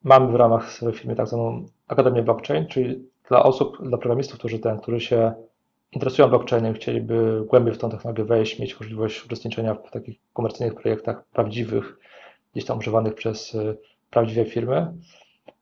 Mamy 0.04 0.32
w 0.32 0.36
ramach 0.36 0.72
swojej 0.72 0.98
firmy 0.98 1.16
tak 1.16 1.28
zwaną 1.28 1.66
Akademię 1.88 2.22
Blockchain, 2.24 2.68
czyli 2.68 3.10
dla 3.30 3.44
osób, 3.44 3.88
dla 3.88 3.98
programistów, 3.98 4.40
którzy, 4.40 4.60
ten, 4.60 4.80
którzy 4.80 5.00
się 5.00 5.34
interesują 5.92 6.30
blockchainem, 6.30 6.74
chcieliby 6.74 7.44
głębiej 7.48 7.74
w 7.74 7.78
tą 7.78 7.90
technologię 7.90 8.24
wejść, 8.24 8.60
mieć 8.60 8.80
możliwość 8.80 9.26
uczestniczenia 9.26 9.74
w 9.74 9.92
takich 9.92 10.20
komercyjnych 10.34 10.76
projektach 10.82 11.24
prawdziwych, 11.26 11.98
gdzieś 12.54 12.66
tam 12.66 12.78
używanych 12.78 13.16
przez 13.16 13.56
e, 13.56 13.76
prawdziwe 14.10 14.46
firmy. 14.46 14.94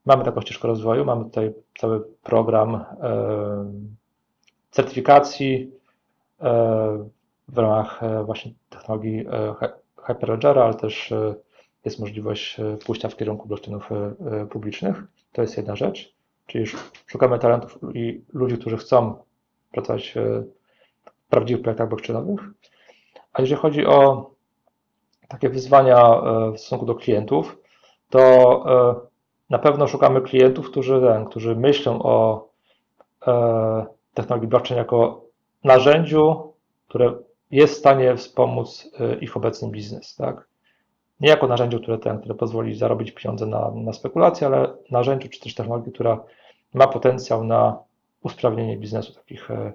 Mamy 0.05 0.25
taką 0.25 0.41
ścieżkę 0.41 0.67
rozwoju, 0.67 1.05
mamy 1.05 1.23
tutaj 1.23 1.53
cały 1.77 2.03
program 2.23 2.75
e, 2.75 2.85
certyfikacji, 4.71 5.71
e, 6.41 7.09
w 7.47 7.57
ramach 7.57 8.01
właśnie 8.25 8.51
technologii 8.69 9.25
Hy- 9.59 9.73
Hyperledgera, 10.03 10.63
ale 10.63 10.73
też 10.73 11.13
jest 11.85 11.99
możliwość 11.99 12.59
e, 12.59 12.77
pójścia 12.85 13.09
w 13.09 13.15
kierunku 13.15 13.47
blockchainów 13.47 13.91
e, 13.91 13.95
e, 14.41 14.45
publicznych. 14.45 15.03
To 15.31 15.41
jest 15.41 15.57
jedna 15.57 15.75
rzecz, 15.75 16.13
czyli 16.45 16.63
sz- 16.63 16.91
szukamy 17.07 17.39
talentów 17.39 17.79
i 17.93 18.21
ludzi, 18.33 18.57
którzy 18.57 18.77
chcą 18.77 19.15
pracować 19.71 20.13
w 20.15 21.29
prawdziwych 21.29 21.61
projektach 21.61 21.89
blockchainowych. 21.89 22.41
A 23.33 23.41
jeżeli 23.41 23.61
chodzi 23.61 23.85
o 23.85 24.29
takie 25.27 25.49
wyzwania 25.49 26.21
w 26.53 26.59
stosunku 26.59 26.85
do 26.85 26.95
klientów, 26.95 27.57
to 28.09 28.63
na 29.49 29.59
pewno 29.59 29.87
szukamy 29.87 30.21
klientów, 30.21 30.71
którzy, 30.71 31.01
którzy 31.29 31.55
myślą 31.55 32.03
o 32.03 32.49
technologii 34.13 34.47
blockchain 34.47 34.77
jako 34.77 35.25
narzędziu, 35.63 36.53
które 36.87 37.13
jest 37.51 37.73
w 37.73 37.77
stanie 37.77 38.15
wspomóc 38.15 38.91
ich 39.21 39.37
obecny 39.37 39.69
biznes, 39.69 40.15
tak? 40.15 40.48
Nie 41.19 41.29
jako 41.29 41.47
narzędziu, 41.47 41.79
które, 41.79 41.97
ten, 41.97 42.19
które 42.19 42.35
pozwoli 42.35 42.75
zarobić 42.75 43.11
pieniądze 43.11 43.45
na, 43.45 43.71
na 43.75 43.93
spekulacje, 43.93 44.47
ale 44.47 44.73
narzędziu 44.91 45.29
czy 45.29 45.39
też 45.39 45.55
technologii, 45.55 45.91
która 45.91 46.23
ma 46.73 46.87
potencjał 46.87 47.43
na 47.43 47.77
usprawnienie 48.21 48.77
biznesu 48.77 49.13
takich, 49.13 49.51
e, 49.51 49.73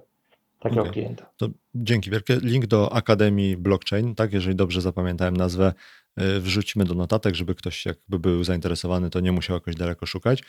takiego 0.60 0.80
Okej. 0.80 0.92
klienta. 0.92 1.30
To 1.36 1.48
dzięki 1.74 2.10
wielkie. 2.10 2.36
Link 2.42 2.66
do 2.66 2.92
Akademii 2.92 3.56
Blockchain, 3.56 4.14
tak, 4.14 4.32
jeżeli 4.32 4.56
dobrze 4.56 4.80
zapamiętałem 4.80 5.36
nazwę, 5.36 5.72
y, 6.20 6.40
wrzucimy 6.40 6.84
do 6.84 6.94
notatek, 6.94 7.34
żeby 7.34 7.54
ktoś 7.54 7.86
jakby 7.86 8.18
był 8.18 8.44
zainteresowany, 8.44 9.10
to 9.10 9.20
nie 9.20 9.32
musiał 9.32 9.56
jakoś 9.56 9.74
daleko 9.74 10.06
szukać. 10.06 10.42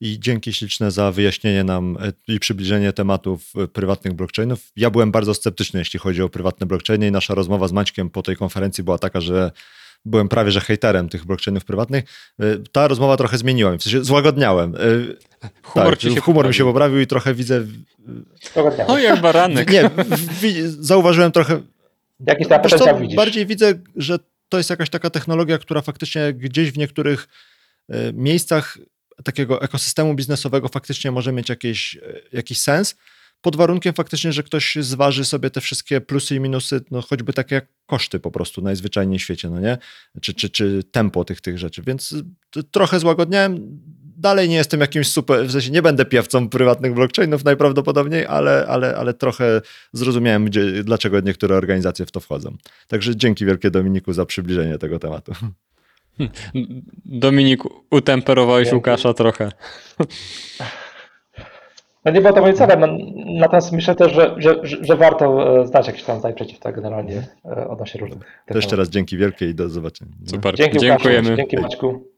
I 0.00 0.20
dzięki 0.20 0.52
śliczne 0.52 0.90
za 0.90 1.12
wyjaśnienie 1.12 1.64
nam 1.64 1.96
y, 2.28 2.34
i 2.34 2.40
przybliżenie 2.40 2.92
tematów 2.92 3.52
prywatnych 3.72 4.14
blockchainów. 4.14 4.72
Ja 4.76 4.90
byłem 4.90 5.12
bardzo 5.12 5.34
sceptyczny, 5.34 5.80
jeśli 5.80 5.98
chodzi 5.98 6.22
o 6.22 6.28
prywatne 6.28 6.66
blockchainy 6.66 7.06
i 7.06 7.10
nasza 7.10 7.34
rozmowa 7.34 7.68
z 7.68 7.72
Maćkiem 7.72 8.10
po 8.10 8.22
tej 8.22 8.36
konferencji 8.36 8.84
była 8.84 8.98
taka, 8.98 9.20
że 9.20 9.50
byłem 10.04 10.28
prawie 10.28 10.50
że 10.50 10.60
hejterem 10.60 11.08
tych 11.08 11.24
blockchainów 11.24 11.64
prywatnych. 11.64 12.04
Y, 12.42 12.62
Ta 12.72 12.88
rozmowa 12.88 13.16
trochę 13.16 13.38
zmieniła 13.38 13.70
mnie, 13.70 13.78
w 13.78 13.82
sensie 13.82 14.04
złagodniałem. 14.04 14.74
Y, 14.74 15.16
Humor 15.62 15.98
tak, 15.98 16.20
humor 16.22 16.48
mi 16.48 16.54
się 16.54 16.64
poprawił. 16.64 17.00
i 17.00 17.06
trochę 17.06 17.34
widzę... 17.34 17.64
Dobra, 18.54 18.70
dnia. 18.70 18.86
O, 18.86 18.98
jak 18.98 19.20
baranek. 19.20 19.70
Nie, 19.72 19.90
zauważyłem 20.66 21.32
trochę 21.32 21.60
Jakiś 22.26 22.48
tam 22.48 22.62
potencjał 22.62 22.98
widzisz? 23.00 23.16
bardziej 23.16 23.46
widzę, 23.46 23.74
że 23.96 24.18
to 24.48 24.58
jest 24.58 24.70
jakaś 24.70 24.90
taka 24.90 25.10
technologia, 25.10 25.58
która 25.58 25.80
faktycznie 25.80 26.32
gdzieś 26.32 26.70
w 26.70 26.78
niektórych 26.78 27.28
e, 27.88 28.12
miejscach 28.12 28.78
takiego 29.24 29.62
ekosystemu 29.62 30.14
biznesowego 30.14 30.68
faktycznie 30.68 31.10
może 31.10 31.32
mieć 31.32 31.48
jakiś, 31.48 31.98
jakiś 32.32 32.60
sens. 32.60 32.96
Pod 33.42 33.56
warunkiem 33.56 33.94
faktycznie, 33.94 34.32
że 34.32 34.42
ktoś 34.42 34.76
zważy 34.80 35.24
sobie 35.24 35.50
te 35.50 35.60
wszystkie 35.60 36.00
plusy 36.00 36.34
i 36.34 36.40
minusy, 36.40 36.80
no 36.90 37.02
choćby 37.02 37.32
takie 37.32 37.54
jak 37.54 37.66
koszty 37.86 38.20
po 38.20 38.30
prostu 38.30 38.62
najzwyczajniej 38.62 39.18
w 39.18 39.22
świecie, 39.22 39.50
no 39.50 39.60
nie? 39.60 39.78
Czy, 40.20 40.34
czy, 40.34 40.50
czy 40.50 40.82
tempo 40.90 41.24
tych, 41.24 41.40
tych 41.40 41.58
rzeczy. 41.58 41.82
Więc 41.82 42.12
y, 42.56 42.62
trochę 42.62 43.00
złagodniałem. 43.00 43.80
Dalej 44.16 44.48
nie 44.48 44.56
jestem 44.56 44.80
jakimś 44.80 45.08
super, 45.08 45.46
w 45.46 45.52
sensie 45.52 45.70
nie 45.70 45.82
będę 45.82 46.04
piewcą 46.04 46.48
prywatnych 46.48 46.94
blockchainów 46.94 47.44
najprawdopodobniej, 47.44 48.26
ale, 48.26 48.66
ale, 48.68 48.96
ale 48.96 49.14
trochę 49.14 49.60
zrozumiałem, 49.92 50.44
gdzie, 50.44 50.84
dlaczego 50.84 51.20
niektóre 51.20 51.56
organizacje 51.56 52.06
w 52.06 52.10
to 52.10 52.20
wchodzą. 52.20 52.56
Także 52.88 53.16
dzięki 53.16 53.46
wielkie 53.46 53.70
Dominiku 53.70 54.12
za 54.12 54.26
przybliżenie 54.26 54.78
tego 54.78 54.98
tematu. 54.98 55.32
Dominik, 57.04 57.62
utemperowałeś 57.90 58.64
Dzięki. 58.64 58.76
Łukasza 58.76 59.14
trochę. 59.14 59.52
No 62.04 62.12
nie 62.12 62.20
było 62.20 62.32
to 62.32 62.40
moim 62.40 62.54
celem, 62.54 62.80
natomiast 63.38 63.72
myślę 63.72 63.94
też, 63.94 64.12
że, 64.12 64.34
że, 64.38 64.60
że, 64.62 64.96
warto 64.96 65.58
e, 65.60 65.66
znać 65.66 65.86
jakieś 65.86 66.02
tam 66.02 66.18
zdanie 66.18 66.34
przeciw 66.34 66.58
tak 66.58 66.74
generalnie 66.74 67.22
e, 67.44 67.68
odnośnie 67.68 68.00
różnych 68.00 68.42
To 68.46 68.54
jeszcze 68.58 68.76
raz 68.76 68.88
dzięki 68.88 69.16
wielkie 69.16 69.48
i 69.48 69.54
do 69.54 69.68
zobaczenia. 69.68 70.12
Super. 70.26 70.56
Dzięki 70.56 70.76
Łukaszu, 70.76 70.86
Dziękujemy. 70.86 71.36
dzięki 71.36 71.56
Maćku. 71.56 72.09